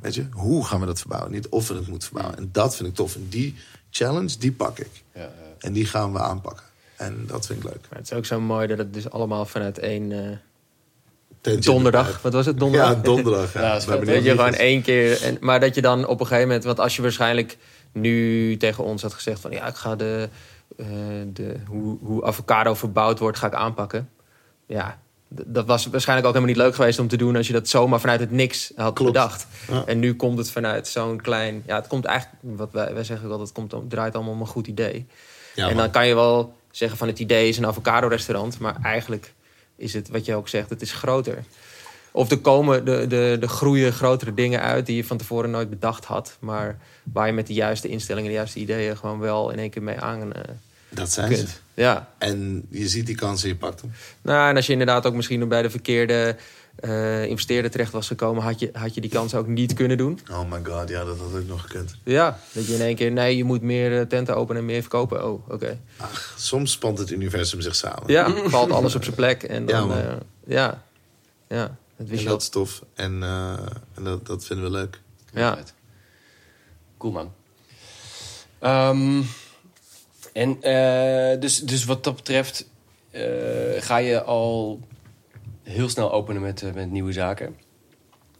[0.00, 1.32] Weet je, hoe gaan we dat verbouwen?
[1.32, 2.38] Niet of we het moeten verbouwen.
[2.38, 3.14] En dat vind ik tof.
[3.14, 3.54] En die
[3.90, 4.90] challenge, die pak ik.
[5.14, 5.30] Ja, ja.
[5.58, 6.64] En die gaan we aanpakken.
[6.96, 7.86] En dat vind ik leuk.
[7.90, 10.36] Maar het is ook zo mooi dat het dus allemaal vanuit één eh,
[11.54, 12.22] donderdag...
[12.22, 12.58] Wat was het?
[12.58, 12.90] Donderdag?
[12.94, 13.52] Ja, donderdag.
[13.52, 13.60] Ja.
[13.60, 15.22] Ja, dat je gewoon één keer.
[15.22, 16.64] En, maar dat je dan op een gegeven moment.
[16.64, 17.56] Want als je waarschijnlijk
[17.92, 20.28] nu tegen ons had gezegd van ja, ik ga de.
[20.76, 20.86] eh,
[21.32, 24.08] de hoe, hoe avocado verbouwd wordt, ga ik aanpakken.
[24.66, 24.98] Ja,
[25.28, 28.00] dat was waarschijnlijk ook helemaal niet leuk geweest om te doen als je dat zomaar
[28.00, 29.12] vanuit het niks had Klopt.
[29.12, 29.46] bedacht.
[29.70, 29.82] Ja.
[29.86, 31.62] En nu komt het vanuit zo'n klein.
[31.66, 32.38] Ja, het komt eigenlijk.
[32.42, 35.06] Wat wij, wij zeggen wel, het komt, om- draait allemaal om een goed idee.
[35.54, 38.76] Ja, en dan kan je wel zeggen van het idee is een avocado restaurant, maar
[38.82, 39.34] eigenlijk
[39.76, 41.44] is het wat je ook zegt, het is groter.
[42.10, 45.70] Of er komen de, de, de groeien grotere dingen uit die je van tevoren nooit
[45.70, 46.78] bedacht had, maar
[47.12, 50.00] waar je met de juiste instellingen, de juiste ideeën gewoon wel in één keer mee
[50.00, 50.42] aan eh,
[50.88, 51.42] Dat zijn ze.
[51.42, 51.60] kunt.
[51.74, 53.92] Ja, En je ziet die kans en je pakt hem.
[54.22, 56.36] nou, en als je inderdaad ook misschien bij de verkeerde
[56.76, 60.20] eh investeerder terecht was gekomen, had je, had je die kans ook niet kunnen doen.
[60.30, 61.94] Oh my god, ja, dat had ik nog gekund.
[62.04, 64.80] Ja, dat je in één keer, nee, je moet meer eh, tenten openen en meer
[64.80, 65.24] verkopen.
[65.26, 65.80] Oh, oké.
[65.96, 68.02] Ach, soms spant het universum zich samen.
[68.06, 69.42] Ja, valt alles op zijn plek.
[69.42, 69.98] En Ja, dan, man.
[69.98, 70.14] eh,
[70.46, 70.82] ja,
[71.48, 72.82] ja, dat wist En je dat is tof.
[72.94, 73.52] En, eh,
[73.94, 75.00] en dat, dat vinden we leuk.
[75.32, 75.58] Ja.
[76.98, 77.32] Cool man.
[78.58, 79.22] Ehm,
[80.32, 82.66] en eh, dus, dus wat dat betreft
[83.10, 83.22] eh,
[83.78, 84.80] ga je al
[85.68, 87.56] heel snel openen met, eh, met nieuwe zaken.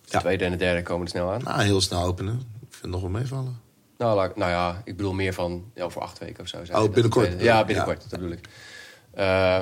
[0.02, 0.18] De Ja.
[0.18, 1.42] tweede en de derde komen er snel aan.
[1.42, 2.34] Nou, heel snel openen.
[2.34, 3.60] Ik vind het nog wel meevallen.
[3.98, 6.64] Nou, laat- nou ja, ik bedoel meer van ja, over acht weken of zo.
[6.64, 7.26] zei Oh, binnenkort.
[7.26, 8.48] tweede- Ja, binnenkort, dat bedoel ik.
[9.14, 9.60] Eh,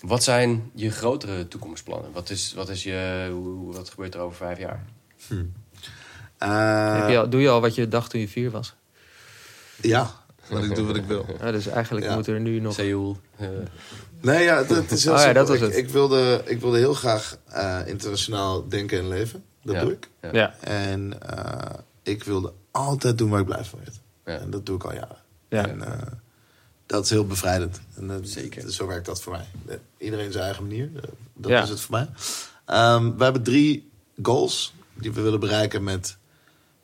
[0.00, 2.12] wat zijn je grotere toekomstplannen?
[2.12, 4.84] Wat, is, wat, is je, hoe, wat gebeurt er over vijf jaar?
[6.38, 8.74] Eh, je al, doe je al wat je dacht toen je vier was?
[9.80, 10.10] Ja,
[10.48, 11.26] want ik doe wat ik wil.
[11.40, 12.14] Ja, dus eigenlijk Ja.
[12.14, 12.74] moeten er nu nog...
[12.74, 13.16] Seoul.
[13.36, 13.48] eh,
[14.20, 15.40] Nee, ja, het, het is heel Oh ja, simpel.
[15.46, 15.84] dat was ik, het.
[15.84, 19.44] ik, wilde, ik wilde heel graag eh, internationaal denken en leven.
[19.62, 19.80] Dat Ja.
[19.80, 20.08] doe ik.
[20.22, 20.30] ja.
[20.32, 24.00] Ja, En eh, ik wilde altijd doen waar ik blij van werd.
[24.24, 24.44] Ja.
[24.44, 25.16] En dat doe ik al jaren.
[25.48, 25.66] Ja.
[25.68, 26.06] En eh,
[26.86, 27.80] dat is heel bevrijdend.
[27.96, 28.70] En, dat- Zeker.
[28.72, 29.32] Zo werkt dat voor
[29.66, 29.78] mij.
[29.98, 30.90] Iedereen zijn eigen manier.
[31.34, 31.62] Dat Ja.
[31.62, 32.08] is het voor mij.
[32.64, 33.90] Ehm, we hebben drie
[34.22, 36.16] goals die we willen bereiken met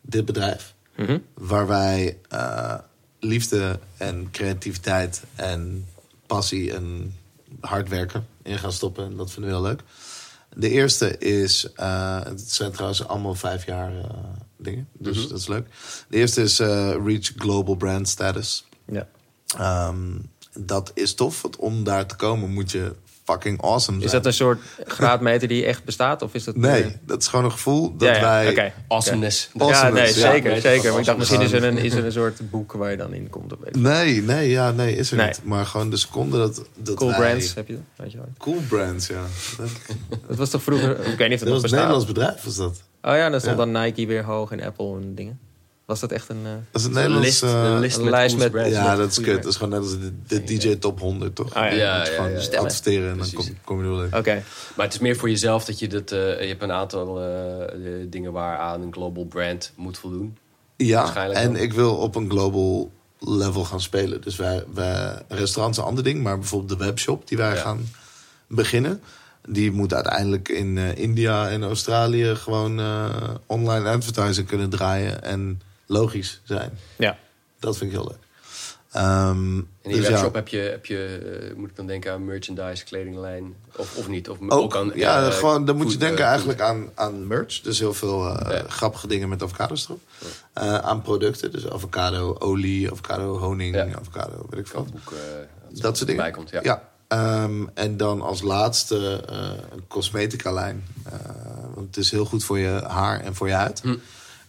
[0.00, 0.74] dit bedrijf.
[0.96, 1.18] Mhm.
[1.34, 2.74] Waar wij eh,
[3.20, 5.86] liefde en creativiteit en
[6.26, 7.14] passie en
[7.60, 9.04] hard werken in gaan stoppen.
[9.04, 9.80] En dat vinden we heel leuk.
[10.56, 14.10] De eerste is, eh, het zijn trouwens allemaal vijf jaar eh,
[14.56, 14.88] dingen.
[14.92, 15.28] Dus Mhm.
[15.28, 15.66] dat is leuk.
[16.08, 18.66] De eerste is eh, Reach Global Brand Status.
[18.84, 19.08] ja.
[19.56, 20.18] Ehm,
[20.52, 22.94] dat is tof, want om daar te komen moet je
[23.30, 24.02] fucking awesome zijn.
[24.02, 26.22] Is dat een soort graadmeter die echt bestaat?
[26.22, 26.56] Of is dat...
[26.56, 28.48] Nee, eh, dat is gewoon een gevoel dat ja, ja, wij...
[28.50, 28.72] oké.
[28.88, 29.50] Awesomeness.
[29.58, 29.86] Awesome.
[29.88, 30.12] Ja, nee, ja.
[30.12, 30.82] zeker, zeker.
[30.82, 32.96] dat Maar ik dacht, misschien is er, een, is er een soort boek waar je
[32.96, 33.52] dan in komt.
[33.52, 33.76] Of weet.
[33.76, 35.26] Nee, nee, ja, nee, is er Nee.
[35.26, 35.40] niet.
[35.44, 37.82] Maar gewoon de seconde dat, dat Cool wij- Brands, heb je dat?
[37.96, 38.28] Weet je wel.
[38.38, 39.22] Cool Brands, ja.
[39.56, 39.68] Dat,
[40.28, 40.90] Dat was toch vroeger...
[40.90, 41.70] Ik weet niet of dat het was nog een bestaat.
[41.80, 42.82] Nederlands bedrijf, was dat.
[43.02, 43.64] Oh ja, dan stond Ja.
[43.64, 45.38] dan Nike weer hoog en Apple en dingen.
[45.90, 46.40] Was dat echt een...
[46.44, 47.26] eh, Dat is een Een Nederlands...
[47.26, 48.70] list, eh, een list een met lijst met- brands.
[48.70, 49.42] ja, Met dat is kut.
[49.42, 51.54] Dat is gewoon net als de, de DJ Top 100, toch?
[51.54, 51.76] Ah, ja.
[51.76, 52.40] Ja, ja, gewoon ja.
[52.40, 52.64] Stemmen.
[52.70, 54.14] adverteren en dan kom, kom je er in.
[54.18, 54.42] Oké,
[54.76, 56.12] Maar het is meer voor jezelf dat je dat...
[56.12, 60.36] eh, je hebt een aantal eh, eh, dingen waaraan een global brand moet voldoen.
[60.76, 61.62] Ja, Waarschijnlijk en wel.
[61.62, 64.20] ik wil op een global level gaan spelen.
[64.20, 67.60] Dus wij, wij restaurants een ander ding, maar bijvoorbeeld de webshop die wij Ja.
[67.60, 67.88] gaan
[68.48, 69.02] beginnen.
[69.48, 73.06] Die moet uiteindelijk in eh, India en Australië gewoon eh,
[73.46, 75.60] online advertising kunnen draaien en
[75.90, 76.78] logisch zijn.
[76.98, 77.18] ja.
[77.58, 78.18] Dat vind ik heel leuk.
[78.92, 80.10] Ehm, In die dus ja.
[80.10, 84.08] webshop heb je, heb je eh, moet ik dan denken aan merchandise, kledinglijn of, of
[84.08, 84.28] niet?
[84.28, 87.26] Of ook, Ook, aan, ja, eh, gewoon, dan moet je denken eh, eigenlijk aan, aan
[87.26, 87.60] merch.
[87.60, 88.64] Dus heel veel eh, Ja.
[88.68, 90.00] grappige dingen met avocados erop.
[90.52, 93.88] Eh, aan producten, dus avocado olie, avocado honing, Ja.
[93.98, 94.86] avocado, weet ik veel.
[94.94, 96.32] eh, Dat soort dingen.
[96.32, 96.60] Komt, ja.
[96.62, 96.88] Ja.
[97.08, 100.84] Ehm, en dan als laatste eh, een cosmetica lijn.
[101.04, 101.12] Eh,
[101.74, 103.80] want het is heel goed voor je haar en voor je huid.
[103.80, 103.96] Hm.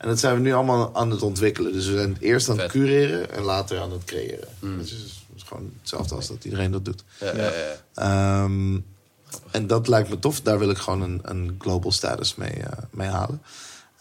[0.02, 1.74] En dat zijn we nu allemaal aan het ontwikkelen.
[1.74, 2.82] Dus we zijn eerst aan het Vet.
[2.82, 4.48] Cureren en later aan het creëren.
[4.60, 7.04] Dus het is, het is gewoon hetzelfde als dat iedereen dat doet.
[7.20, 7.76] Ja, ja, ja.
[7.94, 8.80] Ehm,
[9.52, 10.42] en dat lijkt me tof.
[10.42, 13.42] Daar wil ik gewoon een, een global status mee, eh, mee halen.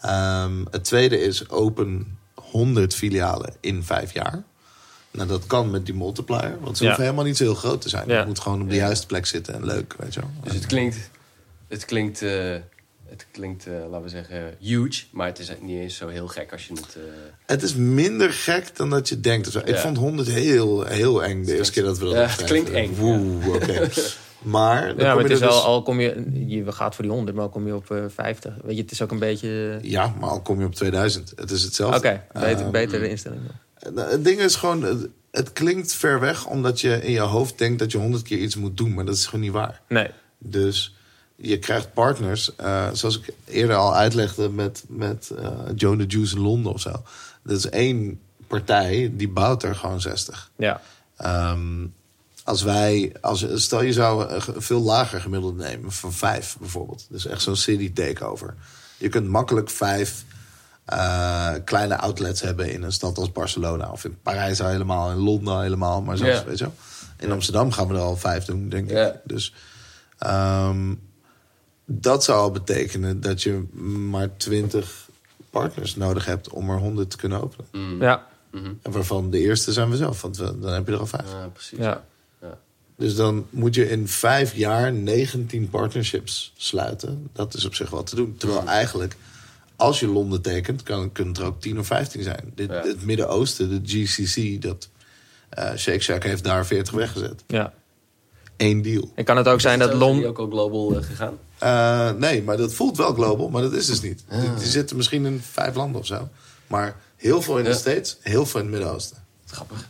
[0.01, 4.43] Ehm, het tweede is open 100 filialen in vijf jaar.
[5.11, 6.57] Nou, dat kan met die multiplier.
[6.61, 6.89] Want ze Ja.
[6.89, 8.07] hoeven helemaal niet zo heel groot te zijn.
[8.07, 8.17] Ja.
[8.17, 10.29] Het moet gewoon op de juiste plek zitten en leuk, weet je wel.
[10.43, 10.97] Dus het klinkt,
[11.67, 12.55] het klinkt, eh,
[13.11, 15.03] het klinkt eh, laten we zeggen, huge.
[15.11, 16.95] Maar het is niet eens zo heel gek als je het...
[16.95, 17.01] eh,
[17.45, 19.55] Het is minder gek dan dat je denkt.
[19.67, 22.69] Ik vond 100 heel, heel eng de eerste keer dat we dat Ja, het klinkt
[22.69, 23.89] eng, Woe, oké.
[24.41, 26.71] Maar, dan Ja, maar kom het je is er wel, dus- al kom je, je
[26.71, 28.53] gaat voor die 100, maar al kom je op eh 50.
[28.63, 29.73] Weet je, het is ook een beetje...
[29.77, 31.33] Oké, Ja, maar al kom je op 2000.
[31.35, 32.19] Het is hetzelfde.
[32.33, 33.41] beter, Ehm, betere instelling.
[33.79, 33.93] dan.
[33.93, 37.57] Nou, Het ding is gewoon, het, het klinkt ver weg omdat je in je hoofd
[37.57, 39.81] denkt dat je honderd keer iets moet doen, maar dat is gewoon niet waar.
[39.87, 40.95] Nee, Dus
[41.41, 45.31] je krijgt partners, eh, zoals ik eerder al uitlegde met, met
[45.75, 46.91] Joe the Juice in Londen of zo.
[47.43, 50.51] Dat is één partij die bouwt er gewoon 60.
[50.55, 50.81] ja.
[51.17, 51.85] Ehm,
[52.43, 57.05] als wij, als, stel je zou een veel lager gemiddeld nemen, van vijf bijvoorbeeld.
[57.09, 58.55] Dus echt zo'n city takeover.
[58.97, 60.23] Je kunt makkelijk vijf
[60.85, 63.91] eh, kleine outlets hebben in een stad als Barcelona.
[63.91, 66.01] Of in Parijs al helemaal, in Londen al helemaal.
[66.01, 66.45] Maar zelfs, Ja.
[66.45, 66.73] weet je wel.
[67.19, 69.13] In Amsterdam gaan we er al vijf doen, denk ik.
[69.23, 69.53] Dus
[70.17, 70.93] ehm,
[71.85, 73.63] dat zou al betekenen dat je
[74.09, 75.09] maar twintig
[75.49, 77.65] partners nodig hebt om er honderd te kunnen openen.
[77.71, 78.73] mm, Ja, mhm.
[78.81, 81.31] En waarvan de eerste zijn we zelf, want we, dan heb je er al vijf.
[81.31, 81.77] Ja, precies.
[81.77, 82.05] ja.
[82.41, 82.57] Ja.
[82.95, 87.29] Dus dan moet je in vijf jaar 19 partnerships sluiten.
[87.33, 88.35] Dat is op zich wel te doen.
[88.37, 89.15] Terwijl eigenlijk,
[89.75, 92.51] als je Londen tekent, kan, kunnen het er ook 10 of 15 zijn.
[92.55, 92.81] Dit, Ja.
[92.81, 94.89] Het Midden-Oosten, de GCC, dat
[95.49, 97.43] eh Shake Shack heeft daar 40 weggezet.
[97.47, 97.73] ja.
[98.61, 99.11] Eén deal.
[99.15, 100.29] En kan het ook zijn dat Londen...
[100.29, 101.37] ook al global eh, gegaan?
[101.57, 104.23] Eh, nee, maar dat voelt wel global, maar dat is dus niet.
[104.29, 104.39] Ah.
[104.39, 106.27] Die, die zitten misschien in vijf landen of zo.
[106.67, 107.75] Maar heel veel in de Ja.
[107.75, 109.17] States, heel veel in het Midden-Oosten.
[109.45, 109.87] Grappig.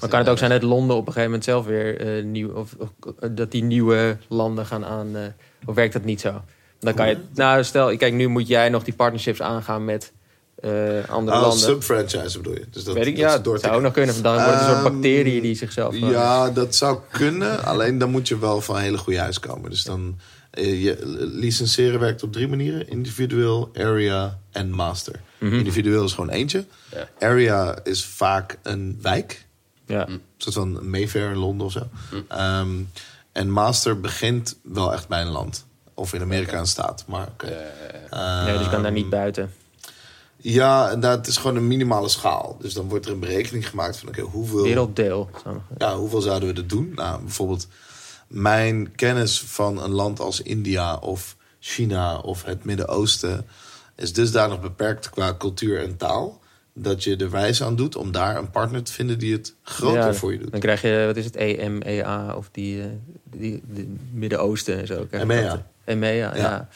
[0.00, 2.50] Maar kan het ook zijn dat Londen op een gegeven moment zelf weer eh, nieuw...
[2.50, 2.88] Of, of,
[3.30, 5.16] dat die nieuwe landen gaan aan...
[5.16, 5.22] eh,
[5.64, 6.42] of werkt dat niet zo?
[6.80, 7.16] Dan kan je...
[7.34, 10.12] Nou, stel, kijk, nu moet jij nog die partnerships aangaan met
[11.08, 11.58] andere Oh, landen.
[11.58, 12.66] sub-franchise bedoel je?
[12.70, 14.22] Dus dat, Weet ik, dat ja, dat zou ook nog kunnen.
[14.22, 15.94] Dan wordt het een soort Ehm, bacterie die zichzelf...
[15.94, 17.64] eh, Ja, dat zou kunnen.
[17.64, 19.70] Alleen dan moet je wel van hele goede huis komen.
[19.70, 20.18] Dus dan
[20.50, 20.98] eh, je
[21.32, 25.20] licenseren werkt op drie manieren: individueel, area en master.
[25.38, 25.54] Mhm.
[25.54, 26.64] Individueel is gewoon eentje.
[26.94, 27.08] Ja.
[27.28, 29.46] Area is vaak een wijk,
[29.86, 30.08] ja.
[30.08, 31.88] een soort van Mayfair in Londen of zo.
[32.28, 32.68] Ehm,
[33.32, 35.64] en master begint wel echt bij een land.
[35.94, 37.04] Of in Amerika een staat.
[37.06, 37.46] Maar oké.
[38.44, 39.52] nee, dus je kan daar niet buiten.
[40.42, 42.56] Ja, en dat is gewoon een minimale schaal.
[42.60, 44.62] Dus dan wordt er een berekening gemaakt van oké, hoeveel.
[44.62, 45.30] Werelddeel.
[45.78, 46.92] Ja, hoeveel zouden we dat doen?
[46.94, 47.68] Nou, bijvoorbeeld
[48.28, 53.46] mijn kennis van een land als India of China of het Midden-Oosten
[53.96, 56.40] is dusdanig beperkt qua cultuur en taal
[56.74, 59.98] dat je er wijs aan doet om daar een partner te vinden die het groter
[59.98, 60.50] Ja, voor je doet.
[60.50, 62.86] Dan krijg je, wat is het, EMEA of die, eh,
[63.24, 65.06] die, die Midden-Oosten en zo.
[65.10, 65.66] EMEA.
[65.84, 66.68] EMEA, ja.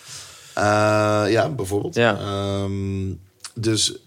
[0.54, 1.26] ja.
[1.26, 1.94] ja, bijvoorbeeld.
[1.94, 2.18] Ja.
[2.18, 3.12] Ehm,
[3.58, 3.98] dus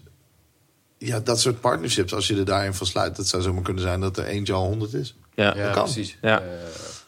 [0.98, 4.00] ja, dat soort partnerships, als je er daarin van sluit, dat zou zomaar kunnen zijn
[4.00, 5.14] dat er eentje al honderd is.
[5.34, 5.56] Ja.
[5.56, 5.84] Ja, kan.
[5.84, 6.18] precies.
[6.22, 6.40] Ja.
[6.40, 6.48] Eh,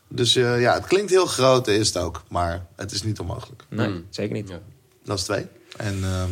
[0.08, 2.22] Dus eh, ja, het klinkt heel groot, dat is het ook.
[2.28, 3.64] Maar het is niet onmogelijk.
[3.70, 4.06] Nee, Mm.
[4.10, 4.48] zeker niet.
[4.48, 4.60] ja.
[5.04, 5.46] Dat is twee.
[5.76, 6.30] En ehm,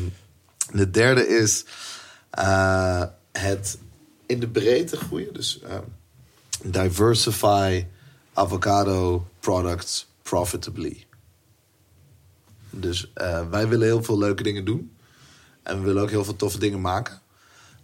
[0.73, 1.65] de derde is
[2.31, 3.79] eh, het
[4.27, 5.33] in de breedte groeien.
[5.35, 5.83] Dus ehm,
[6.65, 7.87] diversify
[8.33, 11.07] avocado products profitably.
[12.71, 14.93] Dus eh, wij willen heel veel leuke dingen doen.
[15.63, 17.21] En we willen ook heel veel toffe dingen maken.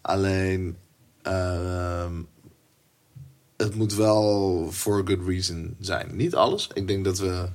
[0.00, 0.76] Alleen,
[1.22, 2.12] ehm,
[3.56, 6.16] het moet wel for a good reason zijn.
[6.16, 6.70] Niet alles.
[6.74, 7.48] Ik denk dat we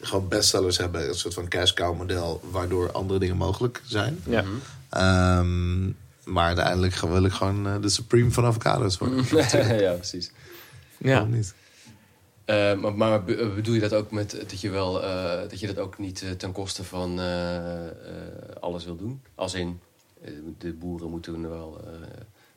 [0.00, 1.08] gewoon bestsellers hebben.
[1.08, 2.40] Een soort van cash cow model.
[2.50, 4.20] Waardoor andere dingen mogelijk zijn.
[4.24, 4.44] Ja.
[4.88, 5.86] Ehm,
[6.24, 9.24] maar uiteindelijk wil ik gewoon eh, de supreme van avocados worden.
[9.80, 10.30] ja, precies.
[10.98, 11.12] Ja.
[11.12, 11.54] Waarom niet?
[12.46, 15.78] Eh, maar, eh, bedoel je dat ook met dat je wel eh, dat je dat
[15.78, 17.92] ook niet eh, ten koste van eh, eh,
[18.60, 19.22] alles wil doen?
[19.34, 19.80] Als in
[20.22, 21.80] eh, de boeren moeten wel.
[21.84, 21.90] eh,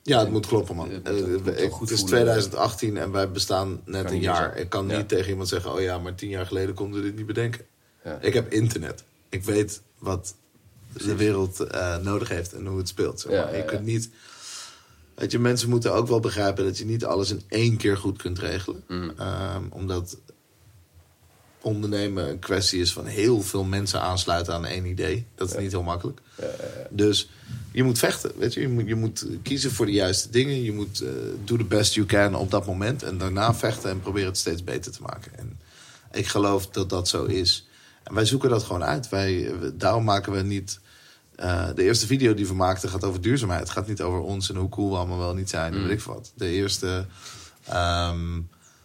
[0.03, 0.90] Ja, het moet kloppen, man.
[0.90, 2.06] Het Eh, moet- moet is voelen.
[2.06, 4.57] 2018 en wij bestaan net Kan een jaar.
[4.57, 4.98] Ik kan Ja.
[4.98, 5.74] niet tegen iemand zeggen...
[5.74, 7.66] oh ja, maar tien jaar geleden konden we dit niet bedenken.
[8.03, 8.18] Ja.
[8.22, 9.03] Ik heb internet.
[9.30, 10.36] Ik weet wat
[10.94, 13.20] de wereld eh, nodig heeft en hoe het speelt.
[13.20, 13.40] Zeg maar.
[13.41, 14.10] Ja, ja, Je kunt niet...
[15.20, 16.64] Weet je, mensen moeten ook wel begrijpen...
[16.64, 18.84] dat je niet alles in één keer goed kunt regelen.
[18.88, 19.12] Mm.
[19.18, 20.18] Ehm, omdat
[21.62, 25.26] ondernemen een kwestie is van heel veel mensen aansluiten aan één idee.
[25.36, 26.20] Dat is niet heel makkelijk.
[26.90, 27.30] Dus
[27.72, 28.62] je moet vechten, weet je.
[28.62, 30.64] Je moet, je moet kiezen voor de juiste dingen.
[30.64, 31.10] Je moet eh
[31.44, 33.04] do the best you can op dat moment.
[33.04, 35.32] En daarna vechten en proberen het steeds beter te maken.
[35.38, 35.60] En
[36.12, 37.68] ik geloof dat dat zo is.
[38.04, 39.10] En wij zoeken dat gewoon uit.
[39.10, 40.80] Wij, daarom maken we niet...
[41.40, 43.60] eh, de eerste video die we maakten gaat over duurzaamheid.
[43.61, 45.74] Het gaat niet over ons en hoe cool we allemaal wel niet zijn.
[45.74, 46.32] en Weet ik wat.
[46.36, 47.06] De eerste...
[47.66, 48.41] ehm,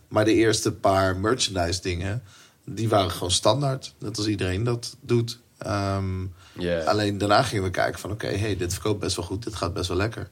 [0.09, 2.23] maar de eerste paar merchandise dingen...
[2.65, 3.95] die waren gewoon standaard.
[3.99, 5.39] Net als iedereen dat doet.
[5.59, 6.27] Ehm.
[6.87, 8.11] Alleen daarna gingen we kijken van...
[8.11, 9.45] oké, hey, dit verkoopt best wel goed.
[9.45, 10.29] Dit gaat best wel lekker.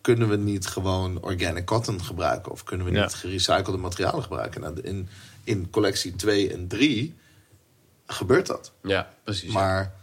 [0.00, 2.52] Kunnen we niet gewoon organic cotton gebruiken?
[2.52, 3.02] Of kunnen we Ja.
[3.02, 4.60] niet gerecyclede materialen gebruiken?
[4.60, 5.08] Nou, in,
[5.44, 7.14] in collectie 2 en 3
[8.06, 8.72] gebeurt dat.
[8.82, 9.52] ja, precies.
[9.52, 9.94] Maar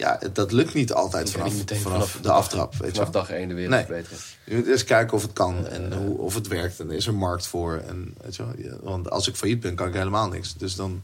[0.00, 2.74] ja, dat lukt niet altijd vanaf, vanaf, vanaf- de aftrap.
[2.76, 3.22] Weet je vanaf wel.
[3.22, 3.84] dag 1 de wereld Nee.
[3.84, 4.18] verbeteren.
[4.44, 6.80] Je moet eerst kijken of het kan en hoe, of het werkt.
[6.80, 7.74] En is er markt voor.
[7.88, 10.54] En, weet je wel, ja, want als ik failliet ben, kan ik helemaal niks.
[10.56, 11.02] Dus dan,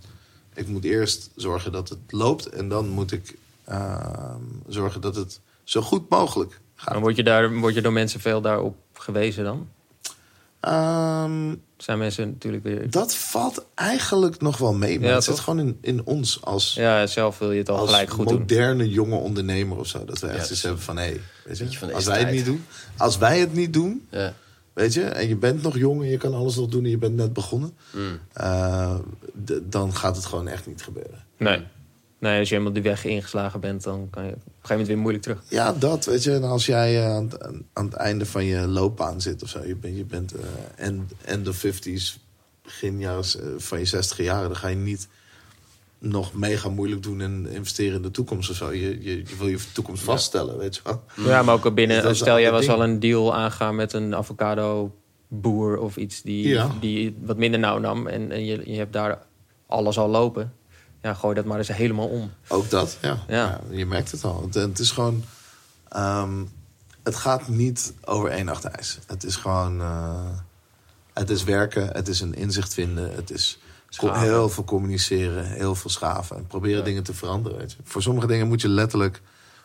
[0.54, 2.46] ik moet eerst zorgen dat het loopt.
[2.48, 6.92] En dan moet ik ehm, zorgen dat het zo goed mogelijk gaat.
[6.92, 9.68] Dan word je, daar, word je door mensen veel daarop gewezen dan?
[10.60, 12.90] Ehm, Zijn mensen natuurlijk weer...
[12.90, 15.00] dat valt eigenlijk nog wel mee.
[15.00, 17.76] Maar Ja, het zit gewoon in, in ons als, Ja, zelf wil je het al
[17.78, 18.38] als gelijk goed doen.
[18.38, 20.04] moderne jonge ondernemer of zo.
[20.04, 20.62] Dat we echt Ja, precies.
[20.62, 20.96] hebben van...
[20.96, 22.64] Hé, weet Beetje je, van de als wij het niet doen...
[22.96, 24.06] Als wij het niet doen...
[24.10, 24.34] Ja.
[24.72, 26.98] Weet je, en je bent nog jong en je kan alles nog doen en je
[26.98, 27.76] bent net begonnen.
[27.92, 28.18] Mm.
[28.32, 28.94] eh,
[29.62, 31.24] dan gaat het gewoon echt niet gebeuren.
[31.36, 31.62] Nee.
[32.18, 34.86] Nee, als je helemaal die weg ingeslagen bent, dan kan je op een gegeven moment
[34.88, 35.42] weer moeilijk terug.
[35.48, 36.32] Ja, dat, weet je.
[36.34, 39.64] En als jij eh, aan, het- aan het einde van je loopbaan zit of zo.
[39.66, 40.40] Je bent, je bent eh,
[40.76, 42.16] end, end of 50s,
[42.62, 44.48] begin jaren, eh, van je 60 jaren.
[44.48, 45.08] Dan ga je niet
[45.98, 48.72] nog mega moeilijk doen en investeren in de toekomst of zo.
[48.72, 51.02] Je, je, je wil je toekomst vaststellen, weet je wel.
[51.26, 52.02] Ja, maar ook binnen...
[52.02, 54.94] Dus stel, jij was al een deal aangaan met een avocado
[55.28, 56.70] boer of iets die, Ja.
[56.80, 58.06] die wat minder nauw nam.
[58.06, 59.18] En, en je, je hebt daar
[59.66, 60.52] alles al lopen.
[61.02, 62.30] Ja, gooi dat maar eens helemaal om.
[62.48, 63.18] Ook dat, ja.
[63.28, 63.34] Ja.
[63.36, 63.76] ja.
[63.76, 64.42] je merkt het al.
[64.42, 65.24] Het, het is gewoon...
[65.88, 66.44] ehm,
[67.02, 68.98] het gaat niet over één nacht ijs.
[69.06, 69.80] Het is gewoon...
[69.80, 70.28] eh,
[71.12, 73.14] het is werken, het is een inzicht vinden.
[73.14, 73.58] Het is
[73.88, 74.20] Schaven.
[74.20, 76.36] heel veel communiceren, heel veel schaven.
[76.36, 77.58] En proberen dingen te veranderen.
[77.58, 77.78] Weet je.
[77.84, 79.22] Voor sommige dingen moet je letterlijk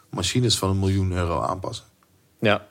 [0.09, 1.85] machines van een miljoen euro aanpassen.
[2.39, 2.65] Ja,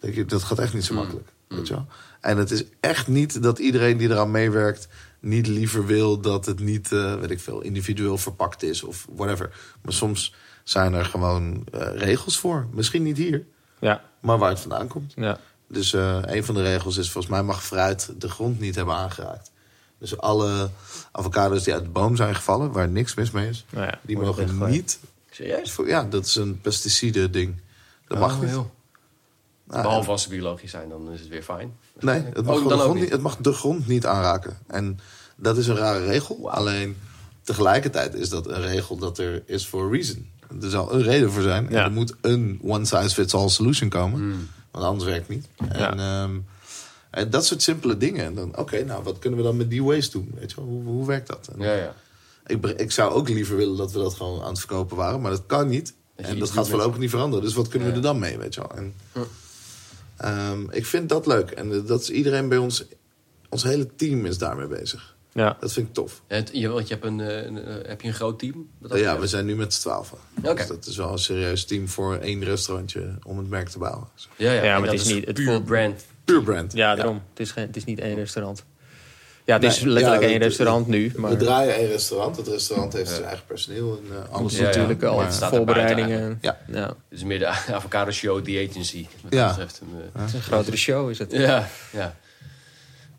[0.00, 0.98] Denk je, dat gaat echt niet zo Mm.
[1.00, 1.28] makkelijk.
[1.48, 1.86] Weet je wel?
[2.20, 4.88] En het is echt niet dat iedereen die eraan meewerkt...
[5.24, 9.50] niet liever wil dat het niet, eh, weet ik veel, individueel verpakt is of whatever.
[9.82, 10.34] Maar soms
[10.64, 12.66] zijn er gewoon eh, regels voor.
[12.72, 13.46] Misschien niet hier,
[13.78, 15.12] Ja, maar waar het vandaan komt.
[15.16, 15.38] ja.
[15.68, 18.94] Dus eh, een van de regels is, volgens mij mag fruit de grond niet hebben
[18.94, 19.50] aangeraakt.
[19.98, 20.70] Dus alle
[21.12, 24.18] avocado's die uit de boom zijn gevallen, waar niks mis mee is, Nou ja, die
[24.18, 24.98] mogen niet.
[25.30, 25.76] Serieus?
[25.86, 27.60] Ja, dat is een pesticide ding.
[28.08, 28.50] Dat mag Oh, niet.
[28.50, 28.64] joh.
[29.64, 31.76] Nou, Behalve als ze biologisch zijn, dan is het weer fijn.
[32.00, 33.02] Nee, het mag, Oh, gewoon dan de ook grond niet.
[33.02, 34.58] niet, het mag de grond niet aanraken.
[34.66, 34.98] En
[35.36, 36.50] dat is een rare regel.
[36.50, 36.96] Alleen
[37.42, 40.30] tegelijkertijd is dat een regel dat er is voor a reason.
[40.62, 41.66] Er zal een reden voor zijn.
[41.66, 41.84] En Ja.
[41.84, 44.48] er moet een one-size-fits-all solution komen.
[44.70, 45.48] Want anders werkt het niet.
[45.72, 46.30] En, ehm,
[47.10, 48.24] en dat soort simpele dingen.
[48.24, 50.30] En dan, oké, nou, wat kunnen we dan met die waste doen?
[50.38, 50.64] Weet je wel?
[50.64, 51.48] Hoe, hoe werkt dat?
[51.52, 51.94] En Ja, ja.
[52.46, 55.20] ik, ik zou ook liever willen dat we dat gewoon aan het verkopen waren.
[55.20, 55.94] Maar dat kan niet.
[56.16, 57.44] en dat gaat voorlopig niet veranderen.
[57.44, 58.76] Dus wat kunnen we er dan mee, weet je wel?
[58.76, 58.94] En,
[60.24, 61.50] ehm, ik vind dat leuk.
[61.50, 62.84] En eh, dat is iedereen bij ons...
[63.48, 65.16] Ons hele team is daarmee bezig.
[65.32, 65.56] Ja.
[65.60, 66.22] Dat vind ik tof.
[66.26, 68.68] Het, je, want je hebt een, eh, een, eh, heb je een groot team?
[68.92, 70.14] Ja, we zijn nu met z'n twaalf.
[70.42, 70.54] Oké.
[70.54, 74.08] Dus dat is wel een serieus team voor één restaurantje om het merk te bouwen.
[74.36, 76.04] Ja, ja, Ja, maar het is niet- het puur brand.
[76.24, 76.72] Puur brand.
[76.72, 77.22] Ja, daarom.
[77.30, 78.64] Het, is geen, het is niet één restaurant.
[79.46, 81.12] Ja, het Nee, is letterlijk ja, één het- restaurant nu.
[81.16, 82.36] Maar We draaien één restaurant.
[82.36, 84.00] Het restaurant heeft zijn eigen personeel.
[84.08, 84.66] En, uh, anders Ja, ja.
[84.66, 86.38] natuurlijk al het er voorbereidingen.
[86.40, 86.58] Ja.
[86.66, 86.86] ja.
[86.86, 89.06] Het is meer de avocado show, the agency.
[89.22, 89.46] Wat Ja.
[89.46, 89.80] dat betreft.
[89.80, 91.32] En, eh, Het is een grotere show, is het.
[91.32, 92.16] Ja, ja.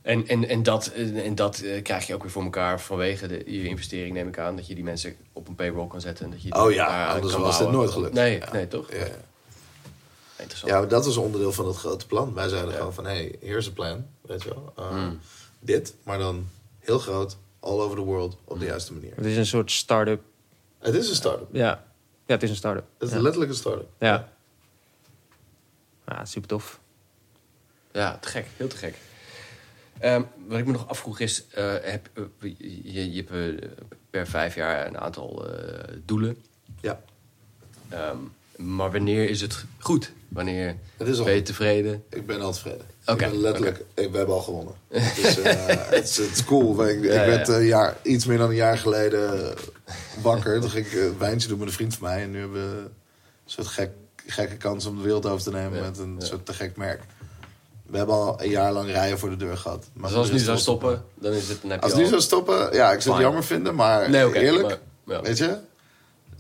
[0.02, 0.92] En, en, en dat,
[1.24, 4.38] en dat eh, krijg je ook weer voor elkaar vanwege de, je investering, neem ik
[4.40, 4.56] aan.
[4.56, 6.26] Dat je die mensen op een payroll kan zetten.
[6.26, 7.78] En dat je Oh ja, anders kan was dit bouwen.
[7.78, 8.14] nooit gelukt.
[8.14, 8.52] Nee, Ja.
[8.52, 8.92] nee toch?
[8.92, 9.06] Ja, ja.
[10.38, 10.72] Interessant.
[10.72, 12.34] Ja, maar dat was onderdeel van het grote plan.
[12.34, 14.06] Wij zeiden gewoon van, hé, hey, here's a plan.
[14.22, 14.74] Weet je wel.
[14.80, 15.20] Uh, Hmm.
[15.66, 16.48] Dit, maar dan
[16.80, 19.16] heel groot, all over the world, op de juiste manier.
[19.16, 20.22] Het is een soort start-up.
[20.80, 21.48] Het is een start-up.
[21.52, 21.84] Ja,
[22.26, 22.86] ja het is een start-up.
[22.98, 23.22] Het is ja.
[23.22, 23.88] letterlijk een start-up.
[24.00, 24.34] Ja.
[26.08, 26.80] Ja, super tof.
[27.92, 28.48] Ja, te gek.
[28.58, 28.96] Heel te gek.
[30.00, 31.48] Ehm, wat ik me nog afvroeg is...
[31.48, 32.24] eh, heb, eh,
[32.84, 33.70] je, je hebt eh,
[34.10, 36.44] per vijf jaar een aantal eh, doelen.
[36.82, 37.02] Ja.
[37.90, 38.18] Ehm,
[38.58, 40.12] maar wanneer is het goed?
[40.28, 42.04] Wanneer Het is al ben je tevreden?
[42.10, 42.86] Ik ben al tevreden.
[43.06, 44.74] Oké, Ik ben letterlijk, ik, we hebben al gewonnen.
[45.22, 46.88] Dus eh, het is- cool.
[46.88, 47.26] Ik, ik Ja, ja.
[47.30, 49.54] werd een jaar, iets meer dan een jaar geleden
[50.22, 50.60] wakker.
[50.62, 52.22] Toen ging ik een wijntje doen met een vriend van mij.
[52.24, 52.90] En nu hebben we een
[53.46, 53.90] soort gek,
[54.26, 57.02] gekke kans om de wereld over te nemen Ja, met een soort te gek merk.
[57.86, 59.86] We hebben al een jaar lang rijen voor de deur gehad.
[59.94, 61.58] Maar Dus als het nu zou stoppen, dan is het...
[61.64, 63.76] Je Als het nu zou stoppen, ja, ik zou het jammer vinden.
[63.76, 65.58] Maar Nee, eerlijk, maar- weet je,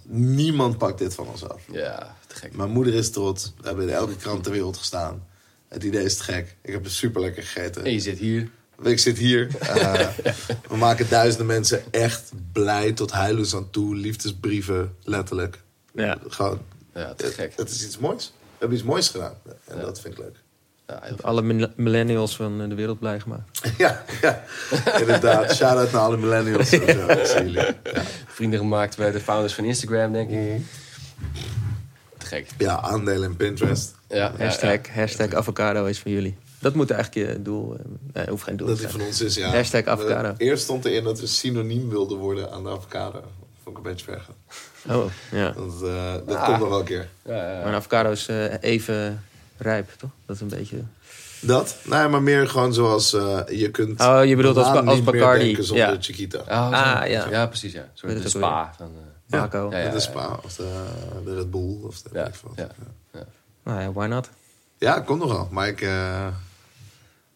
[0.07, 1.61] niemand pakt dit van ons af.
[1.71, 2.55] Ja, te gek.
[2.55, 3.53] Mijn moeder is trots.
[3.57, 5.27] We hebben in elke krant ter wereld gestaan.
[5.67, 6.55] Het idee is te gek.
[6.61, 7.83] Ik heb er super lekker gegeten.
[7.85, 8.49] En je zit hier.
[8.83, 9.55] Ik zit hier.
[9.59, 10.07] Eh,
[10.69, 13.95] we maken duizenden mensen echt blij tot huilen aan toe.
[13.95, 15.61] Liefdesbrieven, letterlijk.
[15.93, 16.17] Ja.
[16.27, 16.61] Gewoon.
[16.93, 17.53] Ja, te Het, gek.
[17.55, 18.33] het is iets moois.
[18.35, 19.33] We hebben iets moois gedaan.
[19.63, 20.35] En dat vind ik leuk.
[20.87, 23.61] Ja, Alle mil- millennials van eh, de wereld blij gemaakt.
[23.77, 24.43] ja, ja,
[24.99, 25.55] inderdaad.
[25.55, 26.69] Shout-out naar alle millennials.
[26.69, 27.73] Ja.
[28.27, 30.37] vrienden gemaakt bij de founders van Instagram, denk ik.
[30.37, 30.59] Mhm.
[32.17, 32.47] Te gek.
[32.57, 33.95] ja, aandelen in Pinterest.
[34.09, 34.93] Ja, ja, Hashtag, ja.
[34.93, 36.37] hashtag avocado is van jullie.
[36.59, 37.73] Dat moet eigenlijk je doel...
[37.73, 37.79] eh,
[38.13, 39.01] Nee, hoeft geen doel Dat te die zijn.
[39.01, 39.49] van ons is, ja.
[39.49, 40.33] Hashtag avocado.
[40.37, 43.23] Eerst stond erin dat we synoniem wilden worden aan de avocado.
[43.63, 44.95] Vond ik een beetje ver gaan.
[44.97, 45.51] Oh, ja.
[45.51, 46.45] Dat, eh, dat Ah.
[46.45, 47.07] komt nog wel een keer.
[47.25, 49.23] Ja, ja, Maar een avocado is eh, even
[49.57, 50.09] rijp, toch?
[50.25, 50.81] Dat is een beetje...
[51.41, 51.77] Dat?
[51.83, 54.01] Nee, maar meer gewoon zoals eh, je kunt...
[54.01, 55.97] Oh, je bedoelt als- als Bacardi, zonder ja.
[55.99, 56.39] Chiquita.
[56.39, 56.47] Oh.
[56.71, 57.29] Ah, ja.
[57.29, 57.73] ja, precies.
[57.73, 57.87] Ja.
[58.01, 58.73] De spa.
[58.77, 59.67] Van, eh, Baco.
[59.71, 59.99] Ja, ja, de ja.
[59.99, 60.83] Spa of de,
[61.25, 62.67] de Red Bull of de Ja, wat.
[63.11, 63.23] ja.
[63.63, 64.29] Nou ja, why not?
[64.77, 65.47] Ja, komt nog wel.
[65.51, 66.27] Maar ik, eh,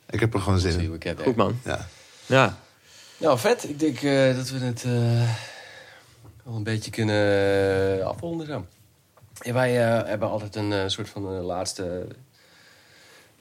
[0.10, 1.16] ik heb er gewoon zin in.
[1.24, 1.60] Goed man.
[1.66, 1.88] Ja.
[2.26, 2.58] Ja.
[3.18, 3.70] Nou, vet.
[3.70, 5.30] Ik denk eh, dat we het eh
[6.46, 8.66] al een beetje kunnen afronden zo.
[9.40, 12.08] Ja, wij eh, hebben altijd een eh, soort van eh, laatste...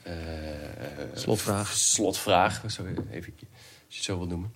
[0.02, 0.14] eh,
[1.14, 1.72] Slotvraag.
[1.72, 3.46] Slotvraag, zo even, als
[3.88, 4.54] je het zo wil noemen.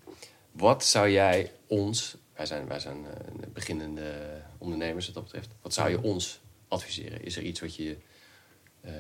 [0.53, 2.17] Wat zou jij ons...
[2.37, 2.97] Wij zijn, wij zijn
[3.53, 4.13] beginnende
[4.59, 5.49] ondernemers wat dat betreft.
[5.63, 7.25] Wat zou je ons adviseren?
[7.25, 7.97] Is er iets wat je
[8.81, 8.93] eh,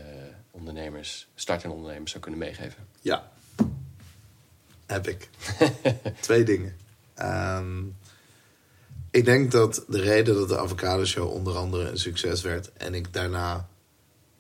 [0.51, 2.86] ondernemers, startende ondernemers zou kunnen meegeven?
[3.01, 3.31] Ja.
[4.86, 5.28] Heb ik.
[6.20, 6.77] Twee dingen.
[7.14, 7.82] Ehm,
[9.12, 12.72] ik denk dat de reden dat de Avocado Show onder andere een succes werd...
[12.72, 13.68] en ik daarna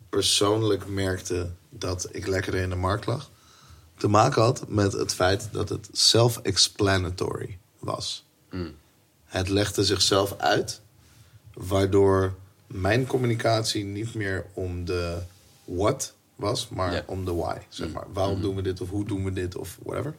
[0.08, 3.30] persoonlijk merkte dat ik lekkerder in de markt lag...
[3.96, 8.26] te maken had met het feit dat het self-explanatory was.
[9.24, 10.80] Het legde zichzelf uit,
[11.54, 12.34] waardoor
[12.66, 15.18] mijn communicatie niet meer om de
[15.64, 17.58] what was, maar om de why.
[17.68, 18.06] Zeg maar.
[18.12, 20.14] Waarom doen we dit of hoe doen we dit of whatever.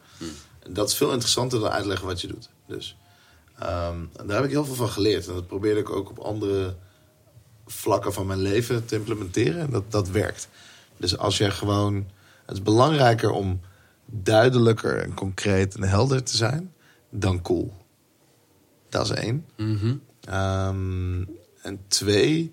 [0.68, 2.48] Dat is veel interessanter dan uitleggen wat je doet.
[2.66, 2.96] Dus
[3.58, 5.28] ehm, daar heb ik heel veel van geleerd.
[5.28, 6.76] En dat probeerde ik ook op andere
[7.66, 9.60] vlakken van mijn leven te implementeren.
[9.60, 10.48] En dat, dat werkt.
[10.96, 12.06] Dus als je gewoon.
[12.44, 13.60] Het is belangrijker om
[14.06, 16.72] duidelijker en concreet en helder te zijn
[17.10, 17.72] dan cool.
[18.88, 19.46] Dat is één.
[20.20, 21.24] Ehm,
[21.62, 22.52] en twee,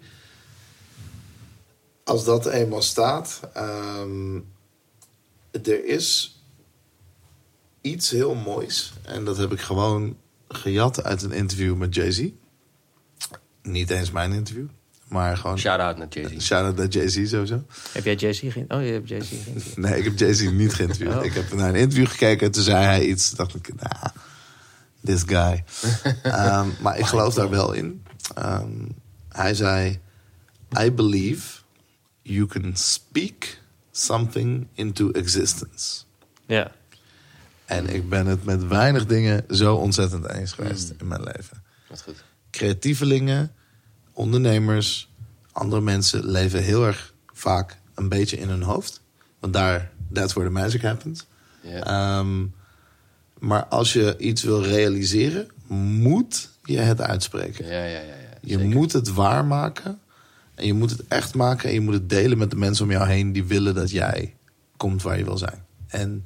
[2.04, 4.40] als dat eenmaal staat, ehm,
[5.52, 6.40] er is
[7.82, 8.94] iets heel moois.
[9.02, 10.18] En dat heb ik gewoon
[10.54, 12.30] gejat uit een interview met Jay-Z.
[13.64, 14.68] Niet eens mijn interview,
[15.08, 15.60] maar gewoon...
[15.60, 16.46] Shout-out naar Jay-Z.
[16.46, 17.64] Shout-out naar Jay-Z sowieso.
[17.92, 18.66] Heb jij Jay-Z gezien?
[18.68, 19.64] Oh, je hebt Jay-Z gezien.
[19.84, 21.16] Nee, ik heb Jay-Z niet geïnterviewd.
[21.16, 21.26] Oh.
[21.26, 23.30] Ik heb naar een interview gekeken en toen zei hij iets.
[23.30, 24.04] Toen dacht ik, nah,
[25.04, 25.64] this guy.
[26.24, 28.04] Ehm, maar ik geloof daar wel in.
[28.36, 28.88] Ehm,
[29.30, 30.00] hij zei,
[30.80, 31.62] I believe
[32.22, 33.60] you can speak
[33.92, 36.04] something into existence.
[36.46, 36.72] Ja.
[37.72, 41.64] En ik ben het met weinig dingen zo ontzettend eens geweest in mijn leven.
[41.90, 42.24] Wat goed.
[42.50, 43.52] Creatievelingen,
[44.14, 45.12] ondernemers,
[45.52, 49.02] andere mensen leven heel erg vaak een beetje in hun hoofd.
[49.40, 51.26] Want daar, that's where the magic happens.
[51.64, 52.46] Ehm,
[53.40, 57.66] maar als je iets wil realiseren, moet je het uitspreken.
[57.66, 58.00] ja, ja, ja.
[58.00, 58.38] ja.
[58.42, 58.76] Je Zeker.
[58.76, 60.00] moet het waarmaken.
[60.56, 61.70] En je moet het echt maken.
[61.70, 64.36] En je moet het delen met de mensen om jou heen die willen dat jij
[64.78, 65.66] komt waar je wil zijn.
[65.88, 66.26] En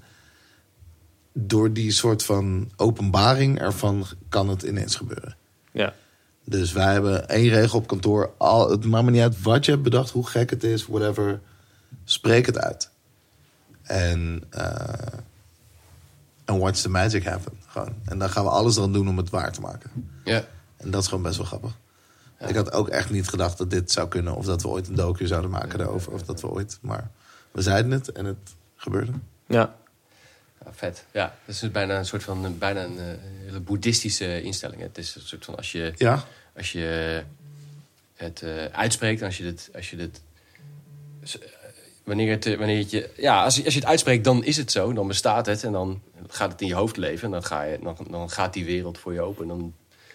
[1.38, 5.36] door die soort van openbaring ervan kan het ineens gebeuren.
[5.72, 5.94] Ja.
[6.44, 8.34] Dus wij hebben één regel op kantoor.
[8.38, 11.42] Al, het maakt me niet uit wat je hebt bedacht, hoe gek het is, whatever.
[12.04, 12.90] Spreek het uit.
[13.82, 15.20] En eh,
[16.46, 17.54] en watch the magic happen.
[17.68, 17.94] Gewoon.
[18.06, 19.92] En dan gaan we alles eraan doen om het waar te maken.
[20.24, 20.44] Ja.
[20.78, 21.78] En dat is gewoon best wel grappig.
[22.48, 24.36] Ik had ook echt niet gedacht dat dit zou kunnen.
[24.36, 26.14] Of dat we ooit een docu zouden maken daarover.
[26.14, 26.78] Of dat we ooit.
[26.82, 27.10] Maar
[27.52, 29.12] we zeiden het en het gebeurde.
[29.48, 29.76] Ja.
[30.72, 31.06] Vet.
[31.12, 33.06] Ja, dat is dus bijna een soort van bijna een eh,
[33.46, 34.82] hele boeddhistische instelling.
[34.82, 36.24] Het is een soort van als je, Ja,
[36.56, 37.24] als je
[38.16, 40.22] het eh, uitspreekt, als je het, als je het
[41.22, 41.42] eh,
[42.04, 44.72] wanneer het, wanneer het je, ja, als je, als je het uitspreekt, dan is het
[44.72, 47.64] zo, dan bestaat het en dan gaat het in je hoofd leven en dan ga
[47.64, 49.74] je, dan, dan gaat die wereld voor je open en dan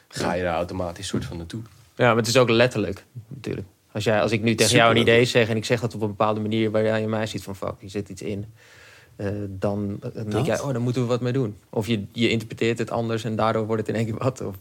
[0.08, 1.62] ga je daar automatisch soort van naartoe.
[1.96, 3.66] ja, maar het is ook letterlijk natuurlijk.
[3.92, 6.00] Als, jij, als ik nu tegen jou een idee zeg en ik zeg dat op
[6.00, 8.52] een bepaalde manier waar jij in mij ziet van fuck, je zit iets in.
[9.20, 11.56] Eh, dan, dan denk jij, oh, dan moeten we wat mee doen.
[11.70, 14.40] Of je, je interpreteert het anders en daardoor wordt het in één keer wat.
[14.40, 14.54] Of,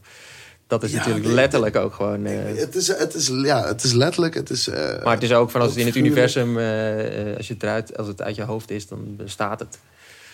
[0.68, 2.26] dat is Ja, natuurlijk nee, letterlijk ook gewoon.
[2.26, 4.34] eh, het, is, het, is, ja het is letterlijk.
[4.34, 7.38] Het is, eh, maar het is ook van als het in het universum, eh, eh,
[7.38, 9.80] als, je het eruit, als het uit je hoofd is, dan bestaat het.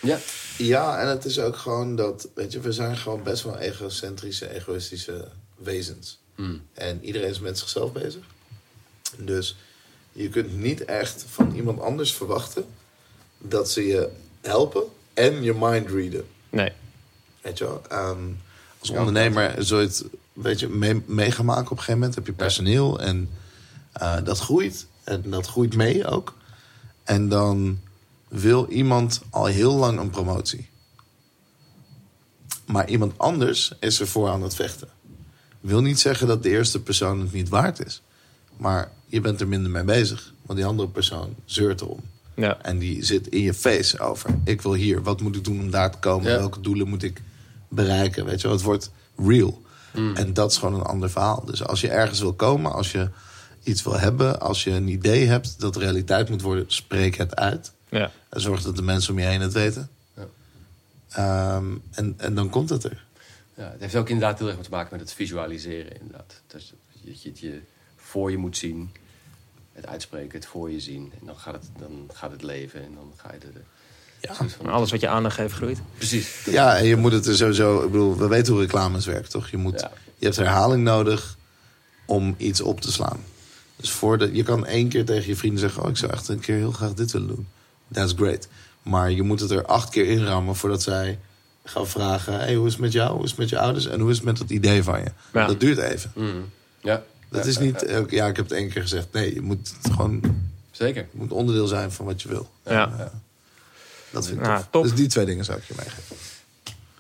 [0.02, 0.18] Ja,
[0.58, 4.54] Ja, en het is ook gewoon dat, weet je, we zijn gewoon best wel egocentrische,
[4.56, 6.20] egoïstische wezens.
[6.36, 6.62] Hmm.
[6.74, 8.22] En iedereen is met zichzelf bezig.
[9.18, 9.56] Dus
[10.12, 12.66] je kunt niet echt van iemand anders verwachten
[13.48, 14.10] dat ze je
[14.42, 16.26] helpen en je mind readen.
[16.50, 16.72] Nee.
[17.42, 17.82] Weet je wel?
[17.90, 18.24] Ehm,
[18.80, 20.06] als Ja, ondernemer zul je het
[20.36, 22.16] weet je, mee, mee gaan maken op een gegeven moment.
[22.16, 23.30] Heb je personeel en
[23.92, 24.88] eh, dat groeit.
[25.04, 26.34] En dat groeit mee ook.
[27.04, 27.80] En dan
[28.28, 30.70] wil iemand al heel lang een promotie.
[32.66, 34.90] Maar iemand anders is ervoor aan het vechten.
[35.60, 38.02] Wil niet zeggen dat de eerste persoon het niet waard is.
[38.58, 40.34] Maar je bent er minder mee bezig.
[40.42, 42.00] Want die andere persoon zeurt erom.
[42.36, 42.62] Ja.
[42.62, 44.30] En die zit in je face over.
[44.44, 45.04] Ik wil hier.
[45.04, 46.32] Wat moet ik doen om daar te komen?
[46.32, 46.38] Ja.
[46.38, 47.22] Welke doelen moet ik
[47.68, 48.26] bereiken?
[48.26, 49.64] Weet je het wordt real.
[50.14, 51.46] En dat is gewoon een ander verhaal.
[51.46, 53.10] Dus als je ergens wil komen, als je
[53.64, 57.72] iets wil hebben, als je een idee hebt dat realiteit moet worden, spreek het uit.
[57.90, 58.12] Ja.
[58.30, 59.90] En zorg dat de mensen om je heen het weten.
[60.16, 60.26] Ja.
[61.10, 63.06] Ehm, en, en dan komt het er.
[63.58, 66.00] Ja, het heeft ook inderdaad heel erg te maken met het visualiseren.
[66.00, 66.42] Inderdaad.
[66.48, 66.68] Dat
[67.02, 67.62] je het je
[67.96, 68.92] voor je moet zien,
[69.76, 71.12] het uitspreken, het voor je zien.
[71.20, 73.62] En dan gaat het, dan gaat het leven en dan ga je er.
[74.22, 74.34] Ja.
[74.34, 75.80] soort van- alles wat je aandacht geeft groeit.
[75.98, 76.46] Precies.
[76.46, 77.84] Ja, en je moet het er sowieso.
[77.84, 79.50] Ik bedoel, we weten hoe reclames werken, toch?
[79.50, 79.92] Je, moet, Ja.
[80.18, 81.38] je hebt herhaling nodig
[82.06, 83.24] om iets op te slaan.
[83.76, 86.28] Dus voor de, je kan één keer tegen je vrienden zeggen: Oh, ik zou echt
[86.28, 87.48] een keer heel graag dit willen doen.
[87.92, 88.48] That's great.
[88.82, 91.20] Maar je moet het er acht keer inrammen voordat zij
[91.64, 93.14] gaan vragen: Hey, hoe is het met jou?
[93.16, 93.86] Hoe is het met je ouders?
[93.86, 95.12] En hoe is het met dat idee van je?
[95.34, 95.48] Ja.
[95.48, 96.12] Dat duurt even.
[96.16, 96.50] Mm.
[96.82, 97.04] Ja.
[97.36, 97.84] Dat is niet.
[97.88, 98.04] ja.
[98.10, 99.08] Ja, ik heb het één keer gezegd.
[99.12, 100.22] Nee, je moet het gewoon.
[100.72, 101.02] Zeker.
[101.02, 102.50] Het moet onderdeel zijn van wat je wil.
[102.66, 103.12] Ja.
[104.12, 104.68] Dat vind ik Nou, tof.
[104.72, 104.84] top.
[104.84, 106.16] Dus die twee dingen zou ik je meegeven.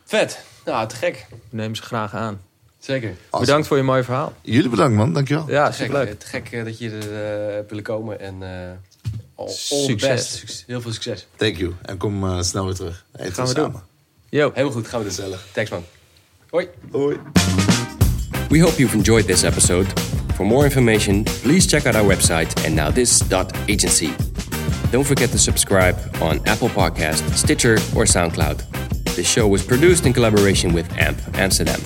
[0.05, 0.39] Vet.
[0.65, 1.25] Nou, te gek.
[1.29, 2.41] We nemen ze graag aan.
[2.79, 3.09] Zeker.
[3.09, 3.39] Awesome.
[3.45, 4.33] Bedankt voor je mooie verhaal.
[4.41, 5.13] Jullie bedankt, man.
[5.13, 5.49] Dankjewel.
[5.49, 6.07] Ja, Te gek, superleuk.
[6.09, 8.19] eh, te gek eh, dat je er eh, hebt willen komen.
[8.19, 8.49] En eh
[9.35, 10.09] all, all the Succes.
[10.41, 10.63] best.
[10.67, 11.27] Heel veel succes.
[11.35, 11.73] Thank you.
[11.81, 13.05] En kom snel weer terug.
[13.15, 13.71] Eten Gaan we samen.
[13.71, 13.81] doen.
[14.29, 14.49] Yo.
[14.53, 14.87] Helemaal goed.
[14.87, 15.15] Gaan we doen.
[15.15, 15.47] Gezellig.
[15.51, 15.83] Thanks man.
[16.49, 16.67] Hoi.
[16.91, 17.17] Hoi.
[18.49, 19.87] We hope you've enjoyed this episode.
[20.35, 24.13] For more information, please check out our website and nowthis.agency.
[24.91, 29.15] Don't forget to subscribe on Apple Podcast, Stitcher, or SoundCloud.
[29.15, 31.79] The show was produced in collaboration with AMP Amsterdam.